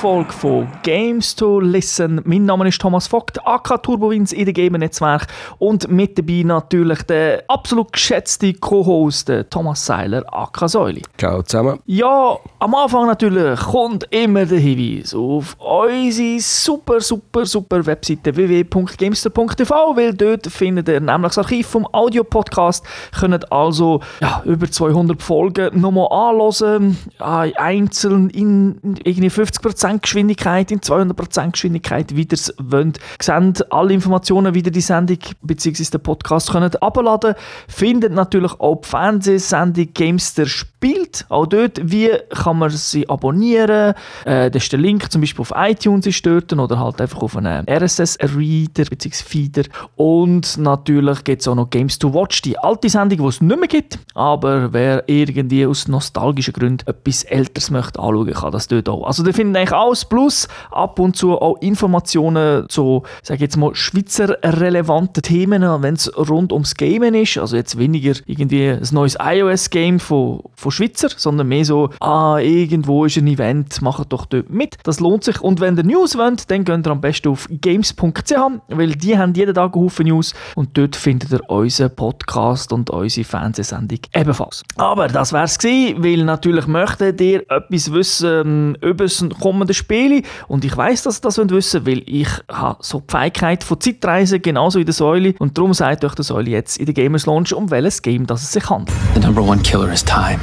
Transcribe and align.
Folge 0.00 0.32
von 0.32 0.66
Games 0.82 1.36
to 1.36 1.60
Listen. 1.60 2.22
Mein 2.24 2.46
Name 2.46 2.66
ist 2.66 2.80
Thomas 2.80 3.06
Vogt, 3.06 3.38
AK 3.46 3.82
Turbowins 3.82 4.32
in 4.32 4.46
der 4.46 4.54
Gamer-Netzwerk 4.54 5.26
und 5.58 5.90
mit 5.90 6.16
dabei 6.16 6.42
natürlich 6.42 7.02
der 7.02 7.44
absolut 7.48 7.92
geschätzte 7.92 8.54
Co-Host 8.54 9.30
Thomas 9.50 9.84
Seiler, 9.84 10.24
AK 10.32 10.70
Säuli. 10.70 11.02
Ciao 11.18 11.42
zusammen. 11.42 11.80
Ja, 11.84 12.38
am 12.60 12.74
Anfang 12.74 13.08
natürlich 13.08 13.60
kommt 13.60 14.06
immer 14.10 14.46
der 14.46 14.60
Hinweis 14.60 15.14
auf 15.14 15.54
unsere 15.58 16.40
super, 16.40 17.02
super, 17.02 17.44
super 17.44 17.84
Webseite 17.84 18.34
www.gamester.tv, 18.34 19.96
weil 19.96 20.14
dort 20.14 20.46
findet 20.46 20.88
ihr 20.88 21.00
nämlich 21.00 21.34
das 21.34 21.44
Archiv 21.44 21.66
vom 21.66 21.86
Audio-Podcast, 21.92 22.86
könnt 23.18 23.52
also 23.52 24.00
ja, 24.22 24.40
über 24.46 24.70
200 24.70 25.22
Folgen 25.22 25.78
nochmal 25.78 26.08
anhören, 26.10 26.96
einzeln 27.18 28.30
in 28.30 28.96
irgendwie 29.04 29.28
50% 29.28 29.89
Geschwindigkeit, 29.98 30.70
in 30.70 30.80
200% 30.80 31.52
Geschwindigkeit, 31.52 32.14
wie 32.14 32.22
ihr 32.22 32.32
es 32.32 32.54
wollt. 32.58 32.98
Seht 33.20 33.72
alle 33.72 33.92
Informationen, 33.92 34.54
wie 34.54 34.60
ihr 34.60 34.70
die 34.70 34.80
Sendung 34.80 35.18
bzw. 35.42 35.84
den 35.84 36.02
Podcast 36.02 36.50
könnt 36.50 36.82
abladen 36.82 37.34
Findet 37.68 38.12
natürlich 38.12 38.52
auch 38.60 38.80
die 38.82 38.88
Fernsehsendung 38.88 39.88
Gamester 39.94 40.46
spielt. 40.46 41.26
Auch 41.28 41.46
dort, 41.46 41.80
wie 41.82 42.10
kann 42.30 42.58
man 42.58 42.70
sie 42.70 43.08
abonnieren. 43.08 43.94
Äh, 44.24 44.50
das 44.50 44.64
ist 44.64 44.72
der 44.72 44.78
Link 44.78 45.10
zum 45.10 45.20
Beispiel 45.20 45.42
auf 45.42 45.52
iTunes 45.56 46.06
ist 46.06 46.24
dort 46.24 46.52
oder 46.52 46.78
halt 46.78 47.00
einfach 47.00 47.22
auf 47.22 47.36
einem 47.36 47.64
RSS-Reader 47.68 48.84
bzw. 48.84 49.10
Feeder. 49.24 49.62
Und 49.96 50.58
natürlich 50.58 51.24
gibt 51.24 51.42
es 51.42 51.48
auch 51.48 51.54
noch 51.54 51.70
Games 51.70 51.98
to 51.98 52.12
Watch, 52.14 52.42
die 52.42 52.58
alte 52.58 52.88
Sendung, 52.88 53.18
die 53.18 53.26
es 53.26 53.40
nicht 53.40 53.58
mehr 53.58 53.68
gibt. 53.68 53.98
Aber 54.14 54.72
wer 54.72 55.08
irgendwie 55.08 55.66
aus 55.66 55.88
nostalgischen 55.88 56.52
Gründen 56.52 56.86
etwas 56.86 57.24
Älteres 57.24 57.70
möchte 57.70 57.98
anschauen, 57.98 58.32
kann 58.32 58.52
das 58.52 58.68
dort 58.68 58.88
auch. 58.88 59.06
Also 59.06 59.22
da 59.22 59.32
finden 59.32 59.56
eigentlich 59.56 59.72
alles 59.80 60.04
plus 60.04 60.48
ab 60.70 60.98
und 60.98 61.16
zu 61.16 61.40
auch 61.40 61.56
Informationen 61.60 62.68
zu, 62.68 63.02
sage 63.22 63.40
jetzt 63.40 63.56
mal, 63.56 63.74
Schweizer 63.74 64.36
relevanten 64.42 65.22
Themen, 65.22 65.62
wenn 65.82 65.94
es 65.94 66.10
rund 66.16 66.52
ums 66.52 66.74
Gamen 66.74 67.14
ist. 67.14 67.38
Also 67.38 67.56
jetzt 67.56 67.78
weniger 67.78 68.12
irgendwie 68.26 68.68
ein 68.68 68.86
neues 68.92 69.16
iOS-Game 69.20 70.00
von, 70.00 70.42
von 70.54 70.70
Schweizer, 70.70 71.08
sondern 71.16 71.48
mehr 71.48 71.64
so, 71.64 71.90
ah, 72.00 72.38
irgendwo 72.38 73.04
ist 73.04 73.16
ein 73.16 73.26
Event, 73.26 73.80
macht 73.82 74.12
doch 74.12 74.26
dort 74.26 74.50
mit. 74.50 74.76
Das 74.84 75.00
lohnt 75.00 75.24
sich. 75.24 75.40
Und 75.40 75.60
wenn 75.60 75.76
ihr 75.76 75.84
News 75.84 76.16
wollt, 76.16 76.50
dann 76.50 76.64
geht 76.64 76.86
ihr 76.86 76.90
am 76.90 77.00
besten 77.00 77.28
auf 77.28 77.48
games.ch, 77.50 78.32
weil 78.68 78.92
die 78.92 79.16
haben 79.16 79.34
jeden 79.34 79.54
Tag 79.54 79.74
einen 79.74 79.84
Haufen 79.84 80.06
News 80.06 80.34
und 80.54 80.76
dort 80.76 80.96
findet 80.96 81.32
ihr 81.32 81.48
unseren 81.48 81.94
Podcast 81.94 82.72
und 82.72 82.90
unsere 82.90 83.24
Fernsehsendung 83.24 84.00
ebenfalls. 84.14 84.62
Aber 84.76 85.08
das 85.08 85.32
wär's 85.32 85.58
gewesen, 85.58 86.02
weil 86.02 86.24
natürlich 86.24 86.66
möchtet 86.66 87.20
ihr 87.20 87.40
etwas 87.50 87.92
wissen 87.92 88.74
über 88.76 89.04
das 89.04 89.24
kommende 89.40 89.69
Spiel 89.74 90.22
und 90.48 90.64
ich 90.64 90.76
weiß, 90.76 91.02
dass 91.02 91.18
ihr 91.18 91.22
das 91.22 91.38
wissen 91.38 91.86
weil 91.86 92.02
ich 92.06 92.28
habe 92.50 92.78
so 92.80 93.00
die 93.00 93.10
Fähigkeit 93.10 93.64
von 93.64 93.80
Zeitreisen 93.80 94.42
genauso 94.42 94.78
wie 94.78 94.84
der 94.84 94.94
Säule 94.94 95.34
und 95.38 95.56
darum 95.56 95.74
sagt 95.74 96.04
euch 96.04 96.14
der 96.14 96.24
Säule 96.24 96.50
jetzt 96.50 96.78
in 96.78 96.86
der 96.86 96.94
Gamers 96.94 97.26
Launch, 97.26 97.52
um 97.52 97.70
welches 97.70 98.02
Game 98.02 98.26
das 98.26 98.42
es 98.42 98.52
sich 98.52 98.68
handelt. 98.68 98.96
The 99.14 99.20
number 99.20 99.42
one 99.42 99.60
killer 99.62 99.92
is 99.92 100.04
time. 100.04 100.40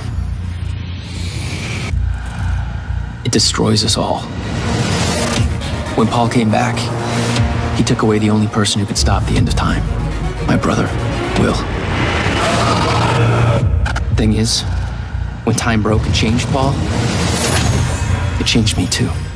It 3.24 3.34
destroys 3.34 3.84
us 3.84 3.98
all. 3.98 4.22
When 5.98 6.08
Paul 6.08 6.30
came 6.30 6.50
back, 6.50 6.78
he 7.76 7.84
took 7.84 8.04
away 8.04 8.20
the 8.20 8.30
only 8.30 8.48
person 8.48 8.80
who 8.80 8.86
could 8.86 8.98
stop 8.98 9.26
the 9.26 9.36
end 9.36 9.50
of 9.50 9.56
time. 9.56 9.84
My 10.48 10.56
brother, 10.56 10.88
Will. 11.40 11.56
Thing 14.16 14.34
is, 14.34 14.64
when 15.44 15.56
time 15.56 15.84
broke 15.84 16.06
and 16.06 16.16
changed 16.16 16.48
Paul, 16.50 16.72
it 18.40 18.46
changed 18.46 18.78
me 18.78 18.88
too. 18.88 19.27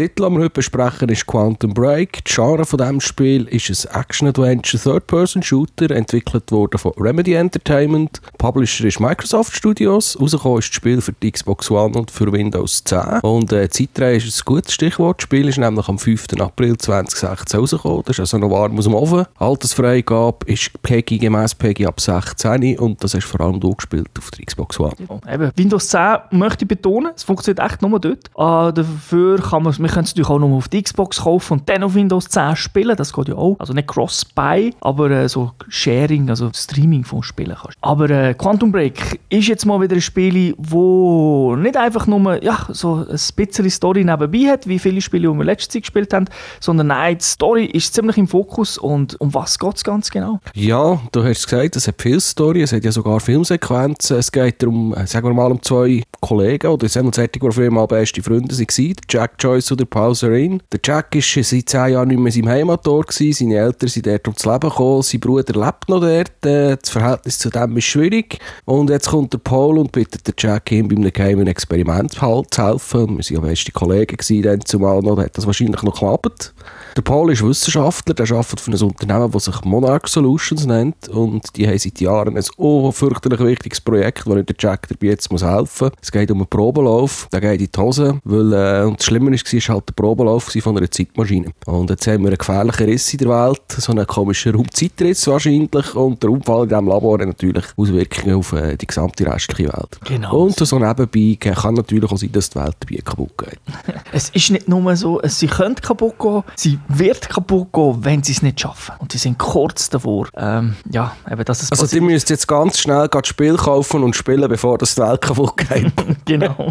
Titel, 0.00 0.22
den 0.22 0.32
wir 0.32 0.44
heute 0.44 0.50
besprechen, 0.54 1.10
ist 1.10 1.26
Quantum 1.26 1.74
Break. 1.74 2.24
Die 2.24 2.32
Genre 2.32 2.64
von 2.64 2.78
diesem 2.78 3.02
Spiel 3.02 3.46
ist 3.48 3.86
ein 3.86 4.00
Action-Adventure 4.00 4.82
Third-Person-Shooter, 4.82 5.90
entwickelt 5.90 6.50
worden 6.50 6.78
von 6.78 6.92
Remedy 6.96 7.34
Entertainment. 7.34 8.22
Publisher 8.38 8.86
ist 8.86 8.98
Microsoft 8.98 9.54
Studios. 9.54 10.18
Rausgekommen 10.18 10.60
ist 10.60 10.70
das 10.70 10.76
Spiel 10.76 11.02
für 11.02 11.12
die 11.12 11.30
Xbox 11.30 11.70
One 11.70 11.98
und 11.98 12.10
für 12.10 12.32
Windows 12.32 12.82
10. 12.82 13.20
Und 13.20 13.52
äh, 13.52 13.68
Zeitreihe 13.68 14.16
ist 14.16 14.40
ein 14.40 14.42
gutes 14.46 14.72
Stichwort. 14.72 15.18
Das 15.18 15.24
Spiel 15.24 15.46
ist 15.48 15.58
nämlich 15.58 15.86
am 15.86 15.98
5. 15.98 16.28
April 16.38 16.78
2016 16.78 17.60
rausgekommen. 17.60 18.02
Das 18.06 18.16
ist 18.16 18.20
also 18.20 18.38
noch 18.38 18.50
warm 18.50 18.78
aus 18.78 18.84
dem 18.84 18.94
Ofen. 18.94 19.26
Altersfreigabe 19.36 20.46
ist 20.46 20.80
PEGI 20.80 21.18
gemäß 21.18 21.54
PEGI 21.54 21.84
ab 21.84 22.00
16 22.00 22.78
und 22.78 23.04
das 23.04 23.12
ist 23.12 23.26
vor 23.26 23.42
allem 23.42 23.60
durchgespielt 23.60 24.08
auf 24.16 24.30
der 24.30 24.46
Xbox 24.46 24.80
One. 24.80 24.94
Ja. 25.26 25.52
Windows 25.56 25.88
10 25.88 26.16
möchte 26.30 26.64
ich 26.64 26.68
betonen, 26.68 27.12
es 27.14 27.22
funktioniert 27.22 27.62
echt 27.70 27.82
nur 27.82 28.00
dort. 28.00 28.28
Äh, 28.28 28.72
dafür 28.72 29.38
kann 29.42 29.64
man 29.64 29.74
wir 29.90 29.94
können 29.94 30.04
es 30.04 30.12
natürlich 30.12 30.30
auch 30.30 30.38
noch 30.38 30.56
auf 30.56 30.68
die 30.68 30.82
Xbox 30.82 31.22
kaufen 31.22 31.54
und 31.54 31.68
dann 31.68 31.82
auf 31.82 31.94
Windows 31.94 32.28
10 32.28 32.54
spielen. 32.54 32.96
Das 32.96 33.12
geht 33.12 33.28
ja 33.28 33.34
auch. 33.34 33.56
Also 33.58 33.72
nicht 33.72 33.88
Cross-Buy, 33.88 34.72
aber 34.80 35.10
äh, 35.10 35.28
so 35.28 35.50
Sharing, 35.68 36.30
also 36.30 36.48
Streaming 36.54 37.02
von 37.02 37.24
Spielen 37.24 37.56
kannst. 37.60 37.76
Aber 37.80 38.08
äh, 38.08 38.34
Quantum 38.34 38.70
Break 38.70 39.18
ist 39.30 39.48
jetzt 39.48 39.66
mal 39.66 39.80
wieder 39.80 39.96
ein 39.96 40.00
Spiel, 40.00 40.54
wo 40.58 41.56
nicht 41.56 41.76
einfach 41.76 42.06
nur 42.06 42.42
ja, 42.42 42.66
so 42.68 43.04
ein 43.08 43.18
bisschen 43.34 43.68
Story 43.68 44.04
nebenbei 44.04 44.48
hat, 44.48 44.68
wie 44.68 44.78
viele 44.78 45.00
Spiele, 45.00 45.28
die 45.28 45.38
wir 45.38 45.44
letzte 45.44 45.72
Zeit 45.72 45.82
gespielt 45.82 46.14
haben, 46.14 46.26
sondern 46.60 46.86
nein, 46.88 47.18
die 47.18 47.24
Story 47.24 47.64
ist 47.64 47.92
ziemlich 47.92 48.16
im 48.16 48.28
Fokus 48.28 48.78
und 48.78 49.20
um 49.20 49.34
was 49.34 49.58
geht 49.58 49.74
es 49.74 49.82
ganz 49.82 50.08
genau? 50.08 50.38
Ja, 50.54 51.00
du 51.10 51.24
hast 51.24 51.48
gesagt, 51.48 51.74
es 51.74 51.88
hat 51.88 52.00
viel 52.00 52.20
Story, 52.20 52.62
es 52.62 52.72
hat 52.72 52.84
ja 52.84 52.92
sogar 52.92 53.18
Filmsequenzen. 53.18 54.18
Es 54.18 54.30
geht 54.30 54.62
darum, 54.62 54.94
äh, 54.94 55.04
sagen 55.08 55.26
wir 55.26 55.34
mal, 55.34 55.50
um 55.50 55.60
zwei 55.60 56.04
Kollegen 56.20 56.68
oder 56.68 56.88
sagen 56.88 57.12
wir 57.12 57.26
die 57.26 57.40
früher 57.50 57.70
mal 57.72 57.86
beste 57.86 58.22
Freunde 58.22 58.56
waren, 58.56 58.94
Jack 59.08 59.32
Joyce 59.40 59.72
und 59.72 59.79
der 59.80 59.86
Paul. 59.86 60.14
Der 60.14 60.80
Jack 60.84 61.14
war 61.14 61.22
seit 61.42 61.68
zehn 61.68 61.92
Jahren 61.92 62.08
nicht 62.08 62.18
mehr 62.18 62.26
in 62.26 62.32
seinem 62.32 62.48
Heimatort, 62.48 63.08
gewesen. 63.08 63.32
seine 63.32 63.56
Eltern 63.56 63.88
sind 63.88 64.06
dort 64.06 64.26
ums 64.28 64.44
Leben 64.44 64.68
gekommen, 64.68 65.02
sein 65.02 65.20
Bruder 65.20 65.60
lebt 65.60 65.88
noch 65.88 66.00
dort, 66.00 66.46
äh, 66.46 66.76
das 66.76 66.90
Verhältnis 66.90 67.38
zu 67.38 67.50
dem 67.50 67.76
ist 67.76 67.84
schwierig. 67.84 68.38
Und 68.64 68.90
jetzt 68.90 69.08
kommt 69.08 69.32
der 69.32 69.38
Paul 69.38 69.78
und 69.78 69.92
bittet 69.92 70.26
der 70.26 70.34
Jack, 70.38 70.70
ihm 70.72 70.88
bei 70.88 70.96
einem 70.96 71.12
geheimen 71.12 71.46
Experiment 71.46 72.12
zu 72.12 72.20
helfen. 72.22 73.18
Wir 73.18 73.24
waren 73.24 73.34
ja 73.34 73.40
beste 73.40 73.72
Kollegen 73.72 74.16
gewesen, 74.16 74.42
dann 74.42 74.64
zumal 74.64 75.00
noch, 75.00 75.16
da 75.16 75.24
hat 75.24 75.36
das 75.36 75.46
wahrscheinlich 75.46 75.82
noch 75.82 75.94
geklappt. 75.94 76.54
Der 76.96 77.02
Paul 77.02 77.32
ist 77.32 77.44
Wissenschaftler, 77.44 78.14
der 78.14 78.30
arbeitet 78.32 78.60
für 78.60 78.72
ein 78.72 78.80
Unternehmen, 78.80 79.30
das 79.30 79.44
sich 79.44 79.64
Monarch 79.64 80.08
Solutions 80.08 80.66
nennt 80.66 81.08
und 81.08 81.56
die 81.56 81.66
haben 81.66 81.78
seit 81.78 82.00
Jahren 82.00 82.36
ein 82.36 82.44
oh, 82.56 82.90
fürchterlich 82.90 83.40
wichtiges 83.40 83.80
Projekt, 83.80 84.26
wo 84.26 84.34
der 84.34 84.44
Jack 84.58 84.88
dabei 84.88 85.08
jetzt 85.08 85.30
muss 85.30 85.44
helfen 85.44 85.88
muss. 85.88 85.92
Es 86.02 86.10
geht 86.10 86.30
um 86.30 86.38
einen 86.38 86.48
Probelauf, 86.48 87.28
der 87.32 87.40
geht 87.40 87.60
in 87.60 87.68
die 87.72 87.80
Hose, 87.80 88.20
weil 88.24 88.52
äh, 88.52 88.84
und 88.84 88.98
das 88.98 89.06
Schlimme 89.06 89.30
war, 89.30 89.34
es 89.34 89.68
halt 89.68 89.88
der 89.88 89.94
Probelauf 89.94 90.44
von 90.44 90.76
einer 90.76 90.90
Zeitmaschine. 90.90 91.52
Und 91.66 91.90
jetzt 91.90 92.06
haben 92.08 92.22
wir 92.22 92.28
einen 92.28 92.38
gefährlichen 92.38 92.84
Riss 92.86 93.12
in 93.12 93.18
der 93.18 93.28
Welt, 93.28 93.62
so 93.68 93.92
einen 93.92 94.06
komischen 94.06 94.54
Raumzeitriss 94.54 95.26
wahrscheinlich 95.28 95.94
und 95.94 96.22
der 96.22 96.30
Unfall 96.30 96.64
in 96.64 96.68
diesem 96.70 96.88
Labor 96.88 97.18
hat 97.20 97.26
natürlich 97.26 97.64
Auswirkungen 97.76 98.34
auf 98.34 98.52
äh, 98.52 98.76
die 98.76 98.86
gesamte 98.86 99.26
restliche 99.26 99.72
Welt. 99.72 100.00
Genau. 100.04 100.44
Und 100.44 100.58
so 100.58 100.78
nebenbei 100.78 101.36
kann 101.38 101.74
natürlich 101.74 102.10
auch 102.10 102.18
sein, 102.18 102.32
dass 102.32 102.50
die 102.50 102.58
Welt 102.58 102.76
dabei 102.80 103.02
kaputt 103.02 103.38
geht. 103.38 103.60
es 104.12 104.30
ist 104.30 104.50
nicht 104.50 104.68
nur 104.68 104.96
so, 104.96 105.20
sie 105.24 105.46
können 105.46 105.76
kaputt 105.76 106.18
gehen, 106.18 106.42
sie 106.56 106.79
wird 106.88 107.28
kaputt 107.28 107.72
gehen, 107.72 108.04
wenn 108.04 108.22
sie 108.22 108.32
es 108.32 108.42
nicht 108.42 108.60
schaffen. 108.60 108.94
Und 108.98 109.12
sie 109.12 109.18
sind 109.18 109.38
kurz 109.38 109.88
davor, 109.90 110.28
ähm, 110.36 110.76
ja, 110.90 111.12
eben, 111.30 111.44
dass 111.44 111.62
es 111.62 111.70
Also 111.70 111.84
passiert. 111.84 112.02
die 112.02 112.06
müsst 112.06 112.30
jetzt 112.30 112.46
ganz 112.46 112.78
schnell 112.78 113.08
das 113.08 113.26
Spiel 113.26 113.56
kaufen 113.56 114.02
und 114.02 114.16
spielen, 114.16 114.48
bevor 114.48 114.78
das 114.78 114.94
die 114.94 115.02
Welt 115.02 115.20
kaputt 115.20 115.56
geht. 115.56 115.92
genau. 116.24 116.68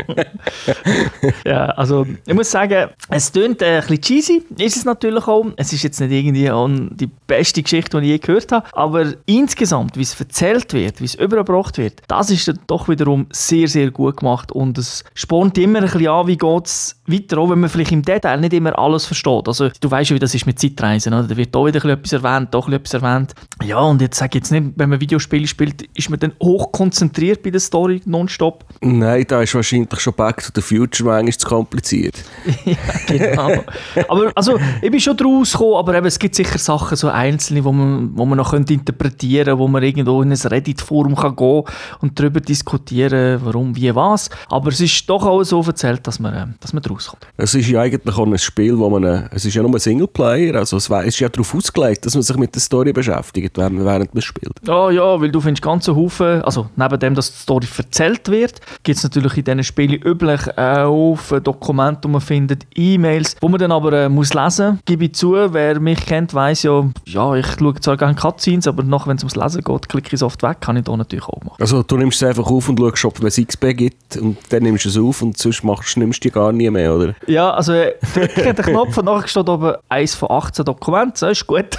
ja, 1.46 1.66
also 1.72 2.06
ich 2.26 2.34
muss 2.34 2.50
sagen, 2.52 2.90
es 3.10 3.32
tönt 3.32 3.62
äh, 3.62 3.78
ein 3.78 3.82
bisschen 3.82 4.02
cheesy, 4.02 4.44
ist 4.58 4.78
es 4.78 4.86
natürlich 4.86 5.28
auch. 5.28 5.46
Es 5.56 5.74
ist 5.74 5.84
jetzt 5.84 6.00
nicht 6.00 6.12
irgendwie 6.12 6.50
auch 6.52 6.70
die 6.70 7.08
beste 7.28 7.62
Geschichte, 7.64 8.00
die 8.02 8.08
ich 8.08 8.12
je 8.12 8.18
gehört 8.20 8.52
habe, 8.52 8.66
aber 8.74 9.14
insgesamt, 9.26 9.98
wie 9.98 10.02
es 10.02 10.20
erzählt 10.20 10.74
wird, 10.74 11.02
wie 11.02 11.06
es 11.06 11.16
übergebracht 11.16 11.78
wird, 11.78 12.02
das 12.08 12.30
ist 12.30 12.48
dann 12.48 12.60
doch 12.68 12.88
wiederum 12.90 13.28
sehr, 13.32 13.68
sehr 13.68 13.92
gut 13.92 14.18
gemacht 14.18 14.52
und 14.52 14.78
es 14.78 15.04
spornt 15.14 15.58
immer 15.58 15.80
ein 15.80 15.86
bisschen 15.86 16.08
an, 16.08 16.28
wie 16.28 16.38
geht 16.38 16.66
es 16.66 16.96
weiter, 17.08 17.38
auch 17.40 17.50
wenn 17.50 17.60
man 17.60 17.70
vielleicht 17.70 17.92
im 17.92 18.02
Detail 18.02 18.38
nicht 18.38 18.54
immer 18.54 18.78
alles 18.78 19.06
versteht. 19.06 19.48
Also 19.48 19.70
du 19.80 19.92
weißt 19.92 19.99
ja, 20.08 20.16
wie 20.16 20.20
das 20.20 20.34
ist 20.34 20.46
mit 20.46 20.60
Zeitreisen, 20.60 21.14
oder? 21.14 21.28
da 21.28 21.38
wird 21.38 21.54
da 21.54 21.66
wieder 21.66 21.84
etwas 21.86 22.14
erwähnt, 22.14 22.50
doch 22.52 22.70
etwas 22.70 22.94
erwähnt. 22.94 23.34
Ja, 23.64 23.80
und 23.80 24.02
jetzt 24.02 24.18
sage 24.18 24.30
ich 24.30 24.36
jetzt 24.36 24.52
nicht, 24.52 24.74
wenn 24.76 24.90
man 24.90 25.00
Videospiele 25.00 25.48
spielt, 25.48 25.84
ist 25.96 26.10
man 26.10 26.20
dann 26.20 26.34
hoch 26.42 26.72
konzentriert 26.72 27.44
bei 27.44 27.50
der 27.52 27.60
Story 27.60 28.02
nonstop. 28.06 28.66
Nein, 28.82 29.26
da 29.28 29.42
ist 29.42 29.54
wahrscheinlich 29.54 30.00
schon 30.00 30.14
Back 30.14 30.44
to 30.44 30.52
the 30.56 30.62
Future 30.62 31.10
manchmal 31.10 31.34
zu 31.34 31.48
kompliziert. 31.48 32.24
ja, 32.66 32.76
genau. 33.08 33.64
aber 34.08 34.32
also, 34.36 34.58
ich 34.82 34.90
bin 34.90 35.00
schon 35.00 35.18
draus 35.18 35.52
gekommen, 35.52 35.76
aber 35.76 35.96
eben, 35.96 36.08
es 36.08 36.18
gibt 36.18 36.36
sicher 36.36 36.58
Sachen, 36.58 36.98
so 36.98 37.10
einzelne, 37.10 37.64
wo 37.64 37.72
man, 37.72 38.12
wo 38.16 38.26
man 38.26 38.38
noch 38.38 38.52
könnte 38.52 38.74
interpretieren 38.74 39.60
wo 39.60 39.68
man 39.68 39.84
irgendwo 39.84 40.22
in 40.22 40.32
ein 40.32 40.38
Reddit-Forum 40.38 41.16
kann 41.16 41.36
gehen 41.36 41.64
und 42.02 42.20
darüber 42.20 42.40
diskutieren, 42.40 43.42
warum, 43.44 43.76
wie, 43.76 43.94
was. 43.94 44.30
Aber 44.50 44.70
es 44.70 44.80
ist 44.80 45.10
doch 45.10 45.26
auch 45.26 45.44
so 45.44 45.62
erzählt, 45.62 46.06
dass 46.08 46.20
man, 46.20 46.34
äh, 46.34 46.48
dass 46.60 46.74
man 46.74 46.82
draus 46.82 47.08
kommt. 47.08 47.28
Es 47.38 47.54
ist 47.54 47.68
ja 47.68 47.82
eigentlich 47.82 48.18
auch 48.18 48.26
ein 48.26 48.38
Spiel, 48.38 48.78
wo 48.78 48.90
man, 48.90 49.04
äh, 49.04 49.24
es 49.32 49.46
ist 49.46 49.54
ja 49.54 49.62
nur 49.62 49.72
ein 49.72 49.80
Singleplayer, 49.90 50.56
also 50.56 50.78
es 50.78 50.90
ist 50.90 51.20
ja 51.20 51.30
darauf 51.30 51.56
ausgelegt, 51.56 52.06
dass 52.06 52.14
man 52.14 52.22
sich 52.22 52.38
mit 52.38 52.54
der 52.54 52.62
Story 52.62 52.94
beschäftigt, 52.94 53.58
während, 53.58 54.14
man 54.14 54.22
spielt. 54.22 54.54
Ja, 54.66 54.92
ja, 54.92 55.20
weil 55.20 55.32
du 55.32 55.42
findest 55.42 55.64
ganze 55.64 55.96
Haufen, 55.96 56.44
also 56.44 56.70
neben 56.76 57.00
dem, 57.00 57.16
dass 57.16 57.32
die 57.32 57.38
Story 57.40 57.68
erzählt 57.76 58.30
wird, 58.30 58.62
gibt 58.84 58.98
es 58.98 59.04
natürlich 59.04 59.38
in 59.38 59.44
diesen 59.46 59.64
Spielen 59.64 60.02
üblich 60.02 60.42
auch 60.58 61.18
Dokumente, 61.44 62.02
die 62.04 62.08
man 62.08 62.22
findet, 62.22 62.68
E-Mails, 62.76 63.36
wo 63.42 63.50
man 63.50 63.60
dann 63.60 63.72
aber 63.72 63.94
äh, 63.94 64.10
muss 64.10 64.34
lesen 64.34 64.74
muss. 64.74 64.80
Gebe 64.86 65.06
ich 65.06 65.16
zu, 65.16 65.34
wer 65.34 65.80
mich 65.80 66.06
kennt, 66.06 66.34
weiß 66.34 66.64
ja, 66.64 66.88
ja, 67.06 67.36
ich 67.36 67.48
schaue 67.48 67.74
zwar 67.76 67.98
gerne 67.98 68.16
Cutscenes, 68.16 68.68
aber 68.68 68.84
noch, 68.84 69.08
wenn 69.08 69.18
es 69.18 69.24
ums 69.24 69.36
Lesen 69.36 69.64
geht, 69.64 69.90
klicke 69.90 70.08
ich 70.08 70.14
es 70.14 70.24
oft 70.24 70.44
weg, 70.44 70.62
kann 70.62 70.78
ich 70.78 70.84
da 70.84 70.96
natürlich 70.96 71.26
auch 71.26 71.42
machen. 71.44 71.58
Also 71.60 71.82
du 71.82 71.98
nimmst 71.98 72.22
es 72.22 72.28
einfach 72.28 72.48
auf 72.48 72.70
und 72.70 72.80
schaust, 72.80 73.06
ob 73.06 73.24
es 73.24 73.38
XP 73.38 73.76
gibt 73.76 74.18
und 74.18 74.38
dann 74.50 74.64
nimmst 74.64 74.86
du 74.86 74.90
es 74.90 74.98
auf 74.98 75.22
und 75.22 75.38
sonst 75.38 75.64
machst, 75.64 75.98
nimmst 75.98 76.24
du 76.24 76.30
die 76.30 76.34
gar 76.34 76.52
nie 76.52 76.70
mehr, 76.70 76.94
oder? 76.96 77.16
Ja, 77.26 77.52
also 77.52 77.74
drücke 78.14 78.54
den 78.54 78.66
Knopf 78.66 78.98
und 78.98 79.06
nachher 79.06 79.28
steht 79.28 79.50
oben 79.50 79.74
1 79.90 80.16
von 80.16 80.32
18 80.32 80.66
Dokumenten, 80.66 81.14
das 81.20 81.32
ist 81.32 81.48
gut. 81.48 81.78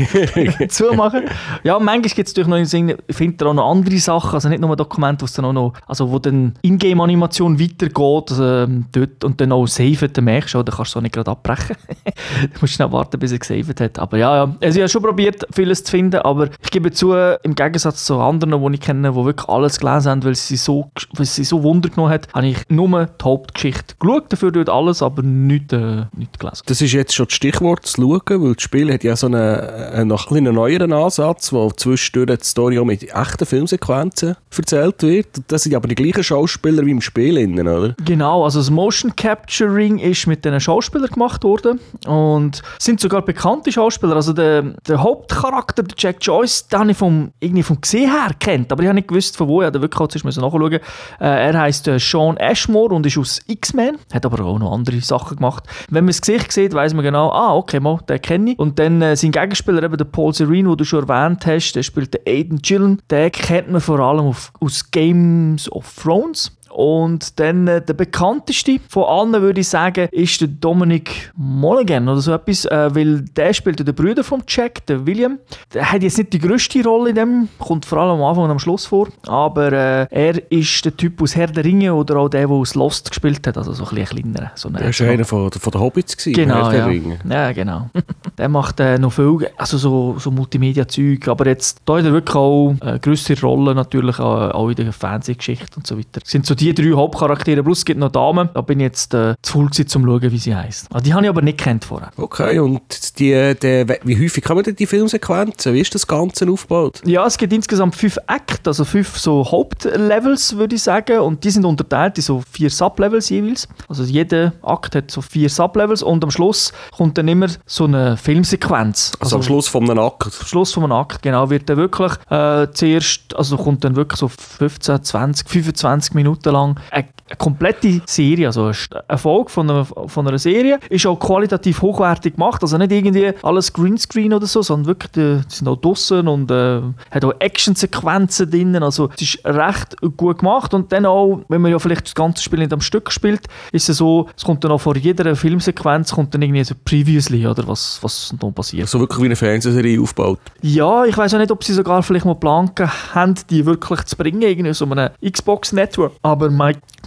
Zumachen. 0.68 1.24
Ja, 1.62 1.78
manchmal 1.78 2.10
gibt 2.10 2.28
es 2.28 2.36
natürlich 2.36 2.72
noch, 2.72 2.96
ich 3.06 3.16
finde 3.16 3.46
auch 3.46 3.54
noch 3.54 3.70
andere 3.70 3.98
Sachen, 3.98 4.34
also 4.34 4.48
nicht 4.48 4.60
nur 4.60 4.74
Dokumente, 4.76 5.24
wo 5.24 5.28
dann 5.34 5.44
auch 5.44 5.52
noch, 5.52 5.72
also 5.86 6.10
wo 6.10 6.18
dann 6.18 6.54
Ingame-Animation 6.62 7.60
weitergeht, 7.60 8.30
also, 8.30 8.66
dort 8.92 9.24
und 9.24 9.40
dann 9.40 9.52
auch 9.52 9.66
saven, 9.66 10.12
dann 10.12 10.24
merkst 10.24 10.54
du, 10.54 10.62
dann 10.62 10.74
kannst 10.74 10.94
du 10.94 10.98
auch 10.98 11.02
nicht 11.02 11.14
gerade 11.14 11.30
abbrechen. 11.30 11.76
du 12.04 12.60
musst 12.60 12.74
schnell 12.74 12.90
warten, 12.92 13.18
bis 13.18 13.32
er 13.32 13.38
gesaved 13.38 13.80
hat. 13.80 13.98
Aber 13.98 14.16
ja, 14.16 14.36
ja, 14.36 14.56
also 14.60 14.78
ich 14.78 14.82
habe 14.82 14.88
schon 14.88 15.02
probiert, 15.02 15.46
vieles 15.52 15.84
zu 15.84 15.90
finden, 15.90 16.20
aber 16.20 16.48
ich 16.62 16.70
gebe 16.70 16.90
zu, 16.90 17.12
im 17.14 17.54
Gegensatz 17.54 18.04
zu 18.04 18.18
anderen, 18.18 18.60
die 18.64 18.74
ich 18.74 18.80
kenne, 18.80 19.12
die 19.12 19.24
wirklich 19.24 19.48
alles 19.48 19.78
gelesen 19.78 20.10
haben, 20.10 20.24
weil 20.24 20.34
sie 20.34 20.56
so, 20.56 20.90
weil 21.14 21.26
sie 21.26 21.44
so 21.44 21.62
Wunder 21.62 21.88
genommen 21.88 22.12
hat, 22.12 22.28
habe 22.34 22.46
ich 22.46 22.58
nur 22.68 23.06
die 23.06 23.24
Hauptgeschichte 23.24 23.94
geschaut, 23.98 24.32
dafür 24.32 24.52
dort 24.52 24.68
alles, 24.68 25.02
aber 25.02 25.22
nichts, 25.22 25.72
äh, 25.72 26.04
nichts 26.16 26.38
gelesen. 26.38 26.62
Das 26.66 26.80
ist 26.80 26.92
jetzt 26.92 27.14
schon 27.14 27.26
das 27.26 27.33
Stichwort 27.34 27.86
zu 27.86 28.02
schauen, 28.02 28.42
weil 28.42 28.54
das 28.54 28.62
Spiel 28.62 28.92
hat 28.92 29.04
ja 29.04 29.16
so 29.16 29.26
einen, 29.26 29.36
einen 29.36 30.08
noch 30.08 30.30
ein 30.30 30.44
neueren 30.44 30.92
Ansatz, 30.92 31.52
wo 31.52 31.70
zwischendurch 31.70 32.40
die 32.40 32.46
Story 32.46 32.78
auch 32.78 32.84
mit 32.84 33.02
echten 33.02 33.46
Filmsequenzen 33.46 34.36
erzählt 34.56 35.02
wird. 35.02 35.26
Das 35.48 35.64
sind 35.64 35.74
aber 35.74 35.88
die 35.88 35.94
gleichen 35.94 36.24
Schauspieler 36.24 36.84
wie 36.86 36.92
im 36.92 37.00
Spiel, 37.00 37.36
innen, 37.36 37.66
oder? 37.66 37.94
Genau, 38.04 38.44
also 38.44 38.60
das 38.60 38.70
Motion 38.70 39.14
Capturing 39.16 39.98
ist 39.98 40.26
mit 40.26 40.44
diesen 40.44 40.60
Schauspielern 40.60 41.10
gemacht 41.10 41.44
worden 41.44 41.80
und 42.06 42.62
sind 42.78 43.00
sogar 43.00 43.22
bekannte 43.22 43.72
Schauspieler. 43.72 44.16
Also 44.16 44.32
der, 44.32 44.62
der 44.86 45.02
Hauptcharakter, 45.02 45.82
der 45.82 45.96
Jack 45.98 46.16
Joyce, 46.20 46.68
den 46.68 46.90
ich 46.90 46.96
vom, 46.96 47.32
irgendwie 47.40 47.62
vom 47.62 47.80
Gesehen 47.80 48.10
her 48.10 48.30
kennt, 48.38 48.72
aber 48.72 48.82
ich 48.82 48.88
habe 48.88 48.96
nicht 48.96 49.08
gewusst, 49.08 49.36
von 49.36 49.48
wo. 49.48 49.62
Habe 49.62 49.80
wirklich 49.80 49.98
kurz 49.98 50.22
nachschauen. 50.22 50.72
Äh, 50.72 50.78
er 51.18 51.58
heißt 51.58 51.88
äh, 51.88 51.98
Sean 51.98 52.36
Ashmore 52.36 52.94
und 52.94 53.06
ist 53.06 53.18
aus 53.18 53.40
X-Men, 53.46 53.98
hat 54.12 54.26
aber 54.26 54.44
auch 54.44 54.58
noch 54.58 54.72
andere 54.72 55.00
Sachen 55.00 55.36
gemacht. 55.36 55.64
Wenn 55.88 56.04
man 56.04 56.10
das 56.10 56.20
Gesicht 56.20 56.52
sieht, 56.52 56.74
weiß 56.74 56.94
man 56.94 57.04
genau, 57.04 57.23
ah, 57.30 57.54
okay, 57.54 57.80
mal, 57.80 57.98
den 58.08 58.20
kenne 58.20 58.52
ich. 58.52 58.58
Und 58.58 58.78
dann 58.78 59.02
äh, 59.02 59.16
sein 59.16 59.32
Gegenspieler, 59.32 59.82
eben 59.82 59.96
der 59.96 60.04
Paul 60.04 60.34
Serene, 60.34 60.68
den 60.68 60.76
du 60.76 60.84
schon 60.84 61.08
erwähnt 61.08 61.46
hast, 61.46 61.72
der 61.72 61.82
spielt 61.82 62.14
den 62.14 62.20
Aiden 62.26 62.58
Gillen. 62.58 63.00
Den 63.10 63.30
kennt 63.32 63.70
man 63.70 63.80
vor 63.80 64.00
allem 64.00 64.26
auf, 64.26 64.52
aus 64.60 64.90
Games 64.90 65.70
of 65.70 65.94
Thrones. 66.02 66.56
Und 66.74 67.38
dann 67.38 67.68
äh, 67.68 67.80
der 67.80 67.94
bekannteste 67.94 68.80
von 68.88 69.04
allen, 69.04 69.40
würde 69.40 69.60
ich 69.60 69.68
sagen, 69.68 70.08
ist 70.10 70.40
der 70.40 70.48
Dominic 70.48 71.32
Mulligan 71.36 72.08
oder 72.08 72.20
so 72.20 72.32
etwas, 72.32 72.64
äh, 72.64 72.92
weil 72.92 73.20
der 73.20 73.54
spielt 73.54 73.86
der 73.86 73.92
Bruder 73.92 74.24
von 74.24 74.42
Jack, 74.48 74.84
der 74.86 75.06
William. 75.06 75.38
Der 75.72 75.92
hat 75.92 76.02
jetzt 76.02 76.18
nicht 76.18 76.32
die 76.32 76.40
grösste 76.40 76.82
Rolle 76.82 77.10
in 77.10 77.14
dem, 77.14 77.48
kommt 77.60 77.86
vor 77.86 77.98
allem 77.98 78.20
am 78.20 78.22
Anfang 78.24 78.44
und 78.44 78.50
am 78.50 78.58
Schluss 78.58 78.86
vor, 78.86 79.08
aber 79.24 79.72
äh, 79.72 80.06
er 80.10 80.50
ist 80.50 80.84
der 80.84 80.96
Typ 80.96 81.22
aus 81.22 81.36
Herr 81.36 81.46
der 81.46 81.64
Ringe 81.64 81.94
oder 81.94 82.16
auch 82.16 82.28
der, 82.28 82.48
der 82.48 82.56
aus 82.56 82.74
Lost 82.74 83.08
gespielt 83.08 83.46
hat, 83.46 83.56
also 83.56 83.72
so 83.72 83.84
ein 83.84 83.94
bisschen 83.94 84.32
kleiner. 84.32 84.50
So 84.56 84.68
der 84.68 84.86
war 84.86 85.08
einer 85.08 85.24
von, 85.24 85.52
von 85.52 85.70
den 85.70 85.80
Hobbits, 85.80 86.16
gewesen, 86.16 86.34
genau, 86.34 86.72
Herr 86.72 86.78
ja. 86.78 86.86
Ringe. 86.86 87.18
Ja, 87.28 87.52
genau. 87.52 87.88
der 88.38 88.48
macht 88.48 88.80
äh, 88.80 88.98
noch 88.98 89.12
viel, 89.12 89.48
also 89.56 89.78
so, 89.78 90.16
so 90.18 90.30
Multimedia-Zeug, 90.30 91.28
aber 91.28 91.46
jetzt 91.46 91.78
da 91.84 91.98
hat 91.98 92.04
er 92.04 92.12
wirklich 92.12 92.36
auch 92.36 92.74
eine 92.80 93.00
größere 93.00 93.40
Rolle 93.40 93.74
natürlich, 93.74 94.18
auch 94.18 94.68
in 94.68 94.76
der 94.76 94.92
Fernsehgeschichte 94.92 95.76
und 95.76 95.86
so 95.86 95.98
weiter. 95.98 96.20
Das 96.20 96.30
sind 96.30 96.46
so 96.46 96.54
die 96.54 96.74
drei 96.74 96.92
Hauptcharaktere, 96.92 97.62
plus 97.62 97.78
es 97.78 97.84
gibt 97.84 98.00
noch 98.00 98.10
Damen. 98.10 98.48
Da 98.54 98.60
bin 98.60 98.80
ich 98.80 98.84
jetzt 98.84 99.14
äh, 99.14 99.34
zu 99.42 99.54
voll 99.54 99.68
gewesen, 99.68 99.80
um 99.84 99.86
zu 99.86 99.98
schauen, 100.00 100.32
wie 100.32 100.38
sie 100.38 100.54
heisst. 100.54 100.86
Also, 100.92 101.04
die 101.04 101.14
habe 101.14 101.24
ich 101.24 101.28
aber 101.28 101.42
nicht 101.42 101.58
kennt 101.58 101.84
vorher. 101.84 102.10
Okay, 102.16 102.58
und 102.58 103.18
die, 103.18 103.54
die, 103.60 103.86
wie 104.04 104.24
häufig 104.24 104.42
kommen 104.44 104.62
denn 104.62 104.76
die 104.76 104.86
Filmsequenzen? 104.86 105.74
Wie 105.74 105.80
ist 105.80 105.94
das 105.94 106.06
Ganze 106.06 106.48
aufgebaut? 106.50 107.00
Ja, 107.04 107.26
es 107.26 107.38
gibt 107.38 107.52
insgesamt 107.52 107.94
fünf 107.94 108.18
Acts, 108.26 108.66
also 108.66 108.84
fünf 108.84 109.18
so 109.18 109.50
Hauptlevels, 109.50 110.56
würde 110.56 110.74
ich 110.74 110.82
sagen. 110.82 111.20
Und 111.20 111.44
die 111.44 111.50
sind 111.50 111.64
unterteilt 111.64 112.18
in 112.18 112.22
so 112.22 112.42
vier 112.50 112.70
Sublevels 112.70 113.28
jeweils. 113.28 113.68
Also 113.88 114.04
jeder 114.04 114.52
Akt 114.62 114.94
hat 114.94 115.10
so 115.10 115.20
vier 115.20 115.48
Sublevels 115.48 116.02
und 116.02 116.22
am 116.24 116.30
Schluss 116.30 116.72
kommt 116.96 117.18
dann 117.18 117.28
immer 117.28 117.48
so 117.66 117.84
eine 117.84 118.16
Filmsequenz. 118.24 119.12
Also, 119.20 119.24
also 119.24 119.36
am 119.36 119.42
Schluss 119.42 119.68
von 119.68 119.90
einem 119.90 119.98
Akt? 119.98 120.24
Am 120.24 120.46
Schluss 120.46 120.72
von 120.72 120.84
einem 120.84 120.92
Akt, 120.92 121.20
genau. 121.20 121.50
Wird 121.50 121.68
dann 121.68 121.76
wirklich 121.76 122.12
äh, 122.30 122.68
zuerst, 122.72 123.36
also 123.36 123.58
kommt 123.58 123.84
dann 123.84 123.96
wirklich 123.96 124.18
so 124.18 124.28
15, 124.28 125.04
20, 125.04 125.48
25 125.48 126.14
Minuten 126.14 126.50
lang 126.50 126.80
eine, 126.90 127.06
eine 127.28 127.36
komplette 127.36 128.02
Serie, 128.06 128.46
also 128.48 128.70
eine 129.08 129.18
Folge 129.18 129.50
von 129.50 129.70
einer, 129.70 129.84
von 129.84 130.28
einer 130.28 130.38
Serie, 130.38 130.78
ist 130.90 131.06
auch 131.06 131.18
qualitativ 131.18 131.80
hochwertig 131.80 132.34
gemacht. 132.34 132.62
Also 132.62 132.76
nicht 132.76 132.92
irgendwie 132.92 133.32
alles 133.42 133.72
Greenscreen 133.72 134.32
oder 134.32 134.46
so, 134.46 134.62
sondern 134.62 134.86
wirklich, 134.86 135.12
die, 135.12 135.40
die 135.48 135.54
sind 135.54 135.68
auch 135.68 135.76
draussen 135.76 136.28
und 136.28 136.50
äh, 136.50 136.82
hat 137.10 137.24
auch 137.24 137.34
Actionsequenzen 137.38 138.50
drin. 138.50 138.82
Also 138.82 139.10
es 139.16 139.22
ist 139.22 139.44
recht 139.44 139.96
gut 140.16 140.38
gemacht. 140.38 140.74
Und 140.74 140.92
dann 140.92 141.06
auch, 141.06 141.40
wenn 141.48 141.62
man 141.62 141.70
ja 141.70 141.78
vielleicht 141.78 142.06
das 142.06 142.14
ganze 142.14 142.42
Spiel 142.42 142.58
nicht 142.58 142.72
am 142.72 142.80
Stück 142.80 143.10
spielt, 143.10 143.46
ist 143.72 143.88
es 143.88 143.96
so, 143.96 144.28
es 144.36 144.44
kommt 144.44 144.62
dann 144.64 144.72
auch 144.72 144.80
vor 144.80 144.96
jeder 144.96 145.34
Filmsequenz 145.34 146.12
kommt 146.12 146.34
dann 146.34 146.42
irgendwie 146.42 146.64
so 146.64 146.74
Previously, 146.84 147.46
oder 147.46 147.66
was, 147.66 147.98
was 148.02 148.34
dann 148.38 148.52
passiert. 148.52 148.88
So 148.88 149.00
wirklich 149.00 149.20
wie 149.20 149.26
eine 149.26 149.36
Fernsehserie 149.36 150.00
aufgebaut? 150.00 150.38
Ja, 150.62 151.04
ich 151.04 151.16
weiß 151.16 151.34
auch 151.34 151.38
nicht, 151.38 151.50
ob 151.50 151.64
sie 151.64 151.72
sogar 151.72 152.02
vielleicht 152.02 152.24
mal 152.24 152.34
Plan 152.34 152.70
haben, 153.14 153.34
die 153.50 153.64
wirklich 153.64 154.04
zu 154.04 154.16
bringen, 154.16 154.42
irgendwie 154.42 154.72
so 154.74 154.84
einem 154.84 155.10
Xbox 155.24 155.72
Network. 155.72 156.12
Aber 156.22 156.50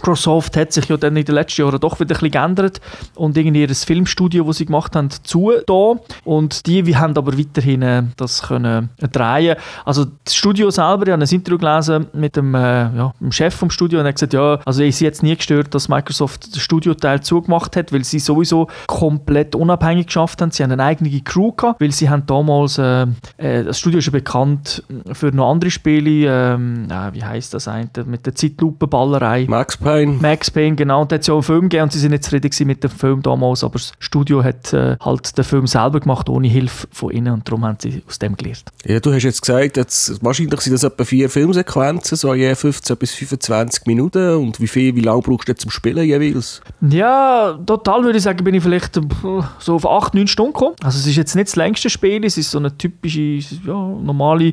Microsoft 0.08 0.56
hat 0.56 0.72
sich 0.72 0.86
ja 0.86 0.96
dann 0.96 1.16
in 1.16 1.24
den 1.24 1.34
letzten 1.34 1.62
Jahren 1.62 1.78
doch 1.78 2.00
wieder 2.00 2.14
ein 2.14 2.20
bisschen 2.20 2.30
geändert 2.30 2.80
und 3.14 3.36
irgendwie 3.36 3.60
ihr 3.60 3.74
Filmstudio, 3.74 4.44
das 4.44 4.56
sie 4.56 4.64
gemacht 4.64 4.96
haben, 4.96 5.10
zu 5.10 5.52
da. 5.66 6.00
Und 6.24 6.66
die 6.66 6.86
wir 6.86 6.98
haben 6.98 7.16
aber 7.16 7.36
weiterhin 7.36 7.82
äh, 7.82 8.04
das 8.16 8.42
können 8.42 8.88
äh, 9.00 9.08
drehen. 9.08 9.56
Also 9.84 10.06
das 10.24 10.34
Studio 10.34 10.70
selber, 10.70 11.06
ich 11.06 11.12
habe 11.12 11.22
ein 11.22 11.28
Interview 11.28 11.58
gelesen 11.58 12.06
mit 12.14 12.36
dem, 12.36 12.54
äh, 12.54 12.58
ja, 12.58 13.12
dem 13.20 13.32
Chef 13.32 13.54
vom 13.54 13.70
Studio 13.70 13.98
und 13.98 14.06
er 14.06 14.08
hat 14.08 14.16
gesagt, 14.16 14.32
ja, 14.32 14.58
also 14.64 14.82
ich 14.82 14.98
jetzt 15.00 15.22
nie 15.22 15.36
gestört, 15.36 15.74
dass 15.74 15.88
Microsoft 15.88 16.54
den 16.54 16.60
Studioteil 16.60 17.20
zugemacht 17.20 17.76
hat, 17.76 17.92
weil 17.92 18.04
sie 18.04 18.18
sowieso 18.18 18.68
komplett 18.86 19.54
unabhängig 19.54 20.06
geschafft 20.06 20.40
haben. 20.40 20.50
Sie 20.50 20.62
haben 20.62 20.72
eine 20.72 20.84
eigene 20.84 21.20
Crew 21.20 21.52
gehabt, 21.52 21.80
weil 21.80 21.92
sie 21.92 22.08
haben 22.08 22.24
damals, 22.26 22.78
äh 22.78 23.06
das 23.36 23.78
Studio 23.78 23.98
ist 23.98 24.06
ja 24.06 24.12
bekannt 24.12 24.82
für 25.12 25.30
noch 25.32 25.50
andere 25.50 25.70
Spiele, 25.70 26.28
ähm, 26.28 26.88
wie 27.12 27.22
heißt 27.22 27.52
das 27.54 27.68
eigentlich, 27.68 28.06
mit 28.06 28.24
der 28.26 28.34
Zeitlupenballerei. 28.34 29.46
Max 29.48 29.76
Payne. 29.76 29.97
Max 30.06 30.50
Payne, 30.50 30.76
genau. 30.76 31.02
Und 31.02 31.12
da 31.12 31.14
hat 31.14 31.22
es 31.22 31.26
ja 31.26 31.34
auch 31.34 31.38
einen 31.38 31.44
Film 31.44 31.60
gegeben 31.62 31.84
und 31.84 31.92
sie 31.92 31.98
sind 31.98 32.10
nicht 32.10 32.24
zufrieden 32.24 32.66
mit 32.66 32.82
dem 32.82 32.90
Film 32.90 33.22
damals, 33.22 33.64
aber 33.64 33.74
das 33.74 33.92
Studio 33.98 34.42
hat 34.42 34.72
äh, 34.72 34.96
halt 35.00 35.36
den 35.36 35.44
Film 35.44 35.66
selber 35.66 36.00
gemacht, 36.00 36.28
ohne 36.28 36.48
Hilfe 36.48 36.86
von 36.92 37.10
ihnen 37.10 37.32
und 37.32 37.48
darum 37.48 37.64
haben 37.64 37.78
sie 37.80 38.02
aus 38.06 38.18
dem 38.18 38.36
gelernt. 38.36 38.64
Ja, 38.84 39.00
du 39.00 39.12
hast 39.12 39.22
jetzt 39.22 39.42
gesagt, 39.42 39.76
jetzt, 39.76 40.22
wahrscheinlich 40.24 40.60
sind 40.60 40.72
das 40.72 40.84
etwa 40.84 41.04
vier 41.04 41.28
Filmsequenzen, 41.30 42.16
so 42.16 42.34
je 42.34 42.54
15 42.54 42.96
bis 42.96 43.14
25 43.14 43.86
Minuten 43.86 44.36
und 44.36 44.60
wie 44.60 44.68
viel, 44.68 44.94
wie 44.94 45.00
lange 45.00 45.22
brauchst 45.22 45.48
du 45.48 45.54
zum 45.54 45.70
Spielen 45.70 46.04
jeweils? 46.04 46.60
Ja, 46.80 47.58
total 47.66 48.04
würde 48.04 48.18
ich 48.18 48.24
sagen, 48.24 48.44
bin 48.44 48.54
ich 48.54 48.62
vielleicht 48.62 48.96
äh, 48.96 49.02
so 49.58 49.74
auf 49.74 49.86
8, 49.86 50.14
9 50.14 50.26
Stunden 50.26 50.52
gekommen. 50.52 50.76
Also 50.82 50.98
es 50.98 51.06
ist 51.06 51.16
jetzt 51.16 51.34
nicht 51.34 51.48
das 51.48 51.56
längste 51.56 51.90
Spiel, 51.90 52.24
es 52.24 52.36
ist 52.36 52.50
so 52.50 52.58
eine 52.58 52.76
typische, 52.76 53.20
ja, 53.20 53.74
normale 53.74 54.52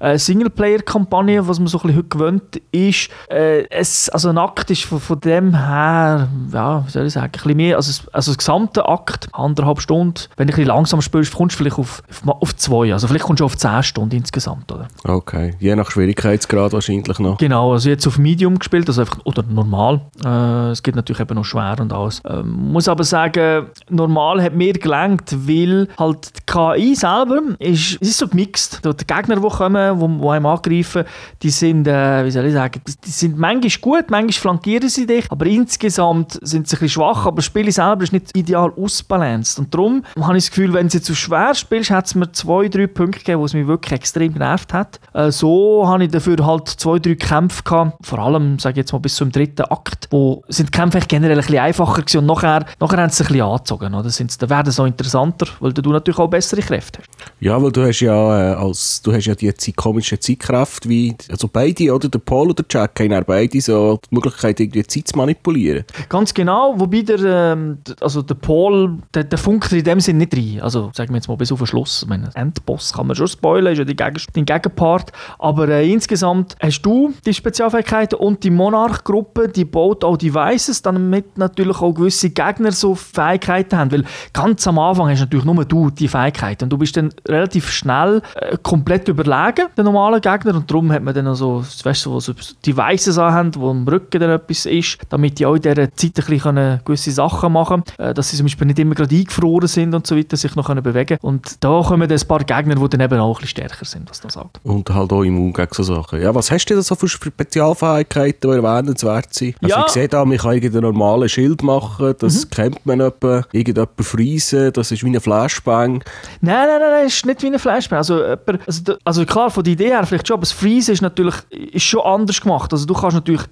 äh, 0.00 0.18
Singleplayer-Kampagne, 0.18 1.46
was 1.46 1.58
man 1.58 1.68
so 1.68 1.78
ein 1.78 1.82
bisschen 1.82 1.96
heute 1.96 2.08
gewöhnt 2.08 2.62
ist. 2.72 3.08
Äh, 3.28 3.68
es, 3.70 4.08
also 4.08 4.28
ein 4.28 4.38
Akt 4.38 4.70
ist 4.70 4.82
von, 4.86 5.00
von 5.00 5.20
dem 5.20 5.54
her, 5.54 6.28
ja, 6.52 6.84
wie 6.86 6.90
soll 6.90 7.06
ich 7.06 7.12
sagen, 7.12 7.26
ein 7.26 7.32
bisschen 7.32 7.56
mehr, 7.56 7.76
also, 7.76 8.02
also 8.12 8.30
das 8.30 8.38
gesamte 8.38 8.88
Akt, 8.88 9.28
anderthalb 9.32 9.80
Stunden. 9.80 10.20
Wenn 10.36 10.46
du 10.46 10.52
ein 10.52 10.56
bisschen 10.56 10.68
langsam 10.68 11.02
spielst, 11.02 11.34
kommst 11.34 11.54
du 11.54 11.58
vielleicht 11.58 11.78
auf, 11.78 12.02
auf, 12.08 12.42
auf 12.42 12.56
zwei, 12.56 12.92
also 12.92 13.06
vielleicht 13.08 13.24
kommst 13.24 13.40
du 13.40 13.44
auf 13.44 13.56
zehn 13.56 13.82
Stunden 13.82 14.16
insgesamt, 14.16 14.70
oder? 14.72 14.88
Okay, 15.04 15.54
je 15.58 15.74
nach 15.74 15.90
Schwierigkeitsgrad 15.90 16.72
wahrscheinlich 16.72 17.18
noch. 17.18 17.38
Genau, 17.38 17.72
also 17.72 17.88
jetzt 17.88 18.06
auf 18.06 18.18
Medium 18.18 18.58
gespielt, 18.58 18.88
also 18.88 19.02
einfach, 19.02 19.18
oder 19.24 19.42
normal. 19.42 20.00
Äh, 20.24 20.70
es 20.70 20.82
gibt 20.82 20.96
natürlich 20.96 21.20
eben 21.20 21.34
noch 21.34 21.44
schwer 21.44 21.76
und 21.80 21.92
alles. 21.92 22.20
Äh, 22.20 22.42
muss 22.42 22.88
aber 22.88 23.04
sagen, 23.04 23.66
normal 23.88 24.42
hat 24.42 24.54
mir 24.54 24.72
gelangt, 24.74 25.34
weil 25.46 25.88
halt 25.98 26.30
die 26.36 26.42
KI 26.46 26.94
selber 26.94 27.42
ist, 27.58 27.94
ist 27.96 28.18
so 28.18 28.28
gemixt. 28.28 28.80
Die 28.84 29.06
Gegner, 29.06 29.36
die 29.36 29.48
kommen, 29.48 30.00
die, 30.00 30.20
die 30.20 30.28
einem 30.28 30.46
angreifen, 30.46 31.04
die 31.42 31.50
sind, 31.50 31.86
äh, 31.86 32.24
wie 32.24 32.30
soll 32.30 32.46
ich 32.46 32.52
sagen, 32.52 32.80
die 33.04 33.10
sind 33.10 33.36
manchmal 33.38 33.70
gut, 33.80 34.10
manchmal 34.10 34.32
flankieren 34.32 34.75
ignorieren 34.76 34.88
sie 34.88 35.06
dich, 35.06 35.30
aber 35.30 35.46
insgesamt 35.46 36.38
sind 36.42 36.68
sie 36.68 36.76
ein 36.76 36.80
bisschen 36.80 36.88
schwach, 36.88 37.26
aber 37.26 37.36
das 37.36 37.46
Spiel 37.46 37.70
selber 37.70 38.02
ist 38.02 38.12
nicht 38.12 38.36
ideal 38.36 38.72
ausbalanciert. 38.76 39.58
Und 39.58 39.74
darum 39.74 40.02
habe 40.20 40.36
ich 40.36 40.44
das 40.44 40.50
Gefühl, 40.50 40.72
wenn 40.72 40.88
sie 40.88 41.00
zu 41.00 41.14
schwer 41.14 41.54
spielst, 41.54 41.90
hat 41.90 42.06
es 42.06 42.14
mir 42.14 42.30
zwei, 42.32 42.68
drei 42.68 42.86
Punkte 42.86 43.18
gegeben, 43.18 43.40
wo 43.40 43.44
es 43.44 43.54
mich 43.54 43.66
wirklich 43.66 43.92
extrem 43.92 44.32
genervt 44.32 44.72
hat. 44.72 45.00
Äh, 45.12 45.30
so 45.30 45.86
habe 45.86 46.04
ich 46.04 46.10
dafür 46.10 46.44
halt 46.44 46.68
zwei, 46.68 46.98
drei 46.98 47.14
Kämpfe 47.14 47.62
gehabt, 47.62 48.06
vor 48.06 48.18
allem, 48.18 48.58
sage 48.58 48.74
ich 48.74 48.78
jetzt 48.78 48.92
mal, 48.92 48.98
bis 48.98 49.16
zum 49.16 49.32
dritten 49.32 49.62
Akt, 49.62 50.08
wo 50.10 50.42
sind 50.48 50.68
die 50.68 50.78
Kämpfe 50.78 51.00
generell 51.06 51.38
ein 51.38 51.40
bisschen 51.40 51.58
einfacher 51.58 52.02
gewesen 52.02 52.18
und 52.18 52.26
nachher, 52.26 52.66
nachher 52.80 52.98
haben 52.98 53.10
sie 53.10 53.16
sich 53.16 53.26
ein 53.28 53.32
bisschen 53.32 53.46
angezogen. 53.46 53.94
Oder? 53.94 54.10
Dann 54.10 54.50
werden 54.50 54.70
sie 54.70 54.76
so 54.76 54.84
interessanter, 54.84 55.46
weil 55.60 55.72
du 55.72 55.90
natürlich 55.90 56.18
auch 56.18 56.28
bessere 56.28 56.60
Kräfte 56.60 57.00
hast. 57.00 57.30
Ja, 57.40 57.60
weil 57.60 57.72
du 57.72 57.84
hast 57.84 58.00
ja, 58.00 58.52
äh, 58.52 58.54
als, 58.54 59.02
du 59.02 59.12
hast 59.12 59.26
ja 59.26 59.34
die 59.34 59.72
komische 59.72 60.18
Zeitkraft, 60.18 60.88
wie, 60.88 61.14
also 61.30 61.48
beide, 61.48 61.92
oder? 61.94 62.08
Der 62.08 62.18
Paul 62.18 62.50
oder 62.50 62.62
der 62.62 62.80
Jack 62.80 63.00
haben 63.00 63.24
beide 63.26 63.60
so 63.60 63.98
die 64.10 64.14
Möglichkeit, 64.14 64.60
irgendwie 64.66 64.82
die 64.82 64.86
Zeit 64.86 65.08
zu 65.08 65.16
manipulieren. 65.16 65.84
Ganz 66.08 66.34
genau, 66.34 66.74
wobei 66.76 67.02
der, 67.02 67.52
ähm, 67.52 67.78
also 68.00 68.22
der 68.22 68.34
Paul, 68.34 68.98
der, 69.14 69.24
der 69.24 69.38
funkt 69.38 69.72
in 69.72 69.84
dem 69.84 70.00
Sinn 70.00 70.18
nicht 70.18 70.36
rein. 70.36 70.60
Also 70.60 70.90
sagen 70.94 71.10
wir 71.10 71.16
jetzt 71.16 71.28
mal 71.28 71.36
bis 71.36 71.52
auf 71.52 71.58
den 71.58 71.66
Schluss. 71.66 72.02
Ich 72.02 72.08
meine, 72.08 72.30
Endboss 72.34 72.92
kann 72.92 73.06
man 73.06 73.16
schon 73.16 73.28
spoilern, 73.28 73.72
ist 73.72 73.78
ja 73.78 73.84
die 73.84 73.96
dein 73.96 74.44
Gegenpart. 74.44 75.12
Aber 75.38 75.68
äh, 75.68 75.90
insgesamt 75.90 76.56
hast 76.60 76.82
du 76.82 77.12
die 77.24 77.34
Spezialfähigkeiten 77.34 78.18
und 78.18 78.44
die 78.44 78.50
Monarch-Gruppe, 78.50 79.48
die 79.48 79.64
baut 79.64 80.04
auch 80.04 80.16
Devices, 80.16 80.82
damit 80.82 81.38
natürlich 81.38 81.80
auch 81.80 81.92
gewisse 81.92 82.30
Gegner 82.30 82.72
so 82.72 82.94
Fähigkeiten 82.94 83.76
haben. 83.76 83.92
Weil 83.92 84.04
ganz 84.32 84.66
am 84.66 84.78
Anfang 84.78 85.08
hast 85.08 85.20
natürlich 85.20 85.44
nur 85.44 85.64
du 85.64 85.90
die 85.90 86.08
Fähigkeiten. 86.08 86.64
Und 86.64 86.70
du 86.70 86.78
bist 86.78 86.96
dann 86.96 87.10
relativ 87.28 87.70
schnell 87.70 88.22
äh, 88.34 88.56
komplett 88.62 89.08
überlegen, 89.08 89.66
den 89.76 89.84
normalen 89.84 90.20
Gegner. 90.20 90.54
Und 90.54 90.70
darum 90.70 90.92
hat 90.92 91.02
man 91.02 91.14
dann 91.14 91.26
also, 91.26 91.64
weißt 91.82 92.06
du, 92.06 92.20
so 92.20 92.32
Devices 92.64 93.18
anhaben, 93.18 93.54
wo 93.56 93.70
am 93.70 93.86
Rücken 93.86 94.20
dann 94.20 94.30
etwas 94.30 94.55
ist, 94.64 94.98
damit 95.10 95.38
die 95.38 95.46
auch 95.46 95.54
in 95.54 95.62
dieser 95.62 95.92
Zeit 95.92 96.18
ein 96.18 96.24
bisschen 96.26 96.80
gewisse 96.84 97.10
Sachen 97.10 97.52
machen 97.52 97.84
können. 97.84 98.10
Äh, 98.10 98.14
dass 98.14 98.30
sie 98.30 98.36
zum 98.36 98.46
Beispiel 98.46 98.66
nicht 98.66 98.78
immer 98.78 98.94
gerade 98.94 99.14
eingefroren 99.14 99.68
sind 99.68 99.94
und 99.94 100.06
so 100.06 100.16
weiter, 100.16 100.36
sich 100.36 100.54
noch 100.56 100.66
können 100.66 100.82
bewegen 100.82 101.18
Und 101.20 101.62
da 101.62 101.82
kommen 101.82 102.08
dann 102.08 102.18
ein 102.18 102.28
paar 102.28 102.44
Gegner, 102.44 102.76
die 102.76 102.88
dann 102.88 103.00
eben 103.00 103.18
auch 103.18 103.38
ein 103.38 103.42
bisschen 103.42 103.66
stärker 103.66 103.84
sind, 103.84 104.08
was 104.08 104.20
das 104.20 104.34
sagt. 104.34 104.60
Und 104.62 104.88
halt 104.90 105.12
auch 105.12 105.22
immun 105.22 105.52
gegen 105.52 105.68
so 105.72 105.82
Sachen. 105.82 106.20
Ja, 106.20 106.34
was 106.34 106.50
hast 106.50 106.66
du 106.66 106.74
denn 106.74 106.82
so 106.82 106.94
für 106.94 107.08
Spezialfähigkeiten, 107.08 108.50
die 108.50 108.56
erwähnenswert 108.56 109.34
sind? 109.34 109.56
Also 109.62 109.74
ja. 109.74 109.84
ich 109.86 109.92
sehe 109.92 110.08
da, 110.08 110.24
man 110.24 110.38
kann 110.38 110.52
einen 110.52 110.80
normalen 110.80 111.28
Schild 111.28 111.62
machen, 111.62 112.14
das 112.18 112.44
mhm. 112.44 112.50
kennt 112.50 112.86
man 112.86 113.00
etwa, 113.00 113.44
irgendjemand 113.52 113.90
freezen, 114.00 114.72
das 114.72 114.92
ist 114.92 115.02
wie 115.02 115.08
eine 115.08 115.20
Flashbang. 115.20 116.02
Nein, 116.40 116.68
nein, 116.68 116.80
nein, 116.80 116.90
nein, 116.90 117.06
ist 117.06 117.26
nicht 117.26 117.42
wie 117.42 117.48
eine 117.48 117.58
Flashbang. 117.58 117.98
Also, 117.98 118.22
also, 118.66 118.96
also 119.04 119.24
klar, 119.26 119.50
von 119.50 119.64
der 119.64 119.72
Idee 119.72 119.88
her 119.88 120.06
vielleicht 120.06 120.28
schon, 120.28 120.34
aber 120.34 120.42
das 120.42 120.52
Freezen 120.52 120.92
ist 120.92 121.02
natürlich 121.02 121.34
ist 121.50 121.84
schon 121.84 122.00
anders 122.00 122.40
gemacht. 122.40 122.72
Also 122.72 122.86
du 122.86 122.94
kannst 122.94 123.14
natürlich 123.14 123.42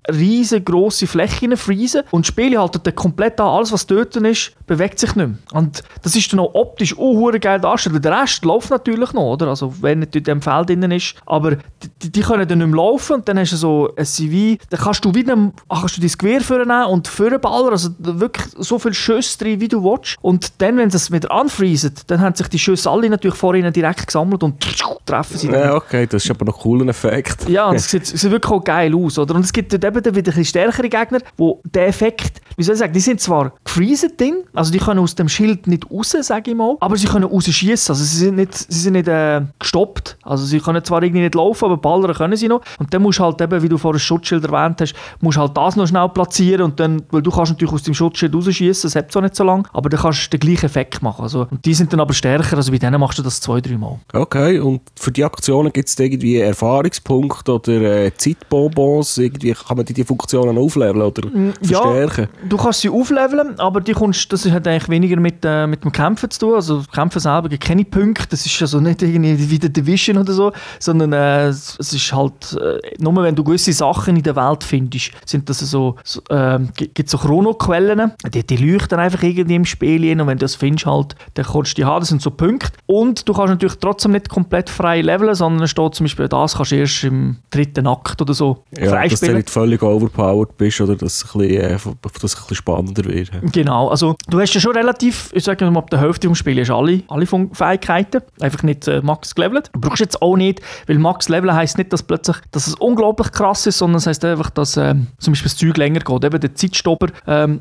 riesengroße 0.94 1.06
Flächen 1.06 1.56
freezen 1.56 2.02
und 2.10 2.26
das 2.26 2.28
Spiel 2.28 2.58
haltet 2.58 2.86
dann 2.86 2.94
komplett 2.94 3.40
an, 3.40 3.48
alles 3.48 3.72
was 3.72 3.86
dort 3.86 4.16
ist, 4.16 4.52
bewegt 4.66 4.98
sich 4.98 5.14
nicht 5.14 5.28
mehr. 5.28 5.38
Und 5.52 5.82
das 6.02 6.16
ist 6.16 6.32
dann 6.32 6.40
auch 6.40 6.54
optisch 6.54 6.96
auch 6.96 7.30
geil 7.40 7.60
dargestellt. 7.60 8.04
Der 8.04 8.22
Rest 8.22 8.44
läuft 8.44 8.70
natürlich 8.70 9.12
noch, 9.12 9.32
oder? 9.32 9.48
Also 9.48 9.74
wenn 9.80 10.00
nicht 10.00 10.16
in 10.16 10.24
dem 10.24 10.42
Feld 10.42 10.68
drin 10.68 10.82
ist. 10.90 11.14
Aber 11.26 11.56
die, 12.02 12.10
die, 12.10 12.20
können 12.20 12.46
dann 12.48 12.58
nicht 12.58 12.66
mehr 12.68 12.76
laufen 12.76 13.14
und 13.16 13.28
dann 13.28 13.38
hast 13.38 13.52
du 13.52 13.56
so 13.56 13.90
ein 13.96 14.04
CV, 14.04 14.62
dann 14.70 14.80
kannst 14.80 15.04
du 15.04 15.14
wieder 15.14 15.36
kannst 15.68 15.96
du 15.96 16.00
dein 16.00 16.10
Gewehr 16.10 16.40
vornehmen 16.40 16.86
und 16.86 17.08
vorballern, 17.08 17.70
also 17.70 17.90
wirklich 17.98 18.46
so 18.58 18.78
viele 18.78 18.94
Schüsse 18.94 19.38
drin, 19.38 19.60
wie 19.60 19.68
du 19.68 19.82
willst. 19.82 20.16
Und 20.22 20.60
dann, 20.60 20.76
wenn 20.76 20.88
es 20.88 21.10
wieder 21.10 21.30
anfriesen, 21.30 21.94
dann 22.06 22.20
haben 22.20 22.34
sich 22.34 22.48
die 22.48 22.58
Schüsse 22.58 22.90
alle 22.90 23.10
natürlich 23.10 23.36
vor 23.36 23.54
ihnen 23.54 23.72
direkt 23.72 24.06
gesammelt 24.06 24.42
und 24.42 24.64
treffen 25.04 25.36
sie 25.36 25.48
dann. 25.48 25.60
Ja, 25.60 25.74
okay, 25.74 26.06
das 26.06 26.24
ist 26.24 26.30
aber 26.30 26.44
noch 26.46 26.56
ein 26.56 26.62
cooler 26.62 26.88
Effekt. 26.88 27.48
Ja, 27.48 27.68
und 27.68 27.76
es 27.76 27.90
sieht, 27.90 28.06
sieht 28.06 28.30
wirklich 28.30 28.52
auch 28.52 28.64
geil 28.64 28.94
aus, 28.94 29.18
oder? 29.18 29.34
Und 29.34 29.44
es 29.44 29.52
gibt 29.52 29.72
dort 29.72 29.84
eben 29.84 30.14
wieder 30.14 30.32
ein 30.34 30.44
stärkere 30.84 30.88
Gegner, 30.88 31.20
wo 31.36 31.60
der 31.64 31.88
Effekt, 31.88 32.40
wie 32.56 32.62
soll 32.62 32.74
ich 32.74 32.78
sagen, 32.78 32.92
die 32.92 33.00
sind 33.00 33.20
zwar 33.20 33.52
gefreezed 33.64 34.20
drin, 34.20 34.44
also 34.52 34.72
die 34.72 34.78
können 34.78 35.00
aus 35.00 35.14
dem 35.14 35.28
Schild 35.28 35.66
nicht 35.66 35.90
raus, 35.90 36.14
sage 36.20 36.50
ich 36.50 36.56
mal, 36.56 36.76
aber 36.80 36.96
sie 36.96 37.06
können 37.06 37.24
rausschießen, 37.24 37.92
also 37.92 38.04
sie 38.04 38.16
sind 38.16 38.36
nicht, 38.36 38.54
sie 38.54 38.78
sind 38.78 38.94
nicht 38.94 39.08
äh, 39.08 39.42
gestoppt, 39.58 40.16
also 40.22 40.44
sie 40.44 40.60
können 40.60 40.84
zwar 40.84 41.02
irgendwie 41.02 41.22
nicht 41.22 41.34
laufen, 41.34 41.64
aber 41.66 41.76
ballern 41.76 42.14
können 42.14 42.36
sie 42.36 42.48
noch. 42.48 42.62
Und 42.78 42.92
dann 42.92 43.02
musst 43.02 43.18
du 43.18 43.24
halt 43.24 43.40
eben, 43.40 43.62
wie 43.62 43.68
du 43.68 43.78
vorhin 43.78 43.96
das 43.96 44.02
Schutzschild 44.02 44.44
erwähnt 44.44 44.80
hast, 44.80 44.94
musst 45.20 45.38
halt 45.38 45.56
das 45.56 45.76
noch 45.76 45.86
schnell 45.86 46.08
platzieren 46.08 46.62
und 46.62 46.80
dann, 46.80 47.02
weil 47.10 47.22
du 47.22 47.30
kannst 47.30 47.52
natürlich 47.52 47.74
aus 47.74 47.82
dem 47.82 47.94
Schutzschild 47.94 48.34
rausschießen, 48.34 48.88
das 48.88 48.96
hat 48.96 49.12
zwar 49.12 49.22
nicht 49.22 49.36
so 49.36 49.44
lange, 49.44 49.64
aber 49.72 49.88
dann 49.88 50.00
kannst 50.00 50.32
du 50.32 50.38
den 50.38 50.40
gleichen 50.40 50.66
Effekt 50.66 51.02
machen, 51.02 51.22
also 51.22 51.46
und 51.50 51.64
die 51.64 51.74
sind 51.74 51.92
dann 51.92 52.00
aber 52.00 52.12
stärker, 52.12 52.56
also 52.56 52.70
bei 52.70 52.78
denen 52.78 53.00
machst 53.00 53.18
du 53.18 53.22
das 53.22 53.40
zwei, 53.40 53.60
drei 53.60 53.76
Mal. 53.76 53.98
Okay, 54.12 54.58
und 54.58 54.80
für 54.96 55.10
die 55.10 55.24
Aktionen 55.24 55.72
gibt 55.72 55.88
es 55.88 55.98
irgendwie 55.98 56.38
Erfahrungspunkte 56.38 57.52
oder 57.54 58.04
äh, 58.04 58.12
Zeitbonbons, 58.16 59.18
irgendwie 59.18 59.52
kann 59.52 59.76
man 59.76 59.86
die, 59.86 59.94
die 59.94 60.04
Funktionen 60.04 60.56
aufleveln 60.64 61.02
oder 61.02 61.26
mm, 61.26 61.52
verstärken? 61.62 62.28
Ja, 62.42 62.48
du 62.48 62.56
kannst 62.56 62.80
sie 62.80 62.90
aufleveln, 62.90 63.58
aber 63.58 63.80
die 63.80 63.92
kommst, 63.92 64.32
das 64.32 64.48
hat 64.50 64.66
eigentlich 64.66 64.88
weniger 64.88 65.18
mit, 65.18 65.44
äh, 65.44 65.66
mit 65.66 65.84
dem 65.84 65.92
Kämpfen 65.92 66.30
zu 66.30 66.40
tun, 66.40 66.54
also 66.54 66.82
Kämpfen 66.92 67.20
selber 67.20 67.48
gibt 67.48 67.64
keine 67.64 67.84
Punkte, 67.84 68.28
das 68.30 68.46
ist 68.46 68.60
also 68.60 68.80
nicht 68.80 69.02
irgendwie 69.02 69.50
wie 69.50 69.58
der 69.58 69.70
Division 69.70 70.18
oder 70.18 70.32
so, 70.32 70.52
sondern 70.78 71.12
äh, 71.12 71.48
es 71.48 71.78
ist 71.78 72.12
halt, 72.12 72.56
äh, 72.60 72.80
nur 72.98 73.14
wenn 73.22 73.34
du 73.34 73.44
gewisse 73.44 73.72
Sachen 73.72 74.16
in 74.16 74.22
der 74.22 74.36
Welt 74.36 74.64
findest, 74.64 75.12
sind 75.24 75.48
das 75.48 75.58
so, 75.60 75.96
so 76.04 76.20
äh, 76.30 76.58
gibt 76.74 77.06
es 77.06 77.10
so 77.10 77.18
Chronoquellen, 77.18 78.12
die, 78.32 78.46
die 78.46 78.56
leuchten 78.56 78.98
einfach 78.98 79.22
irgendwie 79.22 79.54
im 79.54 79.64
Spiel 79.64 80.02
hin 80.02 80.20
und 80.20 80.26
wenn 80.26 80.38
du 80.38 80.44
das 80.44 80.54
findest 80.54 80.86
halt, 80.86 81.14
dann 81.34 81.44
kannst 81.44 81.72
du 81.72 81.74
die 81.76 81.84
haben, 81.84 82.00
das 82.00 82.08
sind 82.08 82.22
so 82.22 82.30
Punkte 82.30 82.72
und 82.86 83.28
du 83.28 83.32
kannst 83.32 83.50
natürlich 83.50 83.76
trotzdem 83.78 84.12
nicht 84.12 84.28
komplett 84.28 84.70
frei 84.70 85.00
leveln, 85.00 85.34
sondern 85.34 85.68
steht 85.68 85.94
zum 85.94 86.04
Beispiel, 86.04 86.28
das 86.28 86.56
kannst 86.56 86.72
du 86.72 86.76
erst 86.76 87.04
im 87.04 87.36
dritten 87.50 87.86
Akt 87.86 88.20
oder 88.20 88.34
so 88.34 88.64
ja, 88.78 88.90
freispielen. 88.90 89.34
du 89.34 89.38
nicht 89.38 89.50
völlig 89.50 89.82
overpowered 89.82 90.53
bist 90.56 90.80
oder 90.80 90.96
dass 90.96 91.24
es 91.24 91.34
ein 91.34 91.38
bisschen, 91.38 91.60
äh, 91.60 91.70
dass 91.70 91.84
es 92.24 92.36
ein 92.36 92.40
bisschen 92.40 92.56
spannender 92.56 93.04
wird. 93.04 93.30
Genau, 93.52 93.88
also 93.88 94.16
du 94.28 94.40
hast 94.40 94.54
ja 94.54 94.60
schon 94.60 94.72
relativ, 94.72 95.30
ich 95.32 95.44
sage 95.44 95.70
mal, 95.70 95.78
ab 95.78 95.90
der 95.90 96.00
Hälfte 96.00 96.28
des 96.28 96.38
Spiels 96.38 96.70
alle, 96.70 97.02
alle 97.08 97.26
Fähigkeiten, 97.26 98.22
einfach 98.40 98.62
nicht 98.62 98.88
äh, 98.88 99.00
max 99.02 99.34
gelevelt. 99.34 99.70
Du 99.72 99.80
brauchst 99.80 100.00
jetzt 100.00 100.22
auch 100.22 100.36
nicht, 100.36 100.60
weil 100.86 100.98
max 100.98 101.28
leveln 101.28 101.54
heisst 101.54 101.78
nicht, 101.78 101.92
dass 101.92 102.02
plötzlich, 102.02 102.36
dass 102.50 102.66
es 102.66 102.74
unglaublich 102.74 103.32
krass 103.32 103.66
ist, 103.66 103.78
sondern 103.78 103.98
es 103.98 104.06
heisst 104.06 104.24
einfach, 104.24 104.50
dass 104.50 104.76
äh, 104.76 104.94
zum 105.18 105.32
Beispiel 105.32 105.50
das 105.50 105.56
Zeug 105.56 105.76
länger 105.76 106.00
geht. 106.00 106.24
Eben 106.24 106.40
der 106.40 106.54
Zeitstopper 106.54 107.08
ähm, 107.26 107.60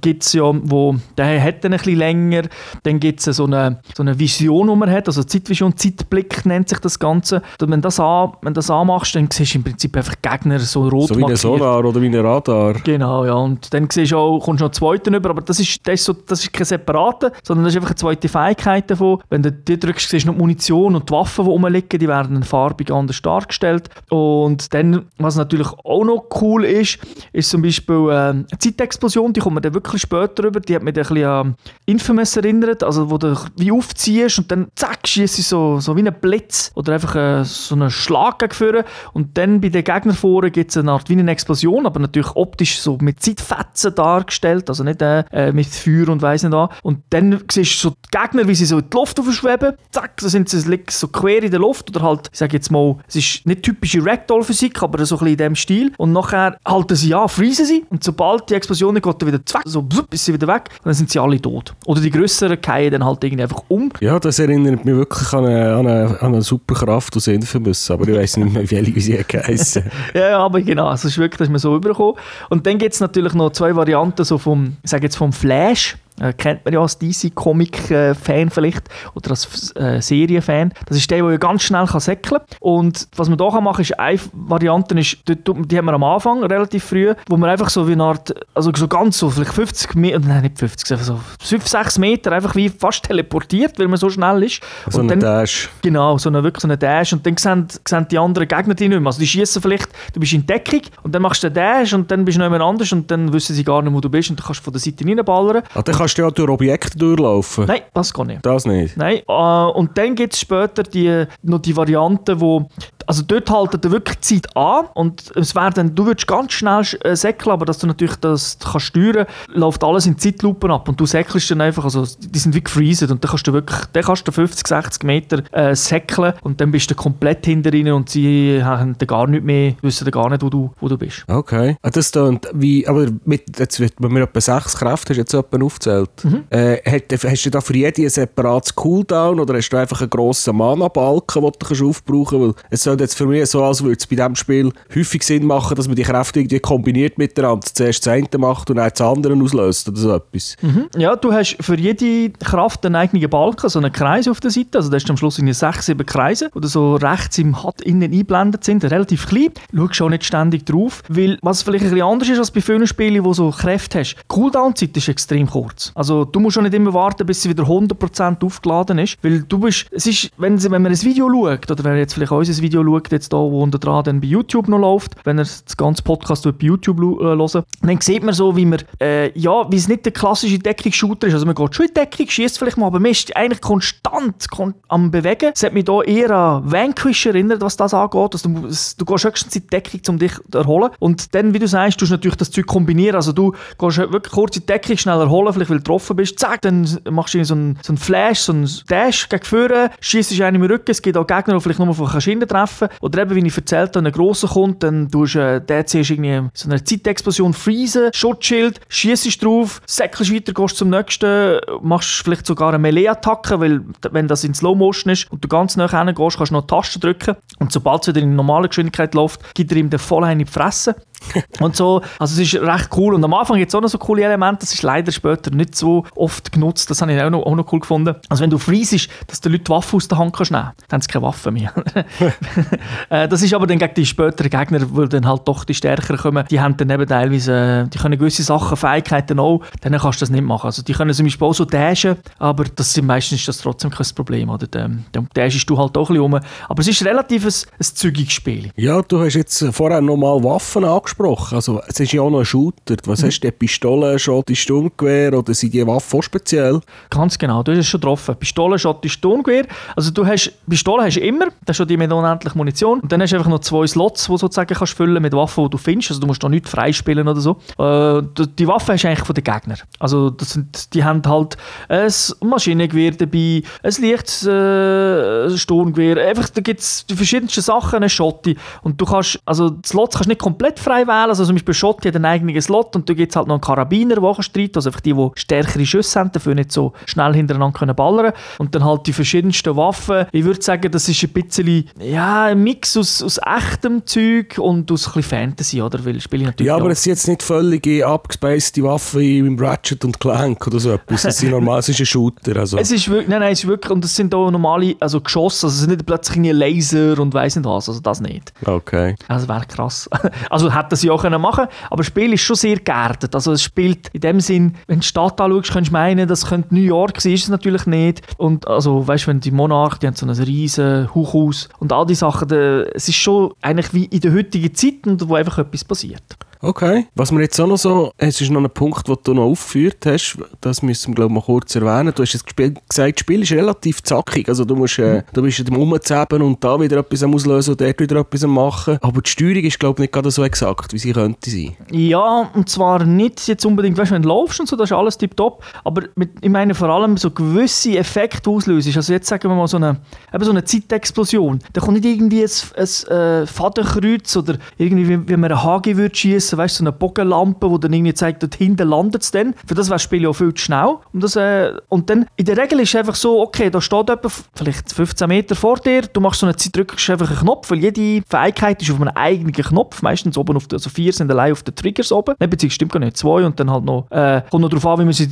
gibt 0.00 0.24
es 0.24 0.32
ja, 0.32 0.44
wo, 0.44 0.96
der 1.16 1.42
hat 1.42 1.64
dann 1.64 1.72
ein 1.72 1.78
bisschen 1.78 1.98
länger, 1.98 2.42
dann 2.82 3.00
gibt 3.00 3.26
es 3.26 3.36
so 3.36 3.44
eine, 3.44 3.80
so 3.94 4.02
eine 4.02 4.18
Vision, 4.18 4.68
die 4.68 4.76
man 4.76 4.90
hat, 4.90 5.08
also 5.08 5.22
Zeitvision, 5.22 5.76
Zeitblick 5.76 6.44
nennt 6.46 6.68
sich 6.68 6.78
das 6.78 6.98
Ganze. 6.98 7.42
Und 7.60 7.70
wenn 7.70 7.80
das, 7.80 8.00
an, 8.00 8.32
wenn 8.42 8.54
das 8.54 8.70
anmachst, 8.70 9.14
dann 9.14 9.28
siehst 9.30 9.54
du 9.54 9.58
im 9.58 9.64
Prinzip 9.64 9.96
einfach 9.96 10.14
Gegner 10.22 10.58
so 10.58 10.88
rot 10.88 11.08
So 11.08 11.16
wie 11.16 11.24
ein 11.24 11.36
Sonar 11.36 11.84
oder 11.84 12.00
wie 12.00 12.06
ein 12.06 12.14
Radar. 12.24 12.74
Genau, 12.84 13.24
ja. 13.24 13.34
Und 13.34 13.72
dann 13.72 13.88
siehst 13.90 14.12
du 14.12 14.16
auch, 14.16 14.40
kommst 14.40 14.60
du 14.60 14.64
noch 14.64 14.70
einen 14.70 14.74
zweiten 14.74 15.14
über, 15.14 15.30
aber 15.30 15.42
das 15.42 15.60
ist, 15.60 15.86
das 15.86 15.94
ist, 15.94 16.04
so, 16.04 16.12
das 16.12 16.40
ist 16.40 16.52
kein 16.52 16.64
separater, 16.64 17.32
sondern 17.42 17.64
das 17.64 17.74
ist 17.74 17.76
einfach 17.76 17.90
eine 17.90 17.96
zweite 17.96 18.28
Fähigkeit 18.28 18.90
davon. 18.90 19.20
Wenn 19.28 19.42
du 19.42 19.52
die 19.52 19.78
drückst, 19.78 20.08
siehst 20.08 20.24
du 20.24 20.28
noch 20.28 20.34
die 20.34 20.40
Munition 20.40 20.94
und 20.94 21.08
die 21.08 21.12
Waffen, 21.12 21.44
die 21.44 21.50
rumliegen, 21.50 21.98
die 21.98 22.08
werden 22.08 22.42
farbig 22.42 22.90
anders 22.90 23.20
dargestellt. 23.22 23.88
Und 24.10 24.72
dann, 24.74 25.06
was 25.18 25.36
natürlich 25.36 25.68
auch 25.84 26.04
noch 26.04 26.26
cool 26.40 26.64
ist, 26.64 26.98
ist 27.32 27.50
zum 27.50 27.62
Beispiel 27.62 28.08
äh, 28.08 28.12
eine 28.12 28.46
Zeitexplosion, 28.58 29.32
die 29.32 29.40
kommt 29.40 29.54
man 29.54 29.62
dann 29.62 29.74
wirklich 29.74 30.02
später 30.02 30.44
über, 30.44 30.60
die 30.60 30.74
hat 30.74 30.82
mich 30.82 30.96
ein 30.96 31.02
bisschen 31.02 31.24
an 31.24 31.54
Infamous 31.86 32.36
erinnert, 32.36 32.82
also 32.82 33.10
wo 33.10 33.18
du 33.18 33.36
wie 33.56 33.72
aufziehst 33.72 34.38
und 34.38 34.50
dann 34.50 34.68
zack, 34.74 35.06
schießt 35.06 35.42
so, 35.42 35.80
so 35.80 35.96
wie 35.96 36.06
ein 36.06 36.14
Blitz 36.20 36.72
oder 36.74 36.94
einfach 36.94 37.16
äh, 37.16 37.44
so 37.44 37.74
einen 37.74 37.90
Schlag 37.90 38.38
gegen 38.38 38.84
und 39.12 39.36
dann 39.38 39.60
bei 39.60 39.68
den 39.68 39.84
Gegnern 39.84 40.14
vorne 40.14 40.50
gibt 40.50 40.70
es 40.70 40.76
eine 40.76 40.92
Art 40.92 41.08
wie 41.08 41.18
eine 41.18 41.30
Explosion, 41.30 41.86
aber 41.86 42.00
natürlich 42.12 42.36
optisch 42.36 42.80
so 42.80 42.98
mit 43.00 43.20
Zeitfetzen 43.20 43.94
dargestellt, 43.94 44.68
also 44.68 44.84
nicht 44.84 45.00
äh, 45.02 45.52
mit 45.52 45.66
Feuer 45.66 46.08
und 46.08 46.22
weiss 46.22 46.42
nicht 46.42 46.52
was. 46.52 46.70
Und 46.82 47.00
dann 47.10 47.40
siehst 47.50 47.84
du 47.84 47.88
so 47.88 47.90
die 47.90 48.18
Gegner, 48.18 48.46
wie 48.48 48.54
sie 48.54 48.66
so 48.66 48.78
in 48.78 48.90
die 48.90 48.96
Luft 48.96 49.18
aufschweben, 49.18 49.74
zack, 49.90 50.20
so 50.20 50.28
sind 50.28 50.48
sie 50.48 50.60
so 50.90 51.08
quer 51.08 51.42
in 51.42 51.50
der 51.50 51.60
Luft 51.60 51.90
oder 51.90 52.02
halt, 52.04 52.28
ich 52.32 52.38
sage 52.38 52.56
jetzt 52.56 52.70
mal, 52.70 52.96
es 53.08 53.16
ist 53.16 53.46
nicht 53.46 53.62
typische 53.62 54.04
Ragdoll-Physik, 54.04 54.82
aber 54.82 55.04
so 55.06 55.16
ein 55.16 55.18
bisschen 55.18 55.32
in 55.32 55.36
dem 55.38 55.54
Stil. 55.56 55.92
Und 55.96 56.12
nachher 56.12 56.56
halten 56.66 56.96
sie 56.96 57.14
an, 57.14 57.28
freezen 57.28 57.66
sie 57.66 57.84
und 57.90 58.04
sobald 58.04 58.50
die 58.50 58.54
Explosion 58.54 58.94
geht, 58.94 59.04
dann 59.04 59.28
wieder 59.28 59.44
zack, 59.44 59.62
so 59.64 59.82
blub, 59.82 60.12
ist 60.12 60.24
sie 60.24 60.34
wieder 60.34 60.48
weg 60.48 60.64
und 60.78 60.86
dann 60.86 60.94
sind 60.94 61.10
sie 61.10 61.18
alle 61.18 61.40
tot. 61.40 61.74
Oder 61.86 62.00
die 62.00 62.10
größeren 62.10 62.58
fallen 62.72 62.90
dann 62.90 63.04
halt 63.04 63.22
irgendwie 63.24 63.42
einfach 63.42 63.62
um. 63.68 63.90
Ja, 64.00 64.18
das 64.18 64.38
erinnert 64.38 64.84
mich 64.84 64.94
wirklich 64.94 65.32
an 65.32 65.44
eine, 65.44 65.74
an 65.74 65.86
eine, 65.86 66.20
an 66.20 66.32
eine 66.32 66.42
Superkraft 66.42 67.16
aus 67.16 67.26
Infamous, 67.26 67.90
aber 67.90 68.08
ich 68.08 68.16
weiß 68.16 68.36
nicht 68.38 68.52
mehr, 68.52 68.70
wie, 68.70 69.00
sie 69.00 69.22
geheißen. 69.26 69.84
ja, 70.14 70.38
aber 70.38 70.60
genau, 70.60 70.88
also 70.88 71.08
ist 71.08 71.18
wirklich, 71.18 71.38
das 71.38 71.48
ist 71.48 71.52
mir 71.52 71.58
so 71.58 71.72
übergekommen. 72.10 72.48
Und 72.50 72.66
dann 72.66 72.78
gibt 72.78 72.94
es 72.94 73.00
natürlich 73.00 73.34
noch 73.34 73.50
zwei 73.50 73.74
Varianten 73.74 74.24
so 74.24 74.38
vom, 74.38 74.76
ich 74.82 74.92
jetzt 74.92 75.16
vom 75.16 75.32
Flash, 75.32 75.96
Äh, 76.20 76.32
kennt 76.34 76.64
man 76.64 76.74
ja 76.74 76.80
als 76.80 76.98
DC-Comic-Fan 76.98 78.50
vielleicht 78.50 78.88
oder 79.14 79.30
als 79.30 79.74
äh, 79.76 80.00
Serienfan. 80.00 80.72
Das 80.86 80.96
ist 80.98 81.10
der, 81.10 81.26
der 81.26 81.38
ganz 81.38 81.62
schnell 81.62 81.86
kann 81.86 82.00
säckeln 82.00 82.40
kann. 82.40 82.58
Und 82.60 83.08
was 83.16 83.28
man 83.28 83.38
hier 83.38 83.60
machen 83.60 83.76
kann, 83.76 83.82
ist 83.82 83.98
eine 83.98 84.18
Variante, 84.32 84.98
ist, 84.98 85.18
die, 85.26 85.36
die 85.36 85.78
haben 85.78 85.86
wir 85.86 85.94
am 85.94 86.04
Anfang, 86.04 86.44
relativ 86.44 86.84
früh, 86.84 87.14
wo 87.28 87.36
man 87.36 87.48
einfach 87.48 87.70
so 87.70 87.88
wie 87.88 87.92
eine 87.92 88.04
Art, 88.04 88.34
also 88.54 88.70
so 88.74 88.88
ganz 88.88 89.18
so, 89.18 89.30
vielleicht 89.30 89.52
50 89.52 89.94
Meter, 89.94 90.18
nein, 90.18 90.42
nicht 90.42 90.58
50, 90.58 90.92
einfach 90.92 91.06
so 91.06 91.20
5, 91.40 91.66
6 91.66 91.98
Meter 91.98 92.32
einfach 92.32 92.54
wie 92.54 92.68
fast 92.68 93.04
teleportiert, 93.04 93.78
weil 93.78 93.88
man 93.88 93.98
so 93.98 94.10
schnell 94.10 94.42
ist. 94.42 94.60
So 94.90 95.00
und 95.00 95.10
ein 95.10 95.20
dann, 95.20 95.40
Dash. 95.40 95.70
Genau, 95.80 96.18
so 96.18 96.28
eine, 96.28 96.42
wirklich 96.42 96.60
so 96.62 96.68
eine 96.68 96.76
Dash 96.76 97.12
und 97.14 97.26
dann 97.26 97.36
sehen, 97.38 97.68
sehen 97.88 98.06
die 98.10 98.18
anderen 98.18 98.46
Gegner 98.46 98.74
dich 98.74 98.88
nicht 98.88 99.00
mehr. 99.00 99.06
Also 99.06 99.20
die 99.20 99.26
schießen 99.26 99.62
vielleicht, 99.62 99.88
du 100.12 100.20
bist 100.20 100.34
in 100.34 100.44
Deckung 100.46 100.82
und 101.02 101.14
dann 101.14 101.22
machst 101.22 101.42
du 101.42 101.48
den 101.48 101.54
Dash 101.54 101.94
und 101.94 102.10
dann 102.10 102.24
bist 102.24 102.36
du 102.36 102.40
noch 102.40 102.46
jemand 102.46 102.62
anders 102.62 102.92
und 102.92 103.10
dann 103.10 103.32
wissen 103.32 103.54
sie 103.54 103.64
gar 103.64 103.80
nicht, 103.80 103.94
wo 103.94 104.00
du 104.00 104.10
bist 104.10 104.28
und 104.28 104.38
du 104.38 104.44
kannst 104.44 104.62
von 104.62 104.72
der 104.72 104.80
Seite 104.80 105.06
reinballern. 105.06 105.62
Ah, 105.74 105.82
dann 105.82 105.94
kannst 106.02 106.18
du 106.18 106.22
ja 106.22 106.30
durch 106.30 106.50
Objekte 106.50 106.98
durchlaufen. 106.98 107.66
Nein, 107.66 107.82
das 107.94 108.12
geht 108.12 108.26
nicht. 108.26 108.44
Das 108.44 108.66
nicht. 108.66 108.96
Nein, 108.96 109.20
äh, 109.28 109.32
und 109.32 109.96
dann 109.96 110.14
gibt 110.14 110.34
es 110.34 110.40
später 110.40 110.82
die, 110.82 111.26
noch 111.42 111.60
die 111.60 111.76
Variante, 111.76 112.40
wo 112.40 112.68
also 113.06 113.22
dort 113.26 113.50
haltet 113.50 113.84
ihr 113.84 113.90
wirklich 113.90 114.18
die 114.18 114.40
Zeit 114.40 114.56
an 114.56 114.86
und 114.94 115.32
es 115.36 115.54
wäre 115.54 115.70
dann, 115.70 115.94
du 115.94 116.06
würdest 116.06 116.26
ganz 116.26 116.52
schnell 116.52 116.82
äh, 117.02 117.16
säckeln, 117.16 117.52
aber 117.52 117.64
dass 117.64 117.78
du 117.78 117.86
natürlich 117.86 118.16
das 118.16 118.58
kannst 118.58 118.86
steuern, 118.86 119.26
läuft 119.48 119.84
alles 119.84 120.06
in 120.06 120.18
Zeitlupen 120.18 120.70
ab 120.70 120.88
und 120.88 121.00
du 121.00 121.06
säckelst 121.06 121.50
dann 121.50 121.60
einfach, 121.60 121.84
also 121.84 122.06
die 122.18 122.38
sind 122.38 122.54
wie 122.54 122.62
gefreezed 122.62 123.10
und 123.10 123.22
dann 123.22 123.30
kannst 123.30 123.46
du 123.46 123.52
wirklich, 123.52 123.78
dann 123.92 124.02
kannst 124.02 124.26
du 124.26 124.32
50, 124.32 124.66
60 124.66 125.02
Meter 125.04 125.42
äh, 125.52 125.74
säckeln 125.74 126.34
und 126.42 126.60
dann 126.60 126.70
bist 126.70 126.90
du 126.90 126.94
komplett 126.94 127.44
hinter 127.44 127.72
ihnen 127.72 127.92
und 127.92 128.08
sie 128.08 128.62
haben 128.62 128.96
dann 128.98 129.06
gar 129.06 129.26
nicht 129.26 129.44
mehr, 129.44 129.74
wissen 129.82 130.04
dann 130.04 130.12
gar 130.12 130.30
nicht, 130.30 130.42
wo 130.42 130.50
du, 130.50 130.72
wo 130.80 130.88
du 130.88 130.98
bist. 130.98 131.24
Okay. 131.28 131.76
Ah, 131.82 131.90
das 131.90 132.12
klingt 132.42 132.48
wie, 132.54 132.86
aber 132.86 133.06
mit, 133.24 133.58
jetzt 133.58 133.80
wird 133.80 133.98
man 134.00 134.12
mir 134.12 134.22
etwa 134.22 134.40
sechs 134.40 134.76
Kräfte, 134.76 135.10
hast 135.10 135.16
du 135.16 135.20
jetzt 135.20 135.32
jemanden 135.32 135.62
aufgezählt. 135.62 136.10
Äh, 136.50 136.78
hat, 136.90 137.24
hast 137.24 137.46
du 137.46 137.50
da 137.50 137.60
für 137.60 137.76
jede 137.76 138.02
ein 138.02 138.08
separates 138.08 138.74
Cooldown 138.74 139.40
oder 139.40 139.54
hast 139.54 139.70
du 139.70 139.76
einfach 139.76 140.00
einen 140.00 140.10
grossen 140.10 140.56
Mana-Balken, 140.56 141.42
den 141.42 141.52
du 141.52 141.66
kannst 141.66 141.82
aufbrauchen 141.82 142.40
kannst? 142.40 142.56
Weil 142.56 142.64
es 142.70 142.86
soll 142.92 143.00
jetzt 143.00 143.16
für 143.16 143.26
mich 143.26 143.46
so, 143.46 143.62
als 143.62 143.82
würde 143.82 143.96
es 143.98 144.06
bei 144.06 144.16
diesem 144.16 144.36
Spiel 144.36 144.72
häufig 144.94 145.22
Sinn 145.22 145.46
machen, 145.46 145.74
dass 145.74 145.86
man 145.86 145.96
die 145.96 146.02
Kräfte 146.02 146.40
irgendwie 146.40 146.60
kombiniert 146.60 147.18
miteinander. 147.18 147.66
Zuerst 147.72 148.06
das 148.06 148.12
eine 148.12 148.28
macht 148.38 148.70
und 148.70 148.76
dann 148.76 148.90
das 148.90 149.00
andere 149.00 149.34
auslöst 149.34 149.88
oder 149.88 149.98
so 149.98 150.14
etwas. 150.14 150.56
Ja, 150.96 151.16
du 151.16 151.32
hast 151.32 151.56
für 151.60 151.78
jede 151.78 152.30
Kraft 152.38 152.84
einen 152.84 152.96
eigenen 152.96 153.28
Balken, 153.28 153.68
so 153.68 153.78
einen 153.78 153.92
Kreis 153.92 154.28
auf 154.28 154.40
der 154.40 154.50
Seite. 154.50 154.78
Also 154.78 154.90
da 154.90 154.96
hast 154.96 155.08
du 155.08 155.12
am 155.12 155.16
Schluss 155.16 155.38
irgendwie 155.38 155.54
sechs, 155.54 155.86
sieben 155.86 156.06
Kreise, 156.06 156.50
die 156.54 156.68
so 156.68 156.96
rechts 156.96 157.38
im 157.38 157.62
HUD 157.62 157.80
innen 157.82 158.12
eingeblendet 158.12 158.64
sind, 158.64 158.84
relativ 158.84 159.26
klein. 159.26 159.52
Schaust 159.74 160.02
auch 160.02 160.08
nicht 160.08 160.24
ständig 160.24 160.66
drauf, 160.66 161.02
weil 161.08 161.38
was 161.42 161.62
vielleicht 161.62 161.84
ein 161.84 161.90
bisschen 161.90 162.06
anders 162.06 162.28
ist 162.28 162.38
als 162.38 162.50
bei 162.50 162.60
vielen 162.60 162.86
Spielen, 162.86 163.24
wo 163.24 163.32
so 163.32 163.50
Kräfte 163.50 164.00
hast. 164.00 164.14
Die 164.14 164.20
Cooldown-Zeit 164.28 164.96
ist 164.96 165.08
extrem 165.08 165.48
kurz. 165.48 165.92
Also 165.94 166.24
du 166.24 166.40
musst 166.40 166.58
auch 166.58 166.62
nicht 166.62 166.74
immer 166.74 166.92
warten, 166.92 167.26
bis 167.26 167.42
sie 167.42 167.48
wieder 167.48 167.64
100% 167.64 168.44
aufgeladen 168.44 168.98
ist, 168.98 169.18
weil 169.22 169.42
du 169.42 169.58
bist, 169.58 169.86
es 169.90 170.06
ist, 170.06 170.30
wenn, 170.36 170.62
wenn 170.62 170.82
man 170.82 170.92
ein 170.92 171.02
Video 171.02 171.28
schaut, 171.30 171.70
oder 171.70 171.84
wenn 171.84 171.96
jetzt 171.96 172.14
vielleicht 172.14 172.32
auch 172.32 172.38
unser 172.38 172.62
Video 172.62 172.81
schaut, 172.84 173.12
jetzt 173.12 173.32
da, 173.32 173.36
wo 173.36 173.62
unter 173.62 173.78
dran 173.78 174.04
dann 174.04 174.20
bei 174.20 174.26
YouTube 174.26 174.68
noch 174.68 174.78
läuft, 174.78 175.14
wenn 175.24 175.38
ihr 175.38 175.42
das 175.42 175.76
ganze 175.76 176.02
Podcast 176.02 176.44
bei 176.44 176.66
YouTube 176.66 176.98
äh, 176.98 177.24
hören, 177.24 177.64
dann 177.82 178.00
sieht 178.00 178.22
man 178.22 178.34
so, 178.34 178.56
wie 178.56 178.66
man, 178.66 178.80
äh, 179.00 179.36
ja, 179.38 179.70
wie 179.70 179.76
es 179.76 179.88
nicht 179.88 180.04
der 180.04 180.12
klassische 180.12 180.58
Deckungsshooter 180.58 181.28
ist. 181.28 181.34
Also 181.34 181.46
man 181.46 181.54
geht 181.54 181.74
schon 181.74 181.86
in 181.86 181.94
Deckung, 181.94 182.28
schießt 182.28 182.58
vielleicht 182.58 182.76
mal, 182.76 182.86
aber 182.86 183.00
man 183.00 183.10
ist 183.10 183.34
eigentlich 183.36 183.60
konstant 183.60 184.50
kon 184.50 184.74
am 184.88 185.10
Bewegen. 185.10 185.52
Es 185.54 185.62
hat 185.62 185.72
mich 185.72 185.84
da 185.84 186.02
eher 186.02 186.30
an 186.30 186.70
Vanquish 186.70 187.26
erinnert, 187.26 187.60
was 187.60 187.76
das 187.76 187.94
angeht. 187.94 188.30
Also 188.32 188.48
du, 188.48 188.60
du 188.62 189.04
gehst 189.04 189.24
höchstens 189.24 189.56
in 189.56 189.66
Deckung, 189.68 190.00
um 190.08 190.18
dich 190.18 190.32
zu 190.50 190.58
erholen. 190.58 190.90
Und 190.98 191.34
dann, 191.34 191.54
wie 191.54 191.58
du 191.58 191.68
sagst, 191.68 191.98
tust 191.98 192.10
du 192.10 192.14
natürlich 192.14 192.36
das 192.36 192.50
Zeug 192.50 192.66
kombinieren. 192.66 193.16
Also 193.16 193.32
du 193.32 193.52
gehst 193.78 193.98
wirklich 193.98 194.32
kurz 194.32 194.56
in 194.56 194.66
Deckung, 194.66 194.96
schnell 194.96 195.20
erholen, 195.20 195.52
vielleicht 195.52 195.70
weil 195.70 195.78
du 195.78 195.82
getroffen 195.82 196.16
bist. 196.16 196.38
Zack, 196.38 196.62
dann 196.62 196.88
machst 197.10 197.34
du 197.34 197.44
so 197.44 197.54
einen, 197.54 197.78
so 197.82 197.92
einen 197.92 197.98
Flash, 197.98 198.40
so 198.40 198.52
einen 198.52 198.68
Dash 198.88 199.28
gegen 199.28 199.44
vorne, 199.44 199.90
schießt 200.00 200.40
einen 200.40 200.62
im 200.62 200.62
Rücken. 200.62 200.90
Es 200.90 201.02
gibt 201.02 201.16
auch 201.16 201.26
Gegner, 201.26 201.54
die 201.54 201.60
vielleicht 201.60 201.78
nur 201.78 201.94
von 201.94 202.20
Schienen 202.20 202.48
treffen. 202.48 202.71
Oder 203.00 203.22
eben, 203.22 203.34
wie 203.34 203.46
ich 203.46 203.56
erzählt 203.56 203.96
habe, 203.96 204.06
ein 204.06 204.12
grosser 204.12 204.48
kommt, 204.48 204.82
dann 204.82 205.10
tust 205.10 205.34
du 205.34 205.40
äh, 205.40 205.60
den 205.60 205.86
zuerst 205.86 206.10
irgendwie 206.10 206.48
so 206.54 206.68
eine 206.68 206.82
Zeitexplosion 206.82 207.52
freezen, 207.52 208.10
Schutzschild, 208.12 208.80
schießt 208.88 209.42
drauf, 209.42 209.80
säckelst 209.86 210.32
weiter, 210.32 210.52
gehst 210.52 210.76
zum 210.76 210.90
nächsten, 210.90 211.58
machst 211.82 212.22
vielleicht 212.22 212.46
sogar 212.46 212.68
eine 212.68 212.78
Melee-Attacke, 212.78 213.60
weil 213.60 213.82
wenn 214.10 214.28
das 214.28 214.44
in 214.44 214.54
Slow 214.54 214.76
Motion 214.76 215.12
ist 215.12 215.30
und 215.30 215.44
du 215.44 215.48
ganz 215.48 215.76
nah 215.76 215.88
hin 215.88 216.14
gehst, 216.14 216.36
kannst 216.36 216.50
du 216.50 216.54
noch 216.54 216.62
die 216.62 216.74
Taste 216.74 216.98
drücken 216.98 217.36
und 217.58 217.72
sobald 217.72 218.02
es 218.02 218.08
wieder 218.08 218.20
in 218.20 218.36
normaler 218.36 218.68
Geschwindigkeit 218.68 219.14
läuft, 219.14 219.54
gibt 219.54 219.72
er 219.72 219.78
ihm 219.78 219.90
den 219.90 219.98
voll 219.98 220.28
in 220.30 220.38
die 220.38 220.44
Fresse. 220.44 220.96
und 221.60 221.76
so, 221.76 222.02
also 222.18 222.40
es 222.40 222.52
ist 222.52 222.60
recht 222.60 222.88
cool 222.96 223.14
und 223.14 223.24
am 223.24 223.34
Anfang 223.34 223.58
gibt 223.58 223.68
es 223.68 223.74
auch 223.74 223.80
noch 223.80 223.88
so 223.88 223.98
coole 223.98 224.22
Elemente, 224.22 224.60
das 224.60 224.72
ist 224.74 224.82
leider 224.82 225.12
später 225.12 225.50
nicht 225.50 225.74
so 225.74 226.04
oft 226.14 226.52
genutzt, 226.52 226.90
das 226.90 227.00
habe 227.02 227.12
ich 227.12 227.20
auch 227.20 227.30
noch, 227.30 227.42
auch 227.42 227.54
noch 227.54 227.72
cool 227.72 227.80
gefunden. 227.80 228.14
Also 228.28 228.42
wenn 228.42 228.50
du 228.50 228.58
freezest, 228.58 229.08
dass 229.26 229.40
die 229.40 229.48
Leute 229.48 229.64
die 229.64 229.70
Waffe 229.70 229.96
aus 229.96 230.08
der 230.08 230.18
Hand 230.18 230.34
kannst 230.34 230.50
nehmen, 230.50 230.70
dann 230.88 230.96
haben 230.96 231.02
sie 231.02 231.08
keine 231.08 231.24
Waffe 231.24 231.50
mehr. 231.50 231.72
Äh, 233.08 233.28
das 233.28 233.42
ist 233.42 233.52
aber 233.52 233.66
dann 233.66 233.78
gegen 233.78 233.94
die 233.94 234.06
späteren 234.06 234.48
Gegner, 234.48 234.80
weil 234.90 235.08
dann 235.08 235.26
halt 235.26 235.42
doch 235.46 235.64
die 235.64 235.74
stärker 235.74 236.16
kommen, 236.16 236.44
die 236.50 236.60
haben 236.60 236.76
dann 236.76 236.88
eben 236.90 237.06
teilweise, 237.06 237.84
äh, 237.84 237.88
die 237.88 237.98
können 237.98 238.18
gewisse 238.18 238.42
Sachen, 238.42 238.76
Fähigkeiten 238.76 239.38
auch, 239.38 239.62
dann 239.80 239.92
kannst 239.98 240.20
du 240.20 240.22
das 240.22 240.30
nicht 240.30 240.44
machen. 240.44 240.66
Also 240.66 240.82
die 240.82 240.92
können 240.92 241.12
zum 241.12 241.26
Beispiel 241.26 241.46
auch 241.46 241.54
so 241.54 241.64
dashen, 241.64 242.16
aber 242.38 242.64
das 242.64 242.94
sind 242.94 243.06
meistens 243.06 243.40
ist 243.40 243.48
das 243.48 243.58
trotzdem 243.58 243.90
kein 243.90 244.06
Problem. 244.14 244.48
Oder? 244.48 244.66
Dann, 244.66 245.04
dann 245.12 245.28
dashest 245.34 245.68
du 245.68 245.76
halt 245.76 245.96
auch 245.96 246.08
ein 246.08 246.14
bisschen 246.14 246.32
rum. 246.34 246.40
Aber 246.68 246.80
es 246.80 246.88
ist 246.88 247.04
relativ 247.04 247.44
ein, 247.44 247.52
ein 247.78 247.84
zügiges 247.94 248.32
Spiel. 248.32 248.70
Ja, 248.76 249.02
du 249.02 249.20
hast 249.20 249.34
jetzt 249.34 249.64
vorher 249.72 250.00
nochmal 250.00 250.42
Waffen 250.42 250.84
angesprochen. 250.84 251.11
Also, 251.20 251.80
es 251.86 252.00
ist 252.00 252.12
ja 252.12 252.22
auch 252.22 252.30
noch 252.30 252.40
ein 252.40 252.44
Shooter. 252.44 252.96
Was 253.06 253.22
hast 253.22 253.38
du 253.40 253.50
denn? 253.50 253.58
Pistole, 253.58 254.18
Schotte, 254.18 254.54
Sturmgewehr 254.56 255.36
oder 255.36 255.54
sind 255.54 255.72
die 255.74 255.86
Waffen 255.86 256.18
auch 256.18 256.22
speziell? 256.22 256.80
Ganz 257.10 257.38
genau, 257.38 257.62
du 257.62 257.72
hast 257.72 257.78
es 257.78 257.86
schon 257.86 258.00
getroffen. 258.00 258.34
Pistole, 258.36 258.78
Schotte, 258.78 259.08
Sturmgewehr. 259.08 259.66
Also 259.96 260.10
du 260.10 260.26
hast, 260.26 260.52
Pistole 260.68 261.04
hast 261.04 261.16
du 261.16 261.20
immer, 261.20 261.46
das 261.64 261.74
ist 261.74 261.76
schon 261.78 261.88
die 261.88 261.96
mit 261.96 262.12
unendlich 262.12 262.54
Munition. 262.54 263.00
Und 263.00 263.10
dann 263.12 263.20
hast 263.22 263.30
du 263.32 263.36
einfach 263.36 263.50
noch 263.50 263.60
zwei 263.60 263.86
Slots, 263.86 264.24
die 264.24 264.32
du 264.32 264.36
sozusagen 264.38 264.74
kannst 264.74 264.94
füllen 264.94 265.22
mit 265.22 265.32
Waffen, 265.32 265.64
die 265.64 265.70
du 265.70 265.78
findest. 265.78 266.10
Also 266.10 266.20
du 266.20 266.26
musst 266.26 266.42
noch 266.42 266.50
nicht 266.50 266.68
freispielen 266.68 267.26
oder 267.28 267.40
so. 267.40 267.56
Äh, 267.78 268.22
die- 268.38 268.46
die 268.58 268.66
Waffe 268.68 268.92
hast 268.92 269.04
du 269.04 269.08
eigentlich 269.08 269.24
von 269.26 269.34
den 269.34 269.44
Gegnern. 269.44 269.78
Also 269.98 270.30
das 270.30 270.50
sind, 270.54 270.94
die 270.94 271.04
haben 271.04 271.22
halt 271.26 271.56
ein 271.88 272.10
Maschinengewehr 272.40 273.12
dabei, 273.12 273.62
ein 273.82 273.92
leichtes 274.02 274.46
äh, 274.46 275.56
Sturmgewehr. 275.56 276.16
Einfach, 276.28 276.48
da 276.50 276.60
gibt 276.60 276.80
es 276.80 277.06
die 277.06 277.14
verschiedensten 277.16 277.60
Sachen, 277.62 277.96
eine 277.96 278.08
Schotte. 278.08 278.54
Und 278.82 279.00
du 279.00 279.04
kannst, 279.04 279.38
also 279.44 279.70
die 279.70 279.88
Slots 279.88 280.14
kannst 280.16 280.26
du 280.26 280.30
nicht 280.30 280.40
komplett 280.40 280.78
frei 280.78 281.01
wählen. 281.06 281.28
Also 281.28 281.44
zum 281.44 281.54
Beispiel 281.54 281.74
Schotte 281.74 282.08
hat 282.08 282.16
einen 282.16 282.24
eigenen 282.24 282.60
Slot 282.60 282.94
und 282.96 283.08
du 283.08 283.14
gibt 283.14 283.34
halt 283.36 283.46
noch 283.46 283.54
einen 283.54 283.60
Karabiner, 283.60 284.16
der 284.16 284.42
streiten 284.42 284.72
Also 284.76 284.88
einfach 284.90 285.00
die, 285.00 285.12
die 285.14 285.30
stärkere 285.36 285.84
Schüsse 285.86 286.20
haben, 286.20 286.32
dafür 286.32 286.54
nicht 286.54 286.72
so 286.72 286.92
schnell 287.06 287.34
hintereinander 287.34 287.78
können 287.78 287.94
ballern 287.96 288.32
Und 288.58 288.74
dann 288.74 288.84
halt 288.84 289.06
die 289.06 289.12
verschiedensten 289.12 289.76
Waffen. 289.76 290.26
Ich 290.32 290.44
würde 290.44 290.62
sagen, 290.62 290.90
das 290.90 291.08
ist 291.08 291.22
ein 291.22 291.30
bisschen, 291.30 291.84
ja, 292.00 292.44
ein 292.44 292.62
Mix 292.62 292.96
aus, 292.96 293.22
aus 293.22 293.38
echtem 293.38 294.04
Zeug 294.06 294.58
und 294.58 294.90
aus 294.90 295.06
ein 295.06 295.12
bisschen 295.14 295.22
Fantasy, 295.22 295.82
oder? 295.82 296.04
Weil 296.04 296.20
Spiele 296.20 296.44
natürlich 296.44 296.68
Ja, 296.68 296.76
aber 296.76 296.86
auch- 296.86 296.90
es 296.90 297.02
sind 297.02 297.12
jetzt 297.12 297.28
nicht 297.28 297.42
völlig 297.42 297.86
abgespacede 298.04 298.82
Waffen 298.86 299.20
wie 299.20 299.38
im 299.38 299.58
Ratchet 299.58 300.04
und 300.04 300.18
Clank 300.20 300.66
oder 300.66 300.78
so 300.80 300.92
etwas. 300.92 301.24
Es 301.24 301.38
sind 301.38 301.50
normal, 301.50 301.78
es 301.80 301.88
ist 301.88 302.00
ein 302.00 302.06
Shooter. 302.06 302.56
Also. 302.56 302.78
Es 302.78 302.90
ist 302.90 303.08
wirklich, 303.08 303.28
nein, 303.28 303.40
nein, 303.40 303.52
es 303.52 303.60
ist 303.64 303.68
wirklich, 303.68 303.90
und 303.90 304.04
es 304.04 304.14
sind 304.14 304.34
auch 304.34 304.50
normale, 304.50 304.94
also 305.00 305.20
Geschosse, 305.20 305.66
also 305.66 305.74
es 305.74 305.80
sind 305.80 305.90
nicht 305.90 306.06
plötzlich 306.06 306.52
Laser 306.52 307.18
und 307.18 307.34
weiss 307.34 307.56
nicht 307.56 307.64
was, 307.64 307.88
also 307.88 308.00
das 308.00 308.20
nicht. 308.20 308.52
Okay. 308.64 309.14
Also 309.28 309.48
wäre 309.48 309.64
krass. 309.66 310.08
Also 310.50 310.72
hätten 310.82 310.96
sie 310.96 311.10
auch 311.10 311.22
können 311.22 311.42
aber 311.44 311.68
das 311.96 312.06
Spiel 312.06 312.32
ist 312.32 312.42
schon 312.42 312.56
sehr 312.56 312.76
geerdet. 312.76 313.34
Also 313.34 313.52
es 313.52 313.62
spielt 313.62 314.08
in 314.12 314.20
dem 314.20 314.40
Sinn, 314.40 314.74
wenn 314.86 314.96
du 314.96 315.00
die 315.00 315.06
Stadt 315.06 315.40
anschaust, 315.40 315.72
könntest 315.72 315.90
du 315.90 315.92
meinen, 315.92 316.28
das 316.28 316.46
könnte 316.46 316.74
New 316.74 316.80
York 316.80 317.20
sein, 317.20 317.32
ist 317.32 317.44
es 317.44 317.48
natürlich 317.48 317.86
nicht. 317.86 318.22
Und 318.38 318.66
also, 318.66 319.06
weißt 319.06 319.24
du, 319.24 319.28
wenn 319.28 319.40
die 319.40 319.50
Monarch, 319.50 319.98
die 319.98 320.06
haben 320.06 320.14
so 320.14 320.26
ein 320.26 320.30
riesen 320.30 321.12
Hochhaus 321.14 321.68
und 321.78 321.92
all 321.92 322.06
die 322.06 322.14
Sachen, 322.14 322.48
da, 322.48 322.82
es 322.82 323.08
ist 323.08 323.16
schon 323.16 323.52
eigentlich 323.60 323.92
wie 323.94 324.04
in 324.06 324.20
der 324.20 324.32
heutigen 324.32 324.74
Zeit 324.74 324.92
wo 325.04 325.34
einfach 325.34 325.58
etwas 325.58 325.84
passiert. 325.84 326.36
Okay. 326.64 327.06
Was 327.16 327.32
mir 327.32 327.42
jetzt 327.42 327.60
auch 327.60 327.66
noch 327.66 327.76
so, 327.76 328.12
es 328.16 328.40
ist 328.40 328.50
noch 328.50 328.62
ein 328.62 328.70
Punkt, 328.70 329.08
den 329.08 329.16
du 329.24 329.34
noch 329.34 329.42
aufgeführt 329.42 330.06
hast, 330.06 330.38
das 330.60 330.80
müssen 330.80 331.08
wir 331.08 331.16
glaube 331.16 331.32
ich 331.32 331.34
mal 331.34 331.44
kurz 331.44 331.74
erwähnen. 331.74 332.12
Du 332.14 332.22
hast 332.22 332.34
jetzt 332.34 332.46
gesagt, 332.46 332.78
das 332.88 333.20
Spiel 333.20 333.42
ist 333.42 333.50
relativ 333.50 334.00
zackig, 334.04 334.48
also 334.48 334.64
du 334.64 334.76
musst, 334.76 335.00
äh, 335.00 335.24
du 335.32 335.42
bist 335.42 335.68
am 335.68 335.74
Rumzäben 335.74 336.40
und 336.40 336.62
da 336.62 336.80
wieder 336.80 336.98
etwas 336.98 337.24
am 337.24 337.34
auslösen 337.34 337.72
und 337.72 337.80
dort 337.80 337.98
wieder 337.98 338.20
etwas 338.20 338.44
am 338.44 338.54
machen. 338.54 338.96
Aber 339.02 339.20
die 339.20 339.28
Steuerung 339.28 339.64
ist 339.64 339.80
glaube 339.80 339.96
ich 339.96 340.02
nicht 340.02 340.12
gerade 340.12 340.30
so 340.30 340.44
exakt, 340.44 340.92
wie 340.92 340.98
sie 340.98 341.12
könnte 341.12 341.50
sein. 341.50 341.76
Ja, 341.90 342.48
und 342.54 342.68
zwar 342.68 343.04
nicht 343.04 343.48
jetzt 343.48 343.66
unbedingt, 343.66 343.98
weißt 343.98 344.12
du, 344.12 344.14
wenn 344.14 344.22
du 344.22 344.28
laufst 344.28 344.60
und 344.60 344.68
so, 344.68 344.76
das 344.76 344.92
ist 344.92 344.96
alles 344.96 345.18
tipptopp, 345.18 345.64
aber 345.82 346.02
mit, 346.14 346.30
ich 346.42 346.50
meine 346.50 346.76
vor 346.76 346.90
allem 346.90 347.16
so 347.16 347.32
gewisse 347.32 347.98
Effekte 347.98 348.48
auslösen. 348.48 348.92
Also 348.94 349.12
jetzt 349.12 349.26
sagen 349.26 349.48
wir 349.48 349.56
mal 349.56 349.66
so 349.66 349.78
eine, 349.78 349.96
eben 350.32 350.44
so 350.44 350.52
eine 350.52 350.62
Zeitexplosion. 350.62 351.58
Da 351.72 351.80
kommt 351.80 351.94
nicht 351.94 352.04
irgendwie 352.04 352.44
ein, 352.44 352.50
ein 352.76 353.16
äh, 353.16 353.46
Fadenkreuz 353.48 354.36
oder 354.36 354.58
irgendwie, 354.78 355.08
wie, 355.08 355.28
wie 355.28 355.36
man 355.36 355.50
einen 355.50 355.64
HG 355.64 355.96
würde 355.96 356.14
schießen 356.14 356.51
anschliessen, 356.52 356.58
weißt 356.58 356.76
so 356.76 356.84
eine 356.84 356.92
Bogenlampe, 356.92 357.68
die 357.68 357.80
dann 357.80 357.92
irgendwie 357.92 358.14
zeigt, 358.14 358.42
dort 358.42 358.54
hinten 358.54 358.88
landet 358.88 359.22
es 359.22 359.30
dann. 359.30 359.54
Für 359.66 359.74
das 359.74 359.86
wäre 359.88 359.96
das 359.96 360.02
Spiel 360.02 360.22
ja 360.22 360.32
viel 360.32 360.54
zu 360.54 360.64
schnell. 360.64 360.96
Und, 361.12 361.22
das, 361.22 361.36
äh, 361.36 361.72
und 361.88 362.08
dann, 362.10 362.26
in 362.36 362.44
der 362.44 362.56
Regel 362.56 362.80
ist 362.80 362.90
es 362.90 362.96
einfach 362.96 363.14
so, 363.14 363.40
okay, 363.40 363.70
da 363.70 363.80
steht 363.80 364.08
jemand 364.08 364.32
vielleicht 364.54 364.92
15 364.92 365.28
Meter 365.28 365.54
vor 365.54 365.76
dir, 365.76 366.02
du 366.02 366.20
machst 366.20 366.40
so 366.40 366.46
eine 366.46 366.56
Zeit, 366.56 366.76
drückst 366.76 367.10
einfach 367.10 367.30
einen 367.30 367.40
Knopf, 367.40 367.70
weil 367.70 367.78
jede 367.78 368.22
Fähigkeit 368.28 368.82
ist 368.82 368.90
auf 368.90 369.00
einem 369.00 369.12
eigenen 369.14 369.52
Knopf, 369.52 370.02
meistens 370.02 370.36
oben 370.36 370.56
auf 370.56 370.66
der, 370.68 370.76
also 370.76 370.90
vier 370.90 371.12
sind 371.12 371.30
allein 371.30 371.52
auf 371.52 371.62
den 371.62 371.74
Triggers 371.74 372.12
oben, 372.12 372.34
Nein, 372.38 372.50
beziehungsweise 372.50 372.74
stimmt 372.74 372.92
gar 372.92 373.00
nicht, 373.00 373.16
zwei 373.16 373.44
und 373.44 373.58
dann 373.58 373.70
halt 373.70 373.84
noch, 373.84 374.10
äh, 374.10 374.42
kommt 374.50 374.62
noch 374.62 374.68
darauf 374.68 374.86
an, 374.86 375.00
wie 375.00 375.04
man, 375.04 375.12
sie, 375.12 375.28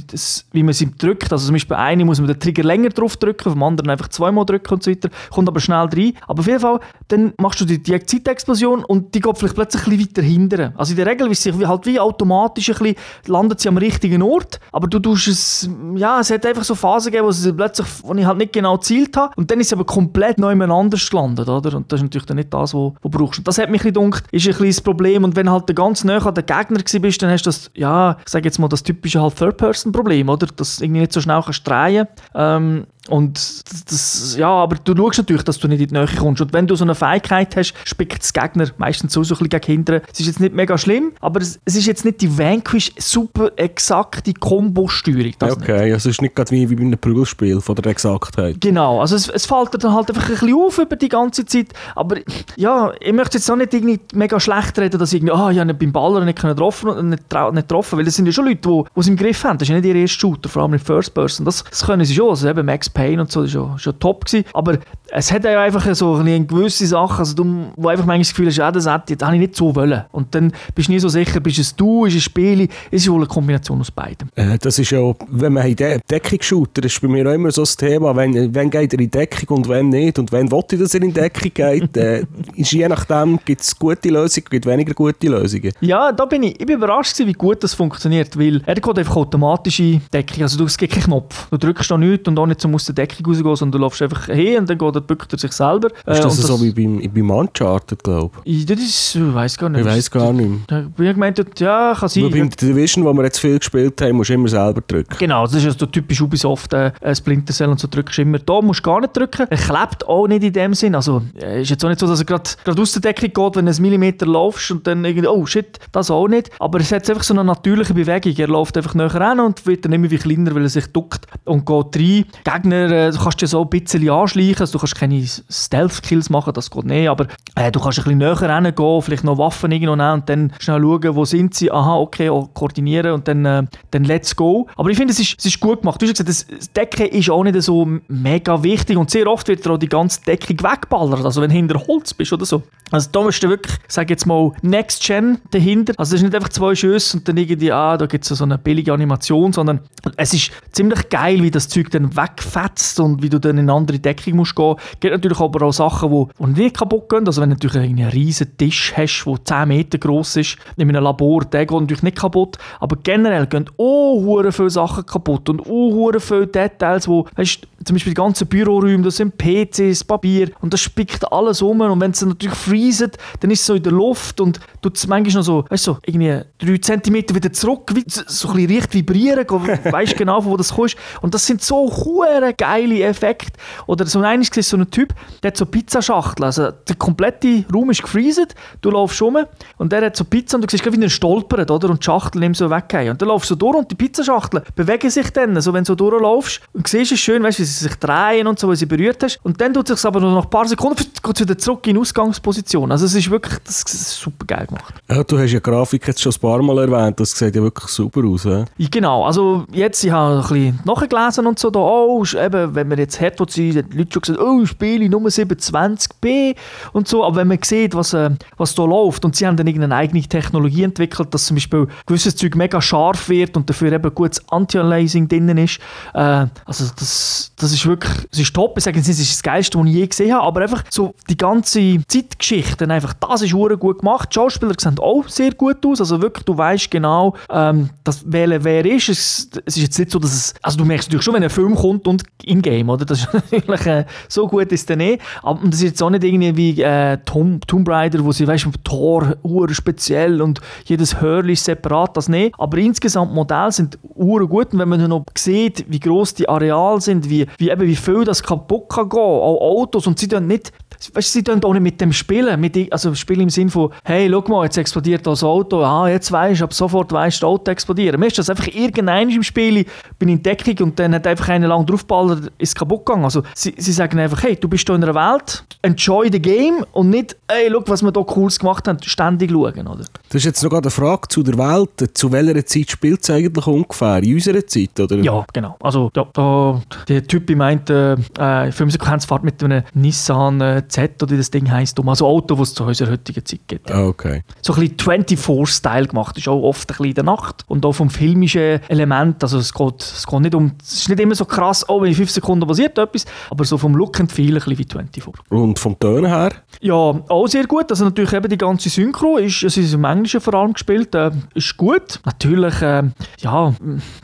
wie 0.52 0.62
man 0.62 0.72
sie 0.72 0.90
drückt, 0.96 1.32
also 1.32 1.46
zum 1.46 1.54
Beispiel 1.54 1.76
bei 1.76 1.82
einem 1.82 2.06
muss 2.06 2.18
man 2.18 2.28
den 2.28 2.38
Trigger 2.38 2.62
länger 2.62 2.90
drauf 2.90 3.16
drücken, 3.16 3.50
vom 3.50 3.62
anderen 3.62 3.90
einfach 3.90 4.08
zweimal 4.08 4.44
drücken 4.44 4.74
und 4.74 4.82
so 4.82 4.90
weiter, 4.90 5.08
kommt 5.30 5.48
aber 5.48 5.60
schnell 5.60 5.78
rein, 5.78 6.12
aber 6.26 6.40
auf 6.40 6.46
jeden 6.46 6.60
Fall, 6.60 6.80
dann 7.10 7.32
machst 7.38 7.60
du 7.60 7.64
die, 7.64 7.82
die 7.82 7.98
Zeitexplosion 7.98 8.84
und 8.84 9.14
die 9.14 9.20
geht 9.20 9.36
vielleicht 9.36 9.54
plötzlich 9.54 9.86
ein 9.86 9.96
bisschen 9.96 10.08
weiter 10.08 10.22
hinten. 10.22 10.72
Also 10.76 10.92
in 10.92 10.96
der 10.96 11.06
Regel 11.06 11.34
sie 11.34 11.52
halt 11.66 11.86
wie 11.86 11.98
automatisch 11.98 12.70
ein 12.70 12.76
bisschen, 12.76 12.96
landet 13.26 13.60
sie 13.60 13.68
am 13.68 13.76
richtigen 13.76 14.22
Ort, 14.22 14.60
aber 14.72 14.86
du 14.86 14.98
tust 14.98 15.28
es, 15.28 15.68
ja, 15.96 16.20
es 16.20 16.30
hat 16.30 16.46
einfach 16.46 16.64
so 16.64 16.74
Phasen 16.74 17.10
gegeben, 17.10 17.26
wo, 17.26 17.32
sie 17.32 17.52
plötzlich, 17.52 17.86
wo 18.02 18.14
ich 18.14 18.24
halt 18.24 18.38
nicht 18.38 18.52
genau 18.52 18.76
gezielt 18.76 19.16
habe 19.16 19.32
und 19.36 19.50
dann 19.50 19.60
ist 19.60 19.70
sie 19.70 19.74
aber 19.74 19.84
komplett 19.84 20.38
neu 20.38 20.52
anders 20.60 21.08
gelandet, 21.10 21.48
oder? 21.48 21.76
Und 21.76 21.90
das 21.90 22.00
ist 22.00 22.04
natürlich 22.04 22.26
dann 22.26 22.36
nicht 22.36 22.52
das, 22.52 22.74
was 22.74 22.92
du 23.02 23.08
brauchst. 23.08 23.38
Und 23.38 23.48
das 23.48 23.58
hat 23.58 23.70
mich 23.70 23.82
gedacht, 23.82 24.24
ist 24.30 24.46
ein 24.46 24.52
bisschen 24.52 24.66
das 24.66 24.80
Problem 24.80 25.24
und 25.24 25.36
wenn 25.36 25.50
halt 25.50 25.68
der 25.68 25.74
ganz 25.74 26.04
nah 26.04 26.18
an 26.18 26.34
den 26.34 26.46
Gegner 26.46 26.80
bist, 27.00 27.22
dann 27.22 27.30
hast 27.30 27.42
du 27.42 27.48
das, 27.48 27.70
ja, 27.74 28.16
ich 28.24 28.28
sage 28.28 28.44
jetzt 28.44 28.58
mal, 28.58 28.68
das 28.68 28.82
typische 28.82 29.20
halt 29.20 29.36
Third-Person-Problem, 29.36 30.28
oder? 30.28 30.46
Dass 30.46 30.76
du 30.76 30.84
irgendwie 30.84 31.00
nicht 31.00 31.12
so 31.12 31.20
schnell 31.20 31.40
kannst 31.42 31.66
drehen 31.66 32.06
ähm, 32.34 32.86
und 33.08 33.90
das, 33.90 34.36
ja, 34.36 34.48
aber 34.48 34.76
du 34.76 34.94
schaust 34.94 35.18
natürlich, 35.18 35.42
dass 35.42 35.58
du 35.58 35.68
nicht 35.68 35.80
in 35.80 35.88
die 35.88 35.94
Nähe 35.94 36.06
kommst. 36.18 36.42
Und 36.42 36.52
wenn 36.52 36.66
du 36.66 36.76
so 36.76 36.84
eine 36.84 36.94
Fähigkeit 36.94 37.56
hast, 37.56 37.74
spickt 37.84 38.22
das 38.22 38.32
Gegner 38.32 38.68
meistens 38.76 39.14
so, 39.14 39.24
so 39.24 39.34
ein 39.34 39.38
bisschen 39.38 39.60
gegen 39.60 39.66
hinten. 39.66 40.02
Es 40.12 40.20
ist 40.20 40.26
jetzt 40.26 40.40
nicht 40.40 40.54
mega 40.54 40.76
schlimm, 40.76 41.12
aber 41.20 41.40
es, 41.40 41.58
es 41.64 41.76
ist 41.76 41.86
jetzt 41.86 42.04
nicht 42.04 42.20
die 42.20 42.38
Vanquish 42.38 42.92
super 42.98 43.52
exakte 43.56 44.34
Kombo-Steuerung. 44.34 45.32
Okay, 45.40 45.84
nicht. 45.84 45.94
also 45.94 45.94
es 45.94 46.16
ist 46.16 46.22
nicht 46.22 46.34
gerade 46.34 46.50
wie, 46.50 46.68
wie 46.68 46.74
bei 46.74 46.82
einem 46.82 46.98
Prügelspiel 46.98 47.60
von 47.60 47.74
der 47.74 47.86
Exaktheit. 47.86 48.60
Genau, 48.60 49.00
also 49.00 49.16
es, 49.16 49.28
es 49.28 49.46
fällt 49.46 49.82
dann 49.82 49.94
halt 49.94 50.10
einfach 50.10 50.24
ein 50.24 50.32
bisschen 50.32 50.54
auf 50.54 50.78
über 50.78 50.96
die 50.96 51.08
ganze 51.08 51.46
Zeit. 51.46 51.68
Aber 51.96 52.16
ja, 52.56 52.92
ich 53.00 53.12
möchte 53.12 53.38
jetzt 53.38 53.50
auch 53.50 53.56
nicht 53.56 53.72
irgendwie 53.72 53.98
mega 54.12 54.38
schlecht 54.38 54.78
reden, 54.78 54.98
dass 54.98 55.12
ich 55.12 55.20
irgendwie, 55.20 55.32
ah, 55.32 55.48
oh, 55.48 55.58
habe 55.58 55.74
beim 55.74 55.92
Baller 55.92 56.24
nicht 56.24 56.40
getroffen, 56.40 57.08
nicht, 57.08 57.22
nicht 57.32 57.54
getroffen, 57.54 57.98
weil 57.98 58.04
das 58.04 58.14
sind 58.14 58.26
ja 58.26 58.32
schon 58.32 58.44
Leute, 58.44 58.60
die 58.60 59.00
es 59.00 59.08
im 59.08 59.16
Griff 59.16 59.42
haben. 59.42 59.58
Das 59.58 59.68
ist 59.68 59.72
ja 59.72 59.80
nicht 59.80 59.86
ihr 59.86 59.94
erster 59.94 60.20
Shooter, 60.20 60.48
vor 60.50 60.62
allem 60.62 60.74
in 60.74 60.78
First 60.78 61.14
Person. 61.14 61.46
Das, 61.46 61.64
das 61.64 61.86
können 61.86 62.04
sie 62.04 62.14
schon. 62.14 62.28
Also 62.28 62.46
eben 62.48 62.66
Max 62.66 62.89
Payne 62.90 63.22
und 63.22 63.30
so, 63.30 63.42
das 63.42 63.54
war 63.54 63.68
schon, 63.68 63.78
schon 63.78 63.98
top. 63.98 64.24
Gewesen. 64.24 64.44
Aber 64.52 64.78
es 65.12 65.32
hat 65.32 65.44
ja 65.44 65.60
einfach 65.60 65.94
so 65.94 66.14
eine 66.14 66.44
gewisse 66.44 66.86
Sache, 66.86 67.18
also 67.18 67.34
du, 67.34 67.72
wo 67.76 67.88
einfach 67.88 68.04
manchmal 68.04 68.20
das 68.20 68.30
Gefühl 68.30 68.46
hast, 68.46 68.56
ja, 68.56 68.70
das, 68.70 68.86
hätte, 68.86 69.12
ich 69.14 69.38
nicht 69.38 69.56
so 69.56 69.74
wollen. 69.74 70.04
Und 70.12 70.34
dann 70.34 70.52
bist 70.74 70.88
du 70.88 70.92
nie 70.92 70.98
so 70.98 71.08
sicher, 71.08 71.40
bist 71.40 71.58
es 71.58 71.74
du, 71.74 72.04
ist 72.04 72.16
es 72.16 72.22
Spiel, 72.22 72.62
ist 72.62 73.02
es 73.02 73.10
wohl 73.10 73.18
eine 73.18 73.26
Kombination 73.26 73.80
aus 73.80 73.90
beidem. 73.90 74.28
Äh, 74.34 74.58
das 74.58 74.78
ist 74.78 74.90
ja, 74.90 75.00
wenn 75.28 75.52
man 75.52 75.66
in 75.66 75.76
De 75.76 75.98
Deckung 76.08 76.40
shooter, 76.40 76.84
ist 76.84 77.00
bei 77.00 77.08
mir 77.08 77.28
auch 77.28 77.34
immer 77.34 77.50
so 77.50 77.62
das 77.62 77.76
Thema, 77.76 78.14
wenn, 78.14 78.54
wenn 78.54 78.70
geht 78.70 78.92
er 78.92 79.00
in 79.00 79.10
Deckung 79.10 79.58
und 79.58 79.68
wenn 79.68 79.88
nicht. 79.88 80.18
Und 80.18 80.30
wenn 80.32 80.50
wollte 80.50 80.76
ich, 80.76 80.82
dass 80.82 80.94
er 80.94 81.02
in 81.02 81.12
Deckung 81.12 81.50
geht, 81.52 81.96
äh, 81.96 82.24
ist 82.56 82.72
je 82.72 82.88
nachdem, 82.88 83.38
gibt 83.44 83.62
es 83.62 83.76
gute 83.78 84.08
Lösungen, 84.08 84.46
gibt 84.50 84.66
weniger 84.66 84.94
gute 84.94 85.28
Lösungen. 85.28 85.72
Ja, 85.80 86.12
da 86.12 86.24
bin 86.24 86.42
ich, 86.42 86.60
ich 86.60 86.66
bin 86.66 86.76
überrascht 86.76 87.14
gewesen, 87.14 87.28
wie 87.28 87.34
gut 87.34 87.62
das 87.62 87.74
funktioniert, 87.74 88.38
weil 88.38 88.62
er 88.66 88.74
geht 88.74 88.98
einfach 88.98 89.16
automatische 89.16 90.00
Deckung, 90.12 90.42
also 90.42 90.58
du, 90.58 90.64
es 90.64 90.76
gibt 90.76 90.92
keinen 90.92 91.04
Knopf. 91.04 91.48
Du 91.50 91.56
drückst 91.56 91.90
da 91.90 91.98
nichts 91.98 92.28
und 92.28 92.38
auch 92.38 92.46
nicht 92.46 92.60
so 92.60 92.68
aus 92.80 92.86
der 92.86 92.94
Deckung 92.94 93.26
rausgehen, 93.26 93.56
sondern 93.56 93.72
du 93.72 93.78
läufst 93.78 94.02
einfach 94.02 94.26
hin 94.26 94.58
und 94.58 94.70
dann 94.70 94.78
geht 94.78 94.94
er, 94.94 95.00
bückt 95.00 95.32
er 95.32 95.38
sich 95.38 95.52
selber. 95.52 95.88
Ist 95.88 96.24
das, 96.24 96.36
das 96.36 96.46
so 96.46 96.60
wie 96.62 96.72
beim, 96.72 97.00
beim 97.12 97.30
Uncharted, 97.30 98.02
glaube 98.02 98.38
ich? 98.44 98.66
Das 98.66 98.78
ist, 98.78 99.16
ich 99.16 99.34
weiß 99.34 99.58
gar 99.58 99.68
nicht. 99.68 99.80
Ich 99.80 99.86
weiß 99.86 100.10
gar 100.10 100.32
nicht. 100.32 100.50
Da 100.66 100.80
ich 100.80 100.96
gemeint, 100.96 101.38
ja, 101.58 101.94
kann 101.98 102.08
sein. 102.08 102.22
Nur 102.22 102.30
beim 102.30 102.50
Division, 102.50 103.04
wo 103.04 103.12
wir 103.12 103.24
jetzt 103.24 103.38
viel 103.38 103.58
gespielt 103.58 104.00
haben, 104.00 104.16
musst 104.16 104.30
du 104.30 104.34
immer 104.34 104.48
selber 104.48 104.80
drücken. 104.86 105.16
Genau, 105.18 105.44
das 105.44 105.54
ist 105.54 105.66
also 105.66 105.86
typisch 105.86 106.20
Ubisoft, 106.20 106.72
äh, 106.72 106.92
Splinter 107.14 107.52
Cell 107.52 107.68
und 107.68 107.80
so 107.80 107.88
drückst 107.90 108.18
du 108.18 108.22
immer. 108.22 108.38
Da 108.38 108.60
musst 108.60 108.80
du 108.80 108.90
gar 108.90 109.00
nicht 109.00 109.16
drücken. 109.16 109.46
Er 109.48 109.56
klebt 109.56 110.06
auch 110.06 110.26
nicht 110.26 110.42
in 110.42 110.52
dem 110.52 110.74
Sinn. 110.74 110.94
Also 110.94 111.22
äh, 111.40 111.62
ist 111.62 111.70
jetzt 111.70 111.84
auch 111.84 111.88
nicht 111.88 112.00
so, 112.00 112.06
dass 112.06 112.20
er 112.20 112.26
gerade 112.26 112.50
aus 112.66 112.92
der 112.92 113.02
Deckung 113.02 113.32
geht, 113.32 113.56
wenn 113.56 113.66
du 113.66 113.72
einen 113.72 113.82
Millimeter 113.82 114.26
laufst 114.26 114.70
und 114.70 114.86
dann 114.86 115.04
irgendwie, 115.04 115.28
oh 115.28 115.46
shit, 115.46 115.78
das 115.92 116.10
auch 116.10 116.28
nicht. 116.28 116.50
Aber 116.58 116.80
es 116.80 116.92
hat 116.92 117.08
einfach 117.08 117.22
so 117.22 117.34
eine 117.34 117.44
natürliche 117.44 117.94
Bewegung. 117.94 118.34
Er 118.36 118.48
läuft 118.48 118.76
einfach 118.76 118.94
näher 118.94 119.14
ran 119.14 119.40
und 119.40 119.66
wird 119.66 119.84
dann 119.84 119.92
immer 119.92 120.10
wie 120.10 120.18
kleiner, 120.18 120.54
weil 120.54 120.62
er 120.62 120.68
sich 120.68 120.86
duckt 120.86 121.26
und 121.44 121.66
geht 121.66 121.96
rein. 121.96 122.24
Gegner, 122.70 122.90
äh, 122.90 123.10
du 123.10 123.18
kannst 123.18 123.40
ja 123.42 123.48
so 123.48 123.62
ein 123.62 123.68
bisschen 123.68 124.08
anschleichen, 124.08 124.60
also 124.60 124.72
du 124.72 124.78
kannst 124.78 124.94
keine 124.94 125.24
Stealth-Kills 125.24 126.30
machen, 126.30 126.52
das 126.54 126.70
geht 126.70 126.84
nicht, 126.84 127.08
aber 127.08 127.26
äh, 127.56 127.70
du 127.70 127.80
kannst 127.80 127.98
ein 127.98 128.04
bisschen 128.04 128.18
näher 128.18 128.40
reingehen, 128.40 129.02
vielleicht 129.02 129.24
noch 129.24 129.38
Waffen 129.38 129.72
irgendwo 129.72 129.96
nehmen 129.96 130.12
und 130.14 130.28
dann 130.28 130.52
schnell 130.58 130.80
schauen, 130.80 131.16
wo 131.16 131.24
sind 131.24 131.54
sie, 131.54 131.70
aha, 131.70 131.96
okay, 131.96 132.30
oh, 132.30 132.48
koordinieren 132.54 133.12
und 133.12 133.28
dann, 133.28 133.44
äh, 133.44 133.62
dann 133.90 134.04
let's 134.04 134.34
go. 134.34 134.68
Aber 134.76 134.90
ich 134.90 134.96
finde, 134.96 135.12
es 135.12 135.20
ist, 135.20 135.38
es 135.38 135.46
ist 135.46 135.60
gut 135.60 135.80
gemacht. 135.80 136.00
Du 136.00 136.06
hast 136.06 136.12
gesagt, 136.12 136.28
das 136.28 136.70
Decken 136.72 137.06
ist 137.06 137.30
auch 137.30 137.44
nicht 137.44 137.60
so 137.62 137.86
mega 138.08 138.62
wichtig 138.62 138.96
und 138.96 139.10
sehr 139.10 139.26
oft 139.26 139.48
wird 139.48 139.66
auch 139.68 139.78
die 139.78 139.88
ganze 139.88 140.22
Deckung 140.22 140.58
wegballert, 140.60 141.24
also 141.24 141.42
wenn 141.42 141.50
du 141.50 141.56
hinter 141.56 141.86
Holz 141.86 142.14
bist 142.14 142.32
oder 142.32 142.46
so. 142.46 142.62
Also 142.90 143.08
da 143.12 143.22
musst 143.22 143.42
du 143.42 143.48
wirklich, 143.48 143.76
sag 143.88 144.10
jetzt 144.10 144.26
mal, 144.26 144.52
Next 144.62 145.04
Gen 145.04 145.38
dahinter. 145.50 145.94
Also 145.96 146.14
es 146.14 146.20
ist 146.20 146.24
nicht 146.24 146.34
einfach 146.34 146.48
zwei 146.48 146.74
Schüsse 146.74 147.18
und 147.18 147.28
dann 147.28 147.36
irgendwie, 147.36 147.72
ah, 147.72 147.96
da 147.96 148.06
gibt 148.06 148.28
es 148.28 148.36
so 148.36 148.44
eine 148.44 148.58
billige 148.58 148.92
Animation, 148.92 149.52
sondern 149.52 149.80
es 150.16 150.34
ist 150.34 150.50
ziemlich 150.72 151.08
geil, 151.08 151.42
wie 151.42 151.50
das 151.50 151.68
Zeug 151.68 151.90
dann 151.90 152.16
wegfetzt 152.60 153.00
und 153.00 153.22
wie 153.22 153.28
du 153.28 153.38
dann 153.38 153.58
in 153.58 153.68
eine 153.68 153.72
andere 153.72 153.98
Deckung 153.98 154.36
musst 154.36 154.54
gehen. 154.54 154.76
Es 154.92 155.00
gibt 155.00 155.14
natürlich 155.14 155.40
aber 155.40 155.66
auch 155.66 155.72
Sachen, 155.72 156.10
die, 156.10 156.60
nicht 156.60 156.76
kaputt 156.76 157.08
gehen. 157.08 157.26
Also 157.26 157.40
wenn 157.40 157.50
du 157.50 157.56
natürlich 157.56 157.76
einen 157.76 158.08
riesen 158.08 158.56
Tisch 158.56 158.92
hast, 158.96 159.24
der 159.24 159.44
10 159.44 159.68
Meter 159.68 159.98
groß 159.98 160.36
ist, 160.36 160.56
in 160.76 160.88
einem 160.88 161.02
Labor, 161.02 161.44
der 161.44 161.66
geht 161.66 161.80
natürlich 161.80 162.02
nicht 162.02 162.18
kaputt. 162.18 162.58
Aber 162.78 162.96
generell 163.02 163.46
gehen 163.46 163.68
auch 163.78 164.50
viele 164.50 164.70
Sachen 164.70 165.06
kaputt 165.06 165.48
und 165.48 165.60
auch 165.60 166.12
viele 166.20 166.46
Details, 166.46 167.08
wo, 167.08 167.26
weißt, 167.36 167.66
zum 167.84 167.94
Beispiel 167.94 168.12
die 168.12 168.20
ganzen 168.20 168.46
Büroräume, 168.46 169.04
das 169.04 169.16
sind 169.16 169.38
PCs, 169.38 170.04
Papier 170.04 170.50
und 170.60 170.72
das 170.72 170.80
spickt 170.80 171.30
alles 171.32 171.62
um 171.62 171.80
und 171.80 172.00
wenn 172.00 172.10
es 172.10 172.20
natürlich 172.20 172.54
freezet, 172.54 173.16
dann 173.40 173.50
ist 173.50 173.60
es 173.60 173.66
so 173.66 173.74
in 173.74 173.82
der 173.82 173.92
Luft 173.92 174.40
und 174.40 174.60
tut 174.82 174.96
es 174.96 175.06
manchmal 175.06 175.36
noch 175.36 175.42
so, 175.42 175.64
weißt 175.68 175.86
du, 175.86 175.96
irgendwie 176.04 176.42
3 176.58 176.78
cm 176.78 177.34
wieder 177.34 177.52
zurück, 177.52 177.90
so 178.06 178.48
ein 178.48 178.56
bisschen 178.56 178.74
leicht 178.74 178.92
vibrieren, 178.92 179.46
weißt 179.48 180.16
genau, 180.16 180.42
von 180.42 180.52
wo 180.52 180.56
das 180.56 180.74
kommt. 180.74 180.96
Und 181.22 181.34
das 181.34 181.46
sind 181.46 181.62
so 181.62 181.90
hure 181.90 182.49
geile 182.52 183.02
Effekte. 183.02 183.58
Oder 183.86 184.06
so 184.06 184.20
ein 184.20 184.40
ist 184.40 184.54
so 184.62 184.76
ein 184.76 184.90
Typ, 184.90 185.14
der 185.42 185.50
hat 185.50 185.56
so 185.56 185.66
Pizzaschachtel, 185.66 186.44
also 186.44 186.70
der 186.70 186.96
komplette 186.96 187.64
Raum 187.72 187.90
ist 187.90 188.02
gefreezet, 188.02 188.54
du 188.80 188.90
laufst 188.90 189.20
rum 189.22 189.38
und 189.78 189.92
der 189.92 190.06
hat 190.06 190.16
so 190.16 190.24
Pizza 190.24 190.56
und 190.56 190.62
du 190.62 190.68
siehst 190.70 190.90
wie 190.90 191.02
er 191.02 191.10
stolpert, 191.10 191.70
oder? 191.70 191.90
Und 191.90 192.00
die 192.00 192.04
Schachtel 192.04 192.40
nimmt 192.40 192.56
so 192.56 192.70
weg. 192.70 192.84
Und 193.10 193.20
dann 193.20 193.28
laufst 193.28 193.50
du 193.50 193.54
durch 193.54 193.76
und 193.76 193.90
die 193.90 193.94
Pizzaschachteln 193.94 194.64
bewegen 194.74 195.10
sich 195.10 195.30
dann, 195.30 195.54
also 195.54 195.72
wenn 195.72 195.84
du 195.84 195.88
so 195.88 195.94
durchlaufst 195.94 196.60
und 196.72 196.88
siehst 196.88 197.12
es 197.12 197.20
schön, 197.20 197.42
weißt 197.42 197.58
du, 197.58 197.62
wie 197.62 197.66
sie 197.66 197.84
sich 197.84 197.94
drehen 197.96 198.46
und 198.46 198.58
so, 198.58 198.68
weil 198.68 198.76
sie 198.76 198.86
berührt 198.86 199.22
hast. 199.22 199.38
Und 199.42 199.60
dann 199.60 199.72
tut 199.72 199.90
es 199.90 200.00
sich 200.00 200.08
aber 200.08 200.20
nur 200.20 200.32
nach 200.32 200.44
ein 200.44 200.50
paar 200.50 200.66
Sekunden 200.66 201.04
geht 201.22 201.40
wieder 201.40 201.58
zurück 201.58 201.86
in 201.86 201.98
Ausgangsposition. 201.98 202.90
Also 202.90 203.06
es 203.06 203.14
ist 203.14 203.30
wirklich 203.30 203.58
das 203.64 203.82
ist 203.82 204.18
super 204.18 204.46
geil 204.46 204.66
gemacht. 204.66 204.94
Ja, 205.08 205.22
du 205.22 205.38
hast 205.38 205.52
ja 205.52 205.60
Grafik 205.60 206.06
jetzt 206.06 206.20
schon 206.20 206.32
ein 206.32 206.40
paar 206.40 206.62
Mal 206.62 206.78
erwähnt, 206.78 207.20
das 207.20 207.32
sieht 207.32 207.54
ja 207.54 207.62
wirklich 207.62 207.90
super 207.90 208.24
aus. 208.26 208.44
Ja? 208.44 208.64
Genau, 208.78 209.24
also 209.24 209.64
jetzt, 209.72 210.02
ich 210.04 210.10
habe 210.10 210.36
ein 210.36 210.40
bisschen 210.42 210.80
nachgelesen 210.84 211.46
und 211.46 211.58
so, 211.58 211.70
da, 211.70 211.78
oh, 211.78 212.24
eben, 212.44 212.74
wenn 212.74 212.88
man 212.88 212.98
jetzt 212.98 213.20
hat, 213.20 213.40
wo 213.40 213.44
die 213.44 213.72
Leute 213.72 214.12
schon 214.12 214.22
gesagt 214.22 214.38
oh, 214.40 214.64
Spiele 214.66 215.08
Nummer 215.08 215.28
27b 215.28 216.56
und 216.92 217.08
so, 217.08 217.24
aber 217.24 217.36
wenn 217.36 217.48
man 217.48 217.58
sieht, 217.62 217.94
was, 217.94 218.12
äh, 218.12 218.30
was 218.56 218.74
da 218.74 218.84
läuft 218.84 219.24
und 219.24 219.36
sie 219.36 219.46
haben 219.46 219.56
dann 219.56 219.66
irgendeine 219.66 219.96
eigene 219.96 220.22
Technologie 220.22 220.84
entwickelt, 220.84 221.32
dass 221.34 221.46
zum 221.46 221.56
Beispiel 221.56 221.86
gewisses 222.06 222.36
Zeug 222.36 222.54
mega 222.56 222.80
scharf 222.80 223.28
wird 223.28 223.56
und 223.56 223.68
dafür 223.68 223.92
eben 223.92 224.14
gutes 224.14 224.42
Anti-Aliasing 224.50 225.28
drin 225.28 225.48
ist, 225.58 225.78
äh, 226.14 226.46
also 226.64 226.86
das, 226.96 227.52
das 227.56 227.72
ist 227.72 227.86
wirklich, 227.86 228.26
das 228.30 228.40
ist 228.40 228.54
top, 228.54 228.76
ich 228.76 228.84
sage, 228.84 229.00
es 229.00 229.08
ist 229.08 229.32
das 229.32 229.42
Geilste, 229.42 229.78
was 229.78 229.86
ich 229.86 229.94
je 229.94 230.06
gesehen 230.06 230.34
habe, 230.34 230.44
aber 230.44 230.62
einfach 230.62 230.84
so 230.90 231.14
die 231.28 231.36
ganze 231.36 231.98
Zeitgeschichte, 232.06 232.88
einfach, 232.88 233.14
das 233.14 233.42
ist 233.42 233.52
gut 233.52 233.98
gemacht, 233.98 234.28
die 234.30 234.34
Schauspieler 234.34 234.74
sehen 234.78 234.98
auch 234.98 235.28
sehr 235.28 235.52
gut 235.52 235.84
aus, 235.86 236.00
also 236.00 236.20
wirklich, 236.20 236.44
du 236.44 236.56
weißt 236.56 236.90
genau, 236.90 237.34
ähm, 237.50 237.90
dass, 238.04 238.22
wer, 238.26 238.62
wer 238.64 238.84
ist, 238.86 239.08
es, 239.08 239.50
es 239.64 239.76
ist 239.76 239.82
jetzt 239.82 239.98
nicht 239.98 240.10
so, 240.10 240.18
dass 240.18 240.32
es, 240.32 240.54
also 240.62 240.78
du 240.78 240.84
merkst 240.84 241.08
natürlich 241.08 241.24
schon, 241.24 241.34
wenn 241.34 241.42
ein 241.42 241.50
Film 241.50 241.74
kommt 241.74 242.06
und 242.06 242.24
in-game, 242.44 242.88
oder, 242.88 243.04
das 243.04 243.20
ist 243.20 243.34
natürlich, 243.52 243.86
äh, 243.86 244.04
so 244.28 244.46
gut 244.46 244.72
ist 244.72 244.88
der 244.88 244.96
nicht, 244.96 245.22
aber 245.42 245.60
das 245.64 245.76
ist 245.76 245.82
jetzt 245.82 246.02
auch 246.02 246.10
nicht 246.10 246.24
irgendwie 246.24 246.56
wie 246.56 246.82
äh, 246.82 247.18
Tomb, 247.24 247.66
Tomb 247.66 247.88
Raider, 247.88 248.24
wo 248.24 248.32
sie, 248.32 248.46
weißt 248.46 248.66
du, 248.66 248.70
Tor, 248.84 249.36
speziell 249.72 250.40
und 250.40 250.60
jedes 250.84 251.20
Hörli 251.20 251.52
ist 251.52 251.64
separat, 251.64 252.16
das 252.16 252.28
nicht, 252.28 252.54
aber 252.58 252.78
insgesamt 252.78 253.32
Modelle 253.32 253.72
sind 253.72 253.98
gut. 254.02 254.72
Und 254.72 254.78
wenn 254.78 254.88
man 254.88 255.08
noch 255.08 255.24
sieht, 255.36 255.84
wie 255.88 256.00
groß 256.00 256.34
die 256.34 256.48
Areale 256.48 257.00
sind, 257.00 257.28
wie, 257.28 257.46
wie, 257.58 257.70
eben, 257.70 257.82
wie 257.82 257.96
viel 257.96 258.24
das 258.24 258.42
kaputt 258.42 258.88
kann 258.88 259.08
gehen, 259.08 259.18
auch 259.18 259.60
Autos. 259.60 260.06
Und 260.06 260.18
sie 260.18 260.28
dann 260.28 260.46
nicht 260.46 260.72
weißt, 261.12 261.32
sie 261.32 261.42
tun 261.42 261.62
auch 261.64 261.72
nicht 261.72 261.82
mit 261.82 262.00
dem 262.00 262.12
Spielen, 262.12 262.60
mit, 262.60 262.92
also 262.92 263.14
Spielen 263.14 263.42
im 263.42 263.50
Sinne 263.50 263.70
von, 263.70 263.90
hey, 264.04 264.28
schau 264.30 264.44
mal, 264.48 264.64
jetzt 264.64 264.76
explodiert 264.76 265.26
das 265.26 265.42
Auto, 265.42 265.82
ah, 265.82 266.08
jetzt 266.08 266.30
weisst 266.30 266.60
du, 266.60 266.64
ab 266.64 266.74
sofort 266.74 267.10
weisst 267.12 267.42
das 267.42 267.48
Auto 267.48 267.70
explodieren. 267.70 268.20
Mir 268.20 268.26
ist 268.26 268.38
das 268.38 268.50
einfach 268.50 268.66
irgendein 268.66 269.30
im 269.30 269.42
Spiel, 269.42 269.86
bin 270.18 270.28
in 270.28 270.42
Deckung 270.42 270.88
und 270.88 270.98
dann 270.98 271.14
hat 271.14 271.26
einfach 271.26 271.48
einer 271.48 271.68
lang 271.68 271.86
draufgebaut 271.86 272.19
Baller 272.20 272.40
ist 272.58 272.74
kaputt 272.76 273.06
gegangen. 273.06 273.24
Also 273.24 273.42
sie, 273.54 273.74
sie 273.76 273.92
sagen 273.92 274.18
einfach, 274.18 274.42
hey, 274.42 274.56
du 274.56 274.68
bist 274.68 274.86
hier 274.86 274.94
in 274.94 275.04
einer 275.04 275.14
Welt, 275.14 275.64
enjoy 275.82 276.28
the 276.30 276.40
game 276.40 276.84
und 276.92 277.10
nicht, 277.10 277.36
hey, 277.50 277.70
schau, 277.70 277.82
was 277.86 278.02
wir 278.02 278.12
hier 278.14 278.24
Cooles 278.24 278.58
gemacht 278.58 278.86
haben, 278.88 278.98
ständig 279.02 279.50
schauen, 279.50 279.86
oder? 279.86 280.04
Das 280.28 280.36
ist 280.36 280.44
jetzt 280.44 280.62
noch 280.62 280.72
eine 280.72 280.90
Frage 280.90 281.28
zu 281.28 281.42
der 281.42 281.56
Welt. 281.58 282.16
Zu 282.16 282.32
welcher 282.32 282.64
Zeit 282.66 282.90
spielt 282.90 283.22
es 283.22 283.30
eigentlich 283.30 283.66
ungefähr? 283.66 284.22
In 284.22 284.34
unserer 284.34 284.66
Zeit, 284.66 284.98
oder? 285.00 285.16
Ja, 285.16 285.44
genau. 285.52 285.76
Also 285.80 286.10
ja, 286.14 286.26
da, 286.32 286.80
der 287.08 287.26
Typ 287.26 287.50
meint, 287.56 287.90
äh, 287.90 288.16
äh, 288.38 288.72
Filmsequenz 288.72 289.24
fährt 289.24 289.44
mit 289.44 289.62
einem 289.62 289.82
Nissan 289.94 290.60
äh, 290.60 290.82
Z 290.88 291.22
oder 291.22 291.32
wie 291.32 291.38
das 291.38 291.50
Ding 291.50 291.70
heisst, 291.70 291.98
um. 291.98 292.08
also 292.08 292.26
Auto, 292.26 292.54
das 292.54 292.68
es 292.68 292.74
zu 292.74 292.84
unserer 292.84 293.12
heutigen 293.12 293.44
Zeit 293.44 293.60
gibt. 293.66 293.90
Ah, 293.90 294.06
okay. 294.06 294.42
So 294.62 294.74
ein 294.74 294.88
bisschen 294.88 295.24
24-Style 295.24 296.08
gemacht, 296.08 296.36
ist 296.38 296.48
auch 296.48 296.62
oft 296.62 296.82
ein 296.82 296.86
bisschen 296.86 297.06
in 297.06 297.14
der 297.14 297.24
Nacht 297.24 297.64
und 297.66 297.84
auch 297.84 297.92
vom 297.92 298.10
filmischen 298.10 298.80
Element, 298.88 299.42
also 299.42 299.58
es 299.58 299.72
geht, 299.72 300.00
es 300.00 300.26
geht 300.26 300.40
nicht 300.40 300.54
um, 300.54 300.72
es 300.82 300.92
ist 300.92 301.08
nicht 301.08 301.20
immer 301.20 301.34
so 301.34 301.44
krass, 301.44 301.88
oh, 301.88 301.99
in 302.06 302.14
fünf 302.14 302.30
Sekunden 302.30 302.66
passiert 302.66 302.98
etwas, 302.98 303.24
aber 303.50 303.64
so 303.64 303.78
vom 303.78 303.94
Look 303.94 304.20
and 304.20 304.30
Feel 304.30 304.48
ein 304.48 304.54
bisschen 304.54 304.78
wie 304.78 304.84
24. 304.84 305.24
Und 305.50 305.78
vom 305.78 305.98
Ton 305.98 306.26
her? 306.26 306.50
Ja, 306.80 306.94
auch 306.94 307.46
sehr 307.46 307.66
gut. 307.66 307.90
Also 307.90 308.04
natürlich 308.04 308.32
eben 308.32 308.48
die 308.48 308.58
ganze 308.58 308.88
Synchro 308.88 309.36
ist, 309.36 309.62
es 309.62 309.76
ist 309.76 309.92
im 309.94 310.04
Englischen 310.04 310.40
vor 310.40 310.54
allem 310.54 310.72
gespielt, 310.72 311.14
äh, 311.14 311.30
ist 311.54 311.76
gut. 311.76 312.20
Natürlich, 312.24 312.80
äh, 312.82 313.02
ja, 313.40 313.74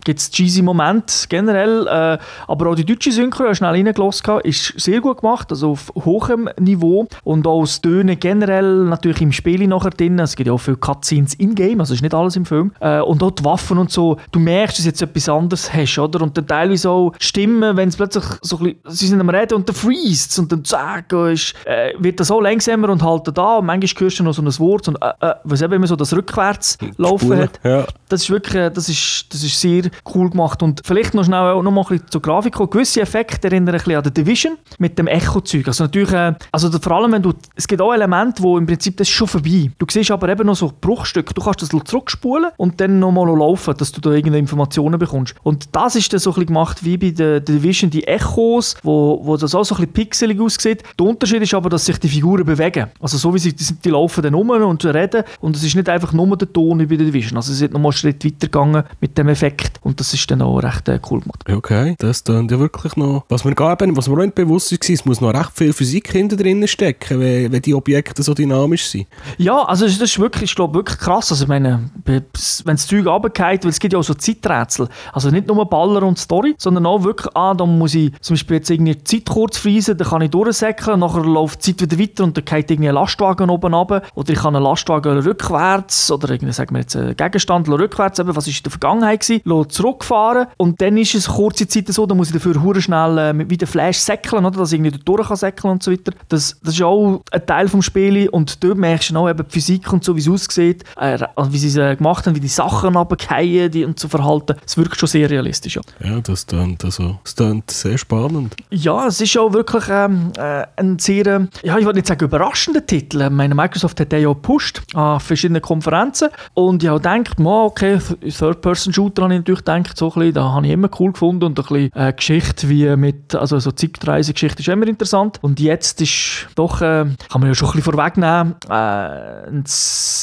gibt 0.05 0.19
es 0.19 0.31
cheesy 0.31 0.63
Momente 0.63 1.13
generell, 1.29 1.87
äh, 1.87 2.19
aber 2.47 2.71
auch 2.71 2.75
die 2.75 2.85
deutsche 2.85 3.13
Synchro, 3.13 3.45
ich 3.45 3.47
habe 3.49 3.55
schnell 3.57 3.71
reingelassen, 3.71 4.41
ist 4.45 4.75
sehr 4.79 5.01
gut 5.01 5.21
gemacht, 5.21 5.51
also 5.51 5.73
auf 5.73 5.93
hohem 6.05 6.49
Niveau 6.59 7.07
und 7.25 7.47
auch 7.47 7.63
das 7.63 7.81
Tönen 7.81 8.19
generell 8.19 8.85
natürlich 8.85 9.21
im 9.21 9.33
Spiel 9.33 9.67
nachher 9.67 9.91
drin. 9.91 10.19
Es 10.19 10.37
gibt 10.37 10.47
ja 10.47 10.53
auch 10.53 10.59
viele 10.59 10.77
Cutscenes 10.77 11.35
in-game, 11.35 11.81
also 11.81 11.95
ist 11.95 12.03
nicht 12.03 12.15
alles 12.15 12.37
im 12.37 12.47
Film. 12.47 12.73
Äh, 12.81 13.01
und 13.01 13.23
auch 13.23 13.31
die 13.31 13.45
Waffen 13.45 13.79
und 13.79 13.91
so, 13.91 14.17
du 14.33 14.39
merkst, 14.39 14.79
dass 14.79 14.85
du 14.85 14.89
jetzt 14.91 15.03
etwas 15.03 15.29
anderes 15.29 15.73
hast, 15.73 15.99
oder? 15.99 16.23
Und 16.23 16.37
dann 16.37 16.47
teilweise 16.47 16.91
auch 16.91 17.13
Stimmen, 17.19 17.66
wenn 17.75 17.89
es 17.89 17.97
plötzlich 17.97 18.25
so 18.43 18.59
ein 18.59 18.65
bisschen, 18.65 18.81
sie 18.89 19.07
sind 19.07 19.21
am 19.21 19.31
Reden 19.31 19.55
und 19.55 19.69
dann 19.69 19.77
freest 19.77 20.39
und 20.39 20.53
dann 20.53 20.65
zack, 20.65 21.13
ist, 21.13 21.55
äh, 21.65 21.93
wird 21.99 22.21
das 22.21 22.31
auch 22.31 22.41
langsamer 22.41 22.91
und 22.91 23.03
halt 23.03 23.37
da 23.37 23.57
und 23.57 23.67
manchmal 23.67 24.05
hörst 24.05 24.19
du 24.19 24.25
noch 24.25 24.35
so 24.35 24.43
ein 24.43 24.59
Wort 24.59 24.89
und 24.89 24.97
äh, 25.03 25.13
äh, 25.21 25.35
was 25.45 25.63
eben 25.63 25.73
immer 25.73 25.87
so 25.87 25.97
das 25.97 26.15
rückwärts 26.15 26.79
laufen 26.97 27.39
hat. 27.39 27.61
ja. 27.65 27.87
Das 28.09 28.23
ist 28.23 28.31
wirklich, 28.31 28.55
äh, 28.55 28.71
das 28.71 28.89
ist, 28.89 29.27
das 29.31 29.43
ist 29.43 29.61
sehr 29.61 29.85
cool 30.15 30.31
gemacht 30.31 30.63
und 30.63 30.83
vielleicht 30.85 31.15
noch 31.15 31.25
schnell 31.25 31.41
auch 31.41 31.63
noch 31.63 31.71
mal 31.71 31.83
ein 31.83 31.89
bisschen 31.89 32.11
zur 32.11 32.23
Grafik 32.23 32.55
kommen. 32.55 32.71
Gewisse 32.71 33.01
Effekte 33.01 33.49
erinnern 33.49 33.75
ein 33.75 33.79
bisschen 33.79 33.97
an 33.97 34.05
The 34.05 34.11
Division 34.11 34.59
mit 34.79 34.99
dem 34.99 35.07
Echo-Zeug. 35.07 35.67
Also 35.67 35.85
natürlich, 35.85 36.13
äh, 36.13 36.35
also 36.53 36.71
vor 36.71 36.93
allem 36.93 37.13
wenn 37.13 37.23
du, 37.23 37.33
es 37.55 37.67
gibt 37.67 37.81
auch 37.81 37.93
Elemente, 37.93 38.43
wo 38.43 38.59
im 38.59 38.67
Prinzip 38.67 38.97
das 38.97 39.09
ist 39.09 39.15
schon 39.15 39.29
vorbei. 39.29 39.71
Du 39.79 39.87
siehst 39.91 40.11
aber 40.11 40.29
eben 40.29 40.47
noch 40.47 40.57
so 40.57 40.73
Bruchstücke. 40.81 41.35
Du 41.35 41.43
kannst 41.43 41.63
das 41.63 41.71
zurückspulen 41.85 42.51
und 42.57 42.81
dann 42.81 42.99
nochmal 42.99 43.27
laufen, 43.37 43.75
dass 43.77 43.93
du 43.93 44.01
da 44.01 44.11
irgendeine 44.11 44.39
Informationen 44.39 44.99
bekommst. 44.99 45.35
Und 45.43 45.75
das 45.75 45.97
ist 45.97 46.13
dann 46.13 46.21
so 46.21 46.31
ein 46.31 46.35
bisschen 46.35 46.47
gemacht 46.47 46.85
wie 46.85 46.97
bei 46.97 47.13
The 47.17 47.41
Division, 47.59 47.91
die 47.91 48.07
Echos, 48.07 48.77
wo, 48.83 49.21
wo 49.23 49.37
das 49.37 49.55
auch 49.55 49.65
so 49.65 49.75
ein 49.75 49.79
bisschen 49.79 49.93
pixelig 49.93 50.41
aussieht. 50.41 50.83
Der 50.99 51.07
Unterschied 51.07 51.43
ist 51.43 51.55
aber, 51.55 51.69
dass 51.69 51.85
sich 51.85 51.99
die 51.99 52.09
Figuren 52.09 52.45
bewegen. 52.45 52.89
Also 53.01 53.19
so 53.19 53.33
wie 53.35 53.39
sie, 53.39 53.53
die, 53.55 53.65
die 53.85 53.91
laufen 53.91 54.23
dann 54.23 54.35
rum 54.35 54.51
und 54.51 54.85
reden 54.85 55.25
und 55.41 55.57
es 55.57 55.65
ist 55.65 55.75
nicht 55.75 55.89
einfach 55.89 56.13
nur 56.13 56.37
der 56.37 56.53
Ton 56.53 56.79
wie 56.79 56.87
bei 56.87 56.97
The 56.97 57.05
Division. 57.05 57.37
Also 57.37 57.53
sie 57.53 57.59
sind 57.59 57.73
nochmal 57.73 57.91
einen 57.91 57.99
Schritt 57.99 58.25
weiter 58.25 58.47
gegangen 58.47 58.85
mit 59.01 59.17
dem 59.19 59.29
Effekt 59.29 59.79
und 59.83 59.99
das 60.01 60.13
ist 60.15 60.31
dann 60.31 60.43
auch 60.43 60.59
recht 60.59 60.89
äh, 60.89 60.99
cool 61.11 61.21
gemacht. 61.21 61.45
Okay, 61.51 61.95
das 61.99 62.25
klingt 62.25 62.51
ja 62.51 62.59
wirklich 62.59 62.97
noch... 62.97 63.25
Was 63.29 63.45
mir, 63.45 63.55
gar, 63.55 63.81
eben- 63.81 63.97
was 63.97 64.09
mir 64.09 64.15
auch 64.15 64.25
nicht 64.25 64.35
bewusst 64.35 64.73
war, 64.73 64.79
es 64.89 65.05
muss 65.05 65.21
noch 65.21 65.35
recht 65.35 65.51
viel 65.55 65.73
Physik 65.73 66.13
hinter 66.13 66.37
drin 66.37 66.67
stecken, 66.69 67.21
wenn, 67.21 67.53
wenn 67.53 67.63
die 67.63 67.75
Objekte 67.75 68.23
so 68.23 68.35
dynamisch 68.35 68.87
sind. 68.87 69.07
Ja, 69.39 69.63
also 69.65 69.85
das 69.87 69.97
ist 69.97 70.19
wirklich, 70.19 70.51
ich 70.51 70.57
glaube, 70.57 70.75
wirklich 70.75 70.99
krass. 70.99 71.31
Also 71.31 71.45
ich 71.45 71.49
meine, 71.49 71.91
wenn 72.05 72.25
das 72.33 72.87
Zeug 72.87 73.07
runterfällt, 73.07 73.65
weil 73.65 73.71
es 73.71 73.79
gibt 73.79 73.93
ja 73.93 73.99
auch 73.99 74.05
so 74.05 74.15
Zeiträtsel. 74.15 74.89
Also 75.13 75.31
nicht 75.31 75.47
nur 75.47 75.65
Baller 75.69 76.03
und 76.03 76.19
Story, 76.19 76.55
sondern 76.59 76.87
auch 76.87 77.05
wirklich, 77.05 77.35
ah, 77.51 77.55
da 77.55 77.67
muss 77.67 77.95
ich 77.95 78.13
zum 78.21 78.35
Beispiel 78.35 78.57
jetzt 78.57 78.71
irgendwie 78.71 78.95
die 78.95 79.05
Zeit 79.05 79.27
kurz 79.27 79.59
freezen, 79.59 79.97
dann 79.97 80.09
kann 80.09 80.23
ich 80.23 80.31
durchsäckeln, 80.31 81.01
nachher 81.01 81.25
läuft 81.25 81.67
die 81.67 81.77
Zeit 81.77 81.91
wieder 81.91 82.03
weiter 82.03 82.25
und 82.25 82.37
dann 82.37 82.45
geht 82.45 82.71
irgendwie 82.71 82.89
ein 82.89 82.95
Lastwagen 82.95 83.51
oben 83.51 83.75
runter. 83.75 84.03
Oder 84.15 84.33
ich 84.33 84.39
kann 84.39 84.55
einen 84.57 84.65
Lastwagen 84.65 85.19
rückwärts 85.19 86.11
oder 86.11 86.31
irgendwie, 86.31 86.53
sagen 86.53 86.75
wir 86.75 86.81
jetzt, 86.81 86.97
einen 86.97 87.17
Gegenstand 87.17 87.69
rückwärts, 87.69 88.19
eben, 88.19 88.35
was 88.35 88.47
ist 88.49 88.59
in 88.59 88.63
der 88.65 88.73
Vergangenheit 88.73 89.21
gewesen, 89.21 89.69
zurückfahren 89.71 90.47
und 90.57 90.81
dann 90.81 90.97
ist 90.97 91.15
es 91.15 91.29
kurze 91.29 91.67
Zeit 91.69 91.89
so, 91.89 92.07
dann 92.07 92.17
muss 92.17 92.29
ich 92.29 92.35
dafür 92.35 92.63
hure 92.63 92.81
schnell 92.81 93.19
äh, 93.19 93.33
mit- 93.33 93.51
wie 93.51 93.57
der 93.57 93.69
Flash 93.69 93.99
säckeln, 93.99 94.45
oder, 94.45 94.59
dass 94.59 94.73
ich 94.73 94.81
irgendwie 94.81 94.99
durch 95.05 95.29
kann 95.29 95.37
säckeln 95.37 95.73
und 95.73 95.83
so 95.83 95.93
weiter. 95.93 96.13
Das, 96.29 96.57
das 96.63 96.75
ist 96.75 96.83
auch 96.83 97.21
ein 97.31 97.47
Teil 97.47 97.69
vom 97.69 97.83
Spiel 97.83 98.29
und 98.29 98.63
dort 98.65 98.79
merkst 98.79 99.11
du 99.11 99.17
auch 99.17 99.29
eben 99.29 99.45
die 99.47 99.53
Physik 99.53 99.93
und 99.93 100.05
so, 100.05 100.17
wie 100.17 100.21
es 100.21 100.29
aussieht, 100.29 100.85
äh, 100.97 101.19
also 101.37 101.53
wie 101.53 101.59
sie 101.59 101.69
es 101.69 101.77
äh, 101.77 101.97
gemacht 101.97 102.27
haben, 102.27 102.35
wie 102.35 102.41
die 102.41 102.49
Sachen 102.49 102.97
runterfallen 102.97 103.71
die 103.71 103.85
und 103.85 103.99
so 103.99 104.09
verhalten. 104.09 104.57
Es 104.65 104.77
wirkt 104.77 104.99
schon 104.99 105.09
sehr 105.09 105.29
realistisch. 105.31 105.77
Ja. 105.77 105.83
Ja, 106.05 106.21
das 106.21 106.47
klingt, 106.47 106.85
also, 106.85 107.19
das 107.25 107.36
klingt 107.37 107.71
sehr 107.71 107.99
spannend. 107.99 108.57
Ja, 108.71 109.07
es 109.07 109.21
ist 109.21 109.37
auch 109.37 109.53
wirklich 109.53 109.85
ähm, 109.91 110.33
äh, 110.39 110.67
ein 110.77 110.99
sehr, 110.99 111.27
ähm, 111.27 111.49
ja, 111.63 111.79
ich 111.79 111.85
würde 111.85 111.99
nicht 111.99 112.07
sagen 112.07 112.25
überraschender 112.25 112.85
Titel. 112.85 113.29
Meine, 113.31 113.55
Microsoft 113.55 114.01
hat 114.01 114.11
den 114.13 114.23
ja 114.23 114.29
gepusht 114.29 114.83
an 114.95 115.21
verschiedenen 115.21 115.63
Konferenzen 115.63 116.29
und 116.55 116.83
ich 116.83 116.89
habe 116.89 117.01
gedacht, 117.01 117.39
ma, 117.39 117.65
okay, 117.65 117.99
Third-Person-Shooter 117.99 119.23
habe 119.23 119.35
ich 119.35 119.41
natürlich 119.41 119.65
gedacht, 119.65 119.97
so 119.97 120.11
bisschen, 120.11 120.35
da 120.35 120.53
habe 120.53 120.67
ich 120.67 120.73
immer 120.73 120.89
cool 120.99 121.13
gefunden 121.13 121.45
und 121.45 121.59
ein 121.59 121.65
bisschen 121.65 121.93
äh, 121.95 122.13
Geschichte 122.13 122.69
wie 122.69 122.97
mit, 122.97 123.35
also 123.35 123.59
so 123.59 123.71
Zeitreise-Geschichte 123.71 124.61
ist 124.61 124.69
immer 124.69 124.87
interessant 124.87 125.39
und 125.43 125.61
jetzt 125.61 126.01
ist 126.01 126.47
doch, 126.55 126.81
äh, 126.81 127.05
kann 127.31 127.41
man 127.41 127.49
ja 127.49 127.55
schon 127.55 127.69
ein 127.69 127.73
bisschen 127.77 127.93
vorwegnehmen, 127.93 128.55
äh, 128.69 129.49
ein, 129.49 129.65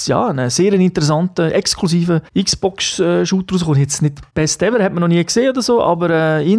ja, 0.05 0.27
ein 0.27 0.49
sehr 0.49 0.73
interessanter, 0.73 1.53
exklusiver 1.53 2.21
Xbox-Shooter 2.37 3.53
rausgekommen. 3.53 3.79
Jetzt 3.79 4.01
nicht 4.01 4.19
Best 4.33 4.61
Ever, 4.63 4.83
hat 4.83 4.93
man 4.93 5.01
noch 5.01 5.07
nie 5.07 5.23
gesehen 5.23 5.49
oder 5.49 5.61
so, 5.61 5.81
aber 5.81 6.09
äh, 6.09 6.51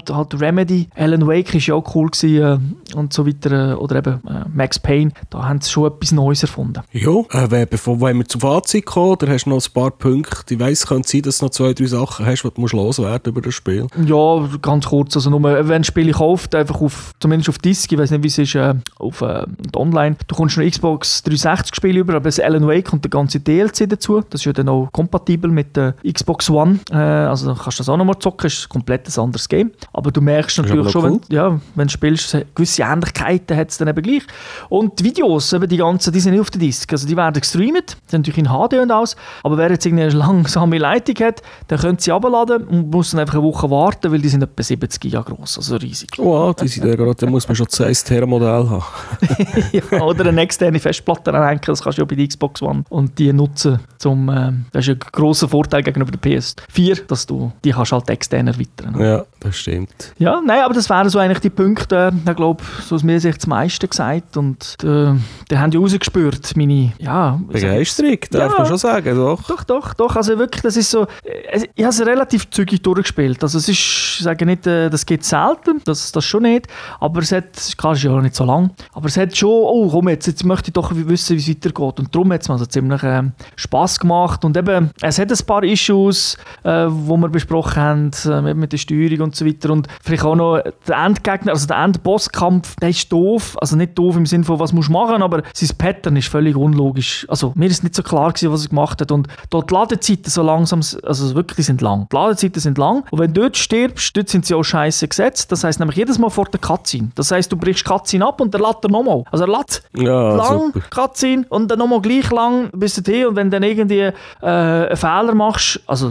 insgesamt 0.00 0.32
halt 0.32 0.40
Remedy, 0.40 0.88
Alan 0.94 1.26
Wake 1.26 1.54
ist 1.54 1.66
ja 1.66 1.74
auch 1.74 1.94
cool 1.94 2.08
gewesen 2.10 2.74
äh, 2.94 2.96
und 2.96 3.12
so 3.12 3.26
weiter, 3.26 3.72
äh, 3.72 3.74
oder 3.74 3.96
eben 3.96 4.14
äh, 4.26 4.44
Max 4.52 4.78
Payne, 4.78 5.12
da 5.30 5.48
haben 5.48 5.60
sie 5.60 5.70
schon 5.70 5.86
etwas 5.86 6.12
Neues 6.12 6.42
erfunden. 6.42 6.82
Ja, 6.92 7.20
äh, 7.30 7.66
bevor 7.66 8.00
wenn 8.00 8.18
wir 8.18 8.26
zum 8.26 8.40
Fazit 8.40 8.86
kommen, 8.86 9.16
da 9.18 9.26
hast 9.28 9.44
du 9.44 9.50
noch 9.50 9.64
ein 9.64 9.72
paar 9.72 9.90
Punkte. 9.90 10.54
Ich 10.54 10.60
weiss, 10.60 10.80
es 10.80 10.86
könnte 10.86 11.08
sein, 11.08 11.22
dass 11.22 11.38
du 11.38 11.46
noch 11.46 11.50
zwei, 11.50 11.72
drei 11.72 11.86
Sachen 11.86 12.26
hast, 12.26 12.42
die 12.42 12.48
du 12.48 12.60
musst 12.60 12.74
loswerden 12.74 13.32
über 13.32 13.40
das 13.40 13.54
Spiel. 13.54 13.86
Ja, 14.04 14.48
ganz 14.62 14.86
kurz, 14.86 15.16
also 15.16 15.30
nur, 15.30 15.42
wenn 15.42 15.70
ein 15.70 15.84
Spiel 15.84 16.12
kauft, 16.12 16.54
einfach 16.54 16.80
auf, 16.80 17.12
zumindest 17.20 17.48
auf 17.48 17.58
Disc, 17.58 17.90
ich 17.92 17.98
weiß 17.98 18.10
nicht, 18.10 18.22
wie 18.22 18.28
es 18.28 18.38
ist, 18.38 18.54
äh, 18.54 18.74
auf 18.98 19.20
äh, 19.22 19.44
online, 19.76 20.16
du 20.26 20.34
kommst 20.34 20.56
noch 20.56 20.64
Xbox 20.64 21.22
360 21.22 21.74
Spiele 21.74 22.00
über, 22.00 22.14
aber 22.14 22.24
das 22.24 22.40
Alan 22.40 22.66
Wake 22.66 22.92
und 22.92 23.04
der 23.04 23.10
ganze 23.10 23.40
DLC 23.40 23.88
dazu, 23.88 24.22
das 24.28 24.40
ist 24.40 24.44
ja 24.44 24.52
dann 24.52 24.68
auch 24.68 24.88
kompatibel 24.92 25.50
mit 25.50 25.76
der 25.76 25.94
Xbox 26.10 26.50
One, 26.50 26.80
äh, 26.90 26.96
also 26.96 27.54
kannst 27.54 27.78
du 27.78 27.82
das 27.82 27.88
auch 27.88 27.96
nochmal 27.96 28.18
zocken, 28.18 28.46
ist 28.46 28.66
ein 28.66 28.68
komplett 28.68 29.08
ein 29.08 29.22
anderes 29.22 29.48
Game, 29.48 29.70
aber 29.92 30.10
du 30.10 30.20
merkst 30.20 30.58
natürlich 30.58 30.90
schon, 30.90 31.04
cool. 31.04 31.20
wenn, 31.28 31.36
ja, 31.36 31.60
wenn 31.74 31.86
du 31.86 31.92
spielst, 31.92 32.36
gewisse 32.54 32.82
Ähnlichkeiten 32.82 33.56
hat 33.56 33.70
es 33.70 33.78
dann 33.78 33.88
eben 33.88 34.02
gleich. 34.02 34.22
Und 34.68 34.98
die 34.98 35.04
Videos, 35.04 35.52
eben 35.52 35.68
die 35.68 35.76
ganzen, 35.76 36.12
die 36.12 36.20
sind 36.20 36.32
nicht 36.32 36.40
auf 36.40 36.50
der 36.50 36.60
Disc, 36.60 36.90
also 36.92 37.06
die 37.06 37.16
werden 37.16 37.40
gestreamt, 37.40 37.96
sind 38.06 38.26
natürlich 38.26 38.38
in 38.38 38.46
HD 38.46 38.74
und 38.74 38.90
alles, 38.90 39.16
aber 39.42 39.56
wer 39.56 39.70
jetzt 39.70 39.84
irgendwie 39.86 40.04
eine 40.04 40.12
langsame 40.12 40.78
Leitung 40.78 41.16
hat, 41.26 41.42
der 41.68 41.78
könnte 41.78 42.02
sie 42.02 42.12
abladen 42.12 42.64
und 42.64 42.90
muss 42.90 43.10
dann 43.10 43.20
einfach 43.20 43.34
eine 43.34 43.44
Woche 43.44 43.70
warten, 43.70 44.12
weil 44.12 44.20
die 44.20 44.28
sind 44.28 44.42
etwa 44.42 44.62
70 44.62 45.00
Giga 45.00 45.22
groß, 45.22 45.58
also 45.58 45.76
riesig. 45.76 46.10
Oh, 46.18 46.52
die 46.52 46.68
sind 46.68 46.86
ja 46.86 46.94
gerade, 46.94 47.14
da 47.14 47.26
muss 47.26 47.48
man 47.48 47.56
schon 47.56 47.66
das 47.70 47.80
1 47.80 48.10
Modell 48.26 48.68
haben. 48.68 48.84
ja, 49.72 50.02
oder 50.02 50.26
eine 50.26 50.40
externe 50.40 50.78
Festplatte 50.78 51.34
anhängen, 51.34 51.60
das 51.66 51.82
kannst 51.82 51.98
du 51.98 52.02
ja 52.02 52.06
bei 52.06 52.14
der 52.14 52.28
Xbox 52.28 52.62
One 52.62 52.84
und 52.88 53.18
die 53.18 53.32
nutzen 53.32 53.80
zum, 53.98 54.28
ähm, 54.28 54.66
das 54.72 54.86
ist 54.86 54.94
ein 54.94 55.00
grosser 55.12 55.48
Vorteil 55.48 55.82
gegenüber 55.82 56.10
der 56.10 56.20
PS4, 56.20 57.06
dass 57.06 57.26
du 57.26 57.52
die 57.64 57.70
kannst 57.70 57.92
halt 57.92 58.08
extern 58.10 58.46
erweitern. 58.46 59.00
Ja, 59.00 59.24
das 59.40 59.56
stimmt. 59.56 59.79
Ja, 60.18 60.40
nein, 60.44 60.62
aber 60.64 60.74
das 60.74 60.88
wären 60.90 61.08
so 61.08 61.18
eigentlich 61.18 61.40
die 61.40 61.50
Punkte, 61.50 62.10
äh, 62.12 62.30
ich 62.30 62.36
glaube, 62.36 62.62
so 62.82 62.94
aus 62.94 63.02
mir 63.02 63.20
Sicht 63.20 63.38
das 63.38 63.46
meiste 63.46 63.86
gesagt 63.88 64.36
und 64.36 64.76
äh, 64.82 65.12
die 65.50 65.58
haben 65.58 65.70
ja 65.72 65.80
rausgespürt, 65.80 66.56
meine, 66.56 66.92
ja... 66.98 67.38
Begeisterung, 67.48 68.18
darf 68.30 68.52
Ja. 68.52 68.58
man 68.58 68.66
schon 68.66 68.78
sagen, 68.78 69.16
doch. 69.16 69.42
Doch, 69.46 69.64
doch, 69.64 69.94
doch. 69.94 70.16
Also 70.16 70.38
wirklich, 70.38 70.62
das 70.62 70.76
ist 70.76 70.90
so. 70.90 71.06
äh, 71.24 71.66
Ich 71.74 71.84
habe 71.84 71.90
es 71.94 72.00
relativ 72.04 72.50
zügig 72.50 72.82
durchgespielt. 72.82 73.42
Also 73.42 73.58
es 73.58 73.68
ist, 73.68 73.78
ich 73.78 74.18
sage 74.22 74.46
nicht, 74.46 74.66
äh, 74.66 74.88
das 74.90 75.04
geht 75.06 75.24
selten, 75.24 75.80
das, 75.84 76.12
das 76.12 76.24
schon 76.24 76.42
nicht. 76.44 76.66
Aber 77.00 77.20
es 77.20 77.32
hat, 77.32 77.44
klar, 77.76 77.92
es 77.92 77.98
ist 77.98 78.04
ja 78.04 78.12
auch 78.12 78.20
nicht 78.20 78.34
so 78.34 78.44
lang. 78.44 78.70
Aber 78.92 79.06
es 79.06 79.16
hat 79.16 79.36
schon, 79.36 79.50
oh 79.50 79.88
komm, 79.90 80.08
jetzt, 80.08 80.26
jetzt 80.26 80.44
möchte 80.44 80.68
ich 80.70 80.72
doch 80.74 80.90
wissen, 80.94 81.36
wie 81.36 81.40
es 81.40 81.48
weitergeht. 81.48 81.98
Und 82.00 82.14
darum 82.14 82.32
hat 82.32 82.42
es 82.42 82.48
mir 82.48 82.54
also 82.54 82.66
ziemlich 82.66 83.02
ähm, 83.02 83.32
Spass 83.56 83.98
gemacht. 83.98 84.44
Und 84.44 84.56
eben, 84.56 84.90
es 85.02 85.18
hat 85.18 85.30
ein 85.30 85.46
paar 85.46 85.62
Issues, 85.64 86.36
äh, 86.64 86.86
wo 86.88 87.16
wir 87.16 87.28
besprochen 87.28 87.76
haben, 87.82 88.10
äh, 88.26 88.40
mit- 88.42 88.56
mit 88.56 88.72
der 88.72 88.78
Steuerung 88.78 89.20
und 89.20 89.36
so 89.36 89.44
weiter. 89.46 89.59
Und 89.68 89.88
vielleicht 90.02 90.24
auch 90.24 90.36
noch 90.36 90.60
der 90.86 90.96
Endgegner, 91.04 91.52
also 91.52 91.66
der 91.66 91.78
Endbosskampf, 91.78 92.76
der 92.76 92.90
ist 92.90 93.10
doof. 93.12 93.56
Also 93.60 93.76
nicht 93.76 93.98
doof 93.98 94.16
im 94.16 94.26
Sinne 94.26 94.44
von, 94.44 94.58
was 94.58 94.72
musst 94.72 94.88
du 94.88 94.92
machen, 94.92 95.22
aber 95.22 95.42
sein 95.52 95.70
Pattern 95.76 96.16
ist 96.16 96.28
völlig 96.28 96.56
unlogisch. 96.56 97.26
Also 97.28 97.52
mir 97.54 97.66
ist 97.66 97.82
nicht 97.82 97.94
so 97.94 98.02
klar 98.02 98.32
gewesen, 98.32 98.52
was 98.52 98.64
er 98.64 98.68
gemacht 98.70 99.00
hat. 99.00 99.12
Und 99.12 99.28
dort 99.50 99.70
die 99.70 99.74
Ladezeiten 99.74 100.30
so 100.30 100.42
langsam, 100.42 100.80
also 101.02 101.34
wirklich, 101.34 101.66
sind 101.66 101.80
lang. 101.80 102.06
Die 102.10 102.16
Ladezeiten 102.16 102.60
sind 102.60 102.78
lang. 102.78 103.04
Und 103.10 103.18
wenn 103.18 103.32
du 103.32 103.42
dort 103.42 103.56
stirbst, 103.56 104.16
dort 104.16 104.28
sind 104.28 104.46
sie 104.46 104.54
auch 104.54 104.62
scheiße 104.62 105.08
gesetzt. 105.08 105.50
Das 105.52 105.64
heißt 105.64 105.78
nämlich 105.80 105.96
jedes 105.96 106.18
Mal 106.18 106.30
vor 106.30 106.46
der 106.46 106.60
Cutscene. 106.60 107.10
Das 107.14 107.30
heißt, 107.30 107.50
du 107.50 107.56
brichst 107.56 107.84
Cutscene 107.84 108.26
ab 108.26 108.40
und 108.40 108.54
dann 108.54 108.62
lädt 108.62 108.76
er 108.82 108.90
nochmal. 108.90 109.24
Also 109.30 109.44
er 109.44 109.58
lädt 109.58 109.82
Ja, 109.96 110.34
lang 110.36 110.72
super. 110.72 110.80
Cutscene 110.90 111.46
und 111.48 111.70
dann 111.70 111.78
nochmal 111.78 112.00
gleich 112.00 112.30
lang 112.30 112.70
bis 112.72 112.94
dorthin 112.94 113.26
und 113.26 113.36
wenn 113.36 113.50
du 113.50 113.58
dann 113.58 113.68
irgendwie 113.68 114.00
äh, 114.00 114.12
einen 114.42 114.96
Fehler 114.96 115.34
machst, 115.34 115.80
also 115.86 116.08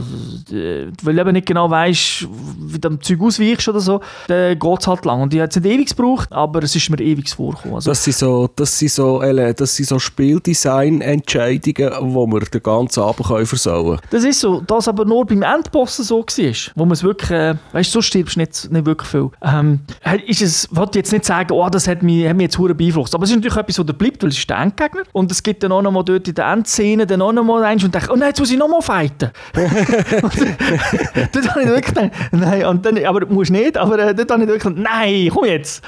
äh, 0.52 0.88
weil 1.04 1.16
du 1.16 1.22
eben 1.22 1.32
nicht 1.34 1.48
genau 1.48 1.70
weißt, 1.70 2.28
wie 2.60 2.80
dem 2.80 3.02
Zeug 3.02 3.20
ausweichst 3.40 3.68
oder 3.70 3.80
so, 3.80 4.02
dann 4.28 4.58
geht 4.60 4.80
es 4.82 4.88
halt 4.88 5.06
lang. 5.06 5.22
Und 5.22 5.34
ich 5.34 5.40
habe 5.40 5.50
es 5.50 5.56
nicht 5.56 5.66
ewig 5.66 5.90
gebraucht, 5.96 6.32
aber 6.32 6.64
es 6.64 6.76
ist 6.76 6.90
mir 6.90 7.00
ewig 7.00 7.30
vorgekommen. 7.30 7.76
Also, 7.76 7.92
Das 7.92 8.04
sind 8.04 8.16
so, 8.18 8.50
das 8.56 8.78
sind 8.78 8.92
so, 8.92 9.22
ele- 9.22 9.54
das 9.54 9.76
sind 9.76 9.88
so 9.88 10.00
Spieldesign-Entscheidungen, 10.00 11.92
wo 12.14 12.28
wir 12.28 12.42
den 12.42 12.62
ganzen 12.64 13.02
Abend 13.04 13.26
können 13.28 13.46
versauen 13.46 14.00
Das 14.10 14.24
ist 14.24 14.40
so, 14.40 14.62
das 14.62 14.88
aber 14.88 15.06
nur 15.06 15.26
beim 15.26 15.42
Endbossen 15.44 16.04
so 16.06 16.20
war, 16.20 16.54
wo 16.76 16.86
man 16.86 16.92
es 16.94 17.04
wirklich, 17.04 17.32
äh, 17.32 17.56
weißt 17.72 17.90
du, 17.90 17.98
so 17.98 18.02
stirbst 18.02 18.36
du 18.36 18.40
nicht, 18.42 18.72
nicht 18.72 18.86
wirklich 18.86 19.10
viel. 19.10 19.30
Ähm, 19.44 19.80
ist 20.28 20.42
es, 20.42 20.68
wollte 20.72 21.00
jetzt 21.00 21.12
nicht 21.12 21.26
sagen, 21.26 21.52
oh, 21.52 21.70
das 21.70 21.88
hat 21.88 22.04
mich, 22.04 22.28
hat 22.28 22.36
mich 22.36 22.46
jetzt 22.46 22.58
hure 22.58 22.76
beeinflusst, 22.76 23.14
aber 23.16 23.24
es 23.24 23.30
ist 23.32 23.36
natürlich 23.38 23.58
etwas, 23.58 23.80
was 23.80 23.86
da 23.86 23.94
bleibt, 23.94 24.22
weil 24.24 24.30
es 24.30 24.38
ist 24.38 24.50
der 24.50 24.58
Endgegner 24.60 25.04
und 25.14 25.32
es 25.32 25.42
gibt 25.44 25.64
dann 25.64 25.72
auch 25.72 25.82
noch 25.82 25.92
mal 25.92 26.04
dort 26.04 26.28
in 26.28 26.36
der 26.36 26.52
Endszene 26.52 27.06
dann 27.08 27.22
auch 27.22 27.32
noch 27.34 27.44
mal 27.44 27.64
eins 27.64 27.84
und 27.84 27.94
denke, 27.94 28.10
oh 28.12 28.16
nein, 28.16 28.30
jetzt 28.30 28.40
muss 28.40 28.52
ich 28.52 28.58
noch 28.58 28.68
mal 28.68 28.82
fighten. 28.82 29.32
dort 29.54 29.72
habe 31.50 31.62
ich 31.62 31.68
wirklich 31.68 31.86
gedacht, 31.86 32.12
nein, 32.32 32.66
und 32.66 32.86
dann, 32.86 33.04
aber 33.06 33.29
musst 33.32 33.52
nicht, 33.52 33.78
aber 33.78 34.00
äh, 34.00 34.16
dort 34.16 34.32
habe 34.32 34.42
ich 34.42 34.48
wirklich 34.48 34.64
gedacht, 34.64 34.84
nein, 34.92 35.30
komm 35.34 35.46
jetzt. 35.46 35.84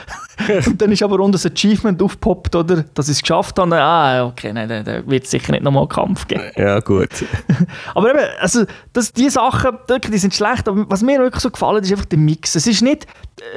und 0.68 0.82
dann 0.82 0.92
ist 0.92 1.04
aber 1.04 1.20
unter 1.20 1.34
das 1.34 1.46
Achievement 1.46 2.02
aufgepoppt, 2.02 2.56
oder, 2.56 2.84
dass 2.94 3.08
ich 3.08 3.18
es 3.18 3.22
geschafft 3.22 3.60
habe, 3.60 3.76
ah, 3.76 4.26
okay, 4.26 4.54
nein, 4.54 4.68
da, 4.68 4.84
da 4.84 5.08
wird 5.08 5.26
es 5.26 5.32
sicher 5.32 5.52
nicht 5.52 5.64
noch 5.64 5.72
mal 5.72 5.82
einen 5.82 5.90
Kampf 5.90 6.28
geben. 6.28 6.52
Ja, 6.56 6.80
gut. 6.80 7.10
Aber 7.96 8.10
eben, 8.10 8.20
also, 8.40 8.66
das, 8.94 9.12
die 9.14 9.30
Sachen, 9.30 9.78
die 10.12 10.18
sind 10.18 10.34
schlecht, 10.34 10.68
aber 10.68 10.90
was 10.90 11.02
mir 11.02 11.20
wirklich 11.20 11.42
so 11.42 11.50
gefallen 11.50 11.84
ist 11.84 11.92
einfach 11.92 12.06
der 12.06 12.20
Mix. 12.20 12.56
Es 12.56 12.68
ist 12.68 12.82
nicht, 12.82 13.08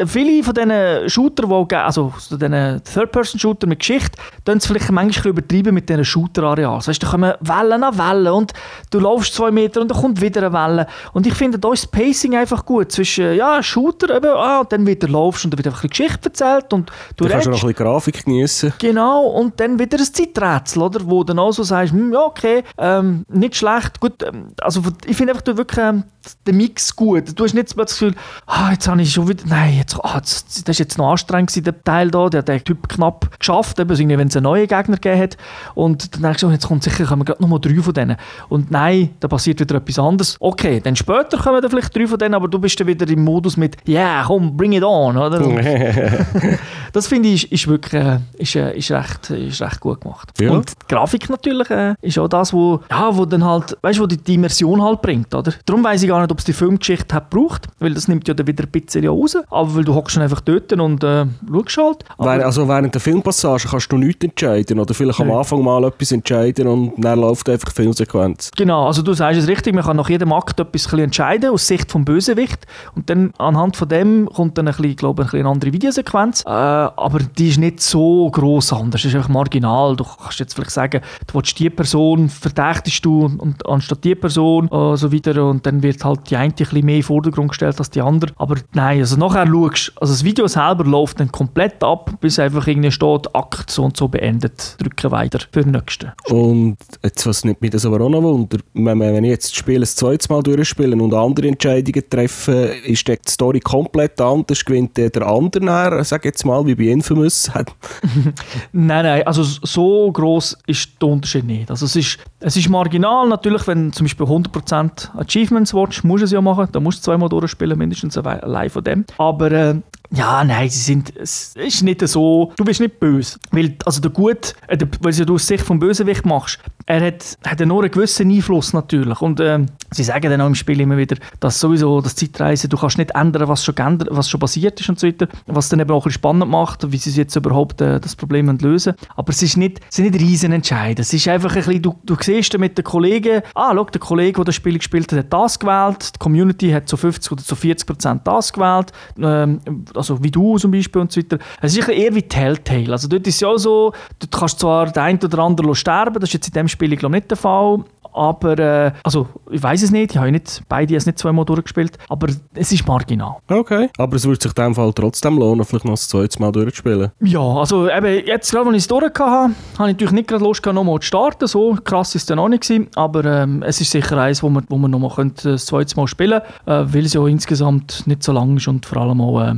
viele 0.06 0.42
von 0.42 0.54
diesen 0.54 1.08
Shooter, 1.08 1.46
die, 1.68 1.74
also 1.76 2.12
so 2.18 2.36
diesen 2.36 2.82
Third-Person-Shooter 2.84 3.66
mit 3.66 3.80
Geschichte, 3.80 4.12
tun 4.44 4.56
es 4.58 4.66
vielleicht 4.66 4.90
manchmal 4.90 5.28
übertreiben 5.30 5.74
mit 5.74 5.88
diesen 5.88 6.04
Shooter-Areals. 6.04 6.88
Weißt 6.88 7.02
du, 7.02 7.06
da 7.06 7.10
kommen 7.12 7.32
Wellen 7.40 7.84
an 7.84 7.98
Wellen 7.98 8.32
und 8.32 8.52
du 8.90 9.00
laufst 9.00 9.34
zwei 9.34 9.50
Meter 9.50 9.80
und 9.80 9.90
dann 9.90 9.98
kommt 10.00 10.20
wieder 10.20 10.42
eine 10.46 10.52
Welle. 10.52 10.86
Und 11.12 11.26
ich 11.26 11.34
finde, 11.34 11.58
da 11.58 11.72
ist 11.72 11.84
das 11.84 11.90
Pacing 11.90 12.36
einfach 12.36 12.64
gut. 12.64 12.92
Zwischen, 12.92 13.34
ja, 13.34 13.62
Shooter 13.62 14.16
eben, 14.16 14.30
ah, 14.30 14.60
und 14.60 14.72
dann 14.72 14.86
wieder 14.86 15.08
laufst 15.08 15.44
und 15.44 15.52
dann 15.52 15.58
wird 15.58 15.66
einfach 15.68 15.84
ein 15.84 15.88
bisschen 15.88 16.06
Geschichte 16.06 16.28
erzählt 16.28 16.72
und 16.72 16.90
du 17.16 17.24
Du 17.24 17.30
kannst 17.30 17.46
redest. 17.46 17.62
noch 17.62 17.68
ein 17.68 17.74
bisschen 17.74 17.86
Grafik 17.86 18.24
geniessen. 18.24 18.72
Genau, 18.78 19.22
und 19.28 19.58
dann 19.60 19.78
wieder 19.78 19.98
ein 19.98 20.04
Zeiträtsel, 20.04 20.82
oder? 20.82 21.00
Wo 21.04 21.22
du 21.22 21.28
dann 21.34 21.38
auch 21.38 21.52
so 21.52 21.62
sagst, 21.62 21.92
hm, 21.92 22.12
ja, 22.12 22.20
okay, 22.20 22.62
ähm, 22.78 23.24
nicht 23.28 23.56
schlecht, 23.56 24.00
gut, 24.00 24.22
ähm, 24.22 24.48
also 24.60 24.82
ich 25.06 25.16
finde 25.16 25.32
einfach 25.32 25.42
du 25.42 25.56
wirklich 25.56 25.84
ähm, 25.84 26.04
den 26.46 26.56
Mix 26.56 26.94
gut. 26.94 27.38
Du 27.38 27.44
hast 27.44 27.54
nicht 27.54 27.76
das 27.78 27.90
Gefühl, 27.90 28.14
ah, 28.46 28.70
jetzt 28.72 28.88
habe 28.88 29.00
ich 29.02 29.12
schon 29.12 29.28
wieder, 29.28 29.44
nein, 29.46 29.73
jetzt, 29.78 29.98
ah, 30.02 30.20
das, 30.20 30.44
das 30.46 30.68
ist 30.68 30.78
jetzt 30.78 30.98
noch 30.98 31.10
anstrengend 31.10 31.50
gewesen, 31.50 31.64
der 31.64 31.84
Teil 31.84 32.10
da, 32.10 32.28
der 32.28 32.38
hat 32.38 32.48
der 32.48 32.62
Typ 32.62 32.88
knapp 32.88 33.38
geschafft, 33.38 33.78
eben, 33.78 33.90
also 33.90 34.06
wenn 34.06 34.28
es 34.28 34.36
einen 34.36 34.44
neuen 34.44 34.66
Gegner 34.66 34.96
gegeben 34.96 35.20
hat. 35.20 35.36
Und 35.74 36.14
dann 36.14 36.22
denkst 36.22 36.40
du, 36.40 36.48
oh, 36.48 36.50
jetzt 36.50 36.66
kommt 36.66 36.82
sicher, 36.82 37.04
kommen 37.04 37.24
gerade 37.24 37.42
nochmal 37.42 37.60
drei 37.60 37.80
von 37.80 37.94
denen. 37.94 38.16
Und 38.48 38.70
nein, 38.70 39.10
da 39.20 39.28
passiert 39.28 39.60
wieder 39.60 39.76
etwas 39.76 39.98
anderes. 39.98 40.36
Okay, 40.40 40.80
dann 40.80 40.96
später 40.96 41.38
kommen 41.38 41.60
dann 41.60 41.70
vielleicht 41.70 41.94
drei 41.94 42.06
von 42.06 42.18
denen, 42.18 42.34
aber 42.34 42.48
du 42.48 42.58
bist 42.58 42.78
dann 42.78 42.86
wieder 42.86 43.08
im 43.08 43.24
Modus 43.24 43.56
mit, 43.56 43.76
ja, 43.86 44.00
yeah, 44.00 44.24
komm, 44.26 44.56
bring 44.56 44.72
it 44.72 44.84
on, 44.84 45.16
oder? 45.16 45.40
Das 46.94 47.08
finde 47.08 47.28
ich, 47.30 47.50
ist, 47.50 47.66
wirklich 47.66 48.00
äh, 48.00 48.20
ist, 48.38 48.54
äh, 48.54 48.72
ist 48.78 48.92
recht, 48.92 49.28
ist 49.30 49.60
recht 49.60 49.80
gut 49.80 50.00
gemacht. 50.02 50.30
Ja. 50.38 50.52
Und 50.52 50.70
die 50.70 50.94
Grafik 50.94 51.28
natürlich 51.28 51.68
äh, 51.68 51.96
ist 52.00 52.20
auch 52.20 52.28
das, 52.28 52.52
wo, 52.52 52.82
ja, 52.88 53.16
wo 53.16 53.24
dann 53.24 53.44
halt, 53.44 53.76
weißt 53.82 53.98
du, 53.98 54.06
die, 54.06 54.16
die 54.16 54.34
Immersion 54.34 54.80
halt 54.80 55.02
bringt, 55.02 55.34
oder? 55.34 55.52
Darum 55.66 55.82
weiß 55.82 56.04
ich 56.04 56.08
gar 56.08 56.20
nicht, 56.20 56.30
ob 56.30 56.38
es 56.38 56.44
die 56.44 56.52
Filmgeschichte 56.52 57.12
hat 57.12 57.32
gebraucht, 57.32 57.66
weil 57.80 57.94
das 57.94 58.06
nimmt 58.06 58.28
ja 58.28 58.34
dann 58.34 58.46
wieder 58.46 58.62
ein 58.62 58.70
bisschen 58.70 59.08
raus, 59.08 59.36
aber 59.50 59.63
weil 59.74 59.84
du 59.84 59.94
hockst 59.94 60.18
einfach 60.18 60.40
dort 60.40 60.72
und 60.72 61.04
äh, 61.04 61.26
schaust 61.66 61.76
halt. 61.78 62.04
Aber, 62.18 62.30
Während- 62.30 62.44
also 62.44 62.68
während 62.68 62.92
der 62.94 63.00
Filmpassage 63.00 63.68
kannst 63.68 63.92
du 63.92 63.96
nichts 63.98 64.24
entscheiden 64.24 64.78
oder 64.80 64.92
vielleicht 64.94 65.20
am 65.20 65.28
Nein. 65.28 65.36
Anfang 65.38 65.62
mal 65.62 65.84
etwas 65.84 66.10
entscheiden 66.12 66.66
und 66.66 66.92
dann 66.98 67.20
läuft 67.20 67.48
einfach 67.48 67.68
die 67.70 67.82
Filmsequenz. 67.82 68.50
Genau, 68.56 68.86
also 68.86 69.02
du 69.02 69.12
sagst 69.14 69.38
es 69.40 69.46
richtig, 69.48 69.74
man 69.74 69.84
kann 69.84 69.96
nach 69.96 70.08
jedem 70.08 70.32
Akt 70.32 70.58
etwas 70.58 70.92
entscheiden 70.92 71.50
aus 71.50 71.66
Sicht 71.66 71.90
vom 71.92 72.04
Bösewicht 72.04 72.66
und 72.96 73.08
dann 73.08 73.32
anhand 73.38 73.76
von 73.76 73.88
dem 73.88 74.28
kommt 74.34 74.58
dann 74.58 74.66
ein 74.68 74.74
bisschen, 74.74 74.96
glaube 74.96 75.22
ich, 75.22 75.32
ein 75.32 75.44
eine 75.44 75.48
andere 75.50 75.72
Videosequenz, 75.72 76.42
äh, 76.46 76.48
aber 76.48 77.18
die 77.38 77.48
ist 77.48 77.58
nicht 77.58 77.80
so 77.80 78.30
gross 78.30 78.72
anders, 78.72 79.02
es 79.02 79.10
ist 79.10 79.14
einfach 79.16 79.28
marginal. 79.28 79.94
Du 79.94 80.04
kannst 80.04 80.40
jetzt 80.40 80.54
vielleicht 80.54 80.70
sagen, 80.70 81.02
du 81.26 81.34
willst 81.34 81.58
die 81.58 81.68
Person 81.70 82.28
verdächtigst 82.30 83.04
du 83.04 83.26
und 83.38 83.66
anstatt 83.68 84.02
die 84.04 84.14
Person 84.14 84.66
äh, 84.72 84.96
so 84.96 85.12
weiter 85.12 85.44
und 85.44 85.66
dann 85.66 85.82
wird 85.82 86.02
halt 86.04 86.30
die 86.30 86.36
eine 86.36 86.44
ein 86.46 86.54
bisschen 86.54 86.84
mehr 86.84 86.94
in 86.96 87.00
den 87.00 87.06
Vordergrund 87.06 87.48
gestellt 87.50 87.78
als 87.78 87.90
die 87.90 88.00
andere, 88.00 88.32
aber 88.36 88.56
nein, 88.72 89.00
also 89.00 89.16
nachher 89.16 89.44
schaust, 89.54 89.92
also 90.00 90.12
das 90.12 90.24
Video 90.24 90.46
selber 90.46 90.84
läuft 90.84 91.20
dann 91.20 91.30
komplett 91.30 91.82
ab, 91.82 92.12
bis 92.20 92.38
einfach 92.38 92.66
irgendwie 92.66 92.90
steht, 92.90 93.34
Akt 93.34 93.70
so 93.70 93.84
und 93.84 93.96
so 93.96 94.08
beendet, 94.08 94.76
drücke 94.78 95.10
weiter 95.10 95.38
für 95.52 95.62
den 95.62 95.72
nächsten. 95.72 96.12
Und 96.28 96.76
jetzt, 97.02 97.26
was 97.26 97.44
nimmt 97.44 97.60
mich 97.60 97.70
das 97.70 97.86
aber 97.86 98.00
auch 98.00 98.08
noch 98.08 98.22
Wunder, 98.22 98.58
wenn, 98.74 99.00
wenn 99.00 99.24
ich 99.24 99.30
jetzt 99.30 99.50
das 99.50 99.56
Spiel 99.56 99.80
ein 99.80 99.86
zweites 99.86 100.28
Mal 100.28 100.42
durchspiele 100.42 100.96
und 100.96 101.14
andere 101.14 101.48
Entscheidungen 101.48 102.02
treffe, 102.08 102.74
ist 102.84 103.06
die 103.06 103.16
Story 103.28 103.60
komplett 103.60 104.20
anders, 104.20 104.64
gewinnt 104.64 104.96
der 104.96 105.10
der 105.10 105.26
andere 105.26 105.64
nachher, 105.64 106.04
sag 106.04 106.24
jetzt 106.24 106.44
mal, 106.44 106.66
wie 106.66 106.74
bei 106.74 106.84
Infamous. 106.84 107.50
Nein, 108.72 109.04
nein, 109.04 109.26
also 109.26 109.42
so 109.42 110.10
groß 110.12 110.58
ist 110.66 110.90
der 111.00 111.08
Unterschied 111.08 111.44
nicht. 111.44 111.70
Also 111.70 111.86
es 111.86 111.96
ist, 111.96 112.18
es 112.40 112.56
ist 112.56 112.68
marginal, 112.68 113.28
natürlich, 113.28 113.66
wenn 113.66 113.92
zum 113.92 114.04
Beispiel 114.04 114.26
100% 114.26 115.16
Achievements 115.18 115.72
musst 115.72 116.02
du 116.04 116.24
es 116.24 116.32
ja 116.32 116.40
machen, 116.40 116.68
da 116.72 116.80
musst 116.80 116.98
du 116.98 117.02
zweimal 117.02 117.28
durchspielen, 117.28 117.78
mindestens 117.78 118.16
allein 118.18 118.70
von 118.70 118.84
dem. 118.84 119.04
Aber 119.18 119.33
äh, 119.42 119.74
ja, 120.10 120.44
nein, 120.44 120.68
sie 120.68 120.78
sind, 120.78 121.16
es 121.16 121.54
ist 121.56 121.82
nicht 121.82 122.06
so, 122.06 122.52
du 122.56 122.64
bist 122.64 122.80
nicht 122.80 123.00
böse. 123.00 123.38
Weil, 123.50 123.76
also 123.84 124.00
der 124.00 124.10
Gut, 124.10 124.54
äh, 124.68 124.76
der, 124.76 124.88
weil 125.00 125.12
du 125.12 125.34
aus 125.34 125.46
Sicht 125.46 125.64
vom 125.64 125.78
Bösewicht 125.78 126.24
machst, 126.24 126.60
er 126.86 127.06
hat, 127.06 127.38
hat 127.46 127.60
ja 127.60 127.66
nur 127.66 127.82
einen 127.82 127.90
gewissen 127.90 128.30
Einfluss 128.30 128.72
natürlich. 128.72 129.20
Und 129.22 129.40
ähm, 129.40 129.66
sie 129.90 130.04
sagen 130.04 130.28
dann 130.30 130.40
auch 130.40 130.46
im 130.46 130.54
Spiel 130.54 130.80
immer 130.80 130.96
wieder, 130.96 131.16
dass 131.40 131.58
sowieso 131.58 132.00
das 132.00 132.14
Zeitreisen, 132.14 132.68
du 132.68 132.76
kannst 132.76 132.98
nicht 132.98 133.12
ändern, 133.12 133.48
was 133.48 133.64
schon, 133.64 133.74
geändert, 133.74 134.08
was 134.10 134.28
schon 134.28 134.40
passiert 134.40 134.78
ist 134.80 134.88
und 134.88 135.00
so 135.00 135.06
weiter. 135.06 135.28
Was 135.46 135.70
dann 135.70 135.80
eben 135.80 135.90
auch 135.90 136.04
ein 136.04 136.12
spannend 136.12 136.50
macht, 136.50 136.90
wie 136.92 136.98
sie 136.98 137.18
jetzt 137.18 137.36
überhaupt 137.36 137.80
äh, 137.80 138.00
das 138.00 138.14
Problem 138.16 138.54
lösen. 138.58 138.94
Aber 139.16 139.30
es 139.30 139.42
ist 139.42 139.56
nicht, 139.56 139.80
es 139.88 139.96
sind 139.96 140.10
nicht 140.10 140.20
riesen 140.20 140.52
Entscheidungen. 140.52 141.00
Es 141.00 141.12
ist 141.12 141.26
einfach 141.26 141.50
ein 141.50 141.64
bisschen, 141.64 141.82
du, 141.82 141.94
du 142.04 142.16
siehst 142.20 142.56
mit 142.58 142.76
den 142.76 142.84
Kollegen, 142.84 143.40
ah, 143.54 143.72
schau, 143.74 143.84
der 143.84 144.00
Kollege, 144.00 144.36
der 144.36 144.44
das 144.44 144.54
Spiel 144.54 144.76
gespielt 144.76 145.10
hat, 145.12 145.18
hat 145.18 145.32
das 145.32 145.58
gewählt. 145.58 146.14
Die 146.14 146.18
Community 146.18 146.70
hat 146.70 146.88
zu 146.88 146.96
50 146.98 147.32
oder 147.32 147.42
zu 147.42 147.56
40 147.56 147.86
Prozent 147.86 148.26
das 148.26 148.52
gewählt. 148.52 148.92
Ähm, 149.18 149.60
also 149.94 150.22
wie 150.22 150.30
du 150.30 150.58
zum 150.58 150.70
Beispiel 150.70 151.00
und 151.00 151.12
so 151.12 151.20
weiter. 151.20 151.38
Es 151.62 151.76
ist 151.76 151.88
eher 151.88 152.14
wie 152.14 152.22
Telltale. 152.22 152.92
Also 152.92 153.08
dort 153.08 153.26
ist 153.26 153.40
ja 153.40 153.48
auch 153.48 153.56
so, 153.56 153.92
du 154.18 154.26
kannst 154.28 154.60
zwar 154.60 154.90
den 154.90 155.02
einen 155.02 155.18
oder 155.22 155.38
anderen 155.38 155.74
sterben, 155.74 156.20
das 156.20 156.28
ist 156.28 156.34
jetzt 156.34 156.48
in 156.48 156.52
dem 156.52 156.68
Spiel 156.68 156.73
glaube 156.78 157.16
ich 157.16 157.22
nicht 157.22 157.30
der 157.30 157.38
Fall. 157.38 157.84
Aber, 158.14 158.58
äh, 158.58 158.92
also, 159.02 159.28
ich 159.50 159.62
weiß 159.62 159.82
es 159.82 159.90
nicht, 159.90 160.12
ich 160.12 160.18
habe 160.18 160.30
nicht, 160.30 160.62
beide 160.68 160.94
es 160.94 161.06
nicht 161.06 161.18
zweimal 161.18 161.44
durchgespielt, 161.44 161.98
aber 162.08 162.28
es 162.54 162.72
ist 162.72 162.86
marginal. 162.86 163.36
Okay. 163.48 163.88
Aber 163.98 164.16
es 164.16 164.24
würde 164.24 164.40
sich 164.40 164.56
in 164.56 164.64
dem 164.64 164.74
Fall 164.74 164.92
trotzdem 164.92 165.38
lohnen, 165.38 165.64
vielleicht 165.64 165.84
noch 165.84 165.92
das 165.92 166.08
zweites 166.08 166.38
Mal 166.38 166.52
durchzuspielen. 166.52 167.10
Ja, 167.20 167.40
also 167.40 167.88
eben, 167.90 168.26
jetzt 168.26 168.50
gerade, 168.52 168.68
als 168.68 168.76
ich 168.76 168.82
es 168.82 168.88
durch 168.88 169.02
hatte, 169.02 169.20
habe 169.20 169.50
ich 169.50 169.78
natürlich 169.78 170.12
nicht 170.12 170.28
gerade 170.28 170.44
Lust 170.44 170.62
gehabt, 170.62 170.74
nochmal 170.74 171.00
zu 171.00 171.06
starten. 171.06 171.46
So 171.46 171.76
krass 171.82 172.14
ist 172.14 172.22
es 172.22 172.26
dann 172.26 172.38
auch 172.38 172.48
nicht 172.48 172.62
gewesen. 172.62 172.88
Aber 172.94 173.24
ähm, 173.24 173.62
es 173.62 173.80
ist 173.80 173.90
sicher 173.90 174.16
eins, 174.18 174.42
wo 174.42 174.48
man, 174.48 174.64
wo 174.68 174.78
man 174.78 174.90
nochmal 174.90 175.10
könnte, 175.10 175.52
das 175.52 175.66
zweite 175.66 175.96
Mal 175.96 176.06
spielen 176.06 176.40
könnte, 176.64 176.90
äh, 176.90 176.94
weil 176.94 177.04
es 177.04 177.14
ja 177.14 177.26
insgesamt 177.26 178.06
nicht 178.06 178.22
so 178.22 178.32
lang 178.32 178.56
ist 178.56 178.68
und 178.68 178.86
vor 178.86 179.02
allem 179.02 179.20
auch, 179.20 179.40
äh, 179.40 179.50
äh, 179.50 179.54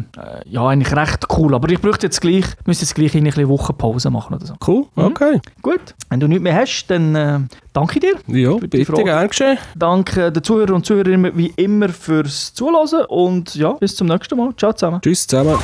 ja, 0.47 0.67
eigentlich 0.67 0.95
recht 0.97 1.27
cool. 1.37 1.55
Aber 1.55 1.69
ich 1.69 1.81
bräuchte 1.81 2.07
jetzt 2.07 2.21
gleich, 2.21 2.45
müsste 2.65 2.85
jetzt 2.85 2.95
gleich 2.95 3.15
eine 3.15 3.49
Woche 3.49 3.73
Pause 3.73 4.11
machen 4.11 4.35
oder 4.35 4.47
so. 4.47 4.55
Cool, 4.67 4.87
okay. 4.97 5.41
Gut, 5.63 5.95
wenn 6.09 6.21
du 6.21 6.29
nichts 6.29 6.43
mehr 6.43 6.55
hast, 6.55 6.87
dann 6.87 7.15
äh, 7.15 7.41
danke 7.73 8.01
dir. 8.01 8.15
Ja, 8.27 8.46
Die 8.55 8.67
bitte, 8.69 9.05
gern 9.05 9.29
geschehen. 9.29 9.59
Danke 9.75 10.33
den 10.33 10.43
Zuhörern 10.43 10.77
und 10.77 10.87
Zuhörerinnen 10.87 11.37
wie 11.37 11.53
immer 11.57 11.89
fürs 11.89 12.55
Zuhören 12.55 13.05
und 13.09 13.55
ja, 13.55 13.73
bis 13.73 13.97
zum 13.97 14.09
nächsten 14.09 14.37
Mal. 14.37 14.53
Ciao 14.57 14.73
zusammen. 14.73 15.01
Tschüss 15.03 15.27
zusammen. 15.27 15.59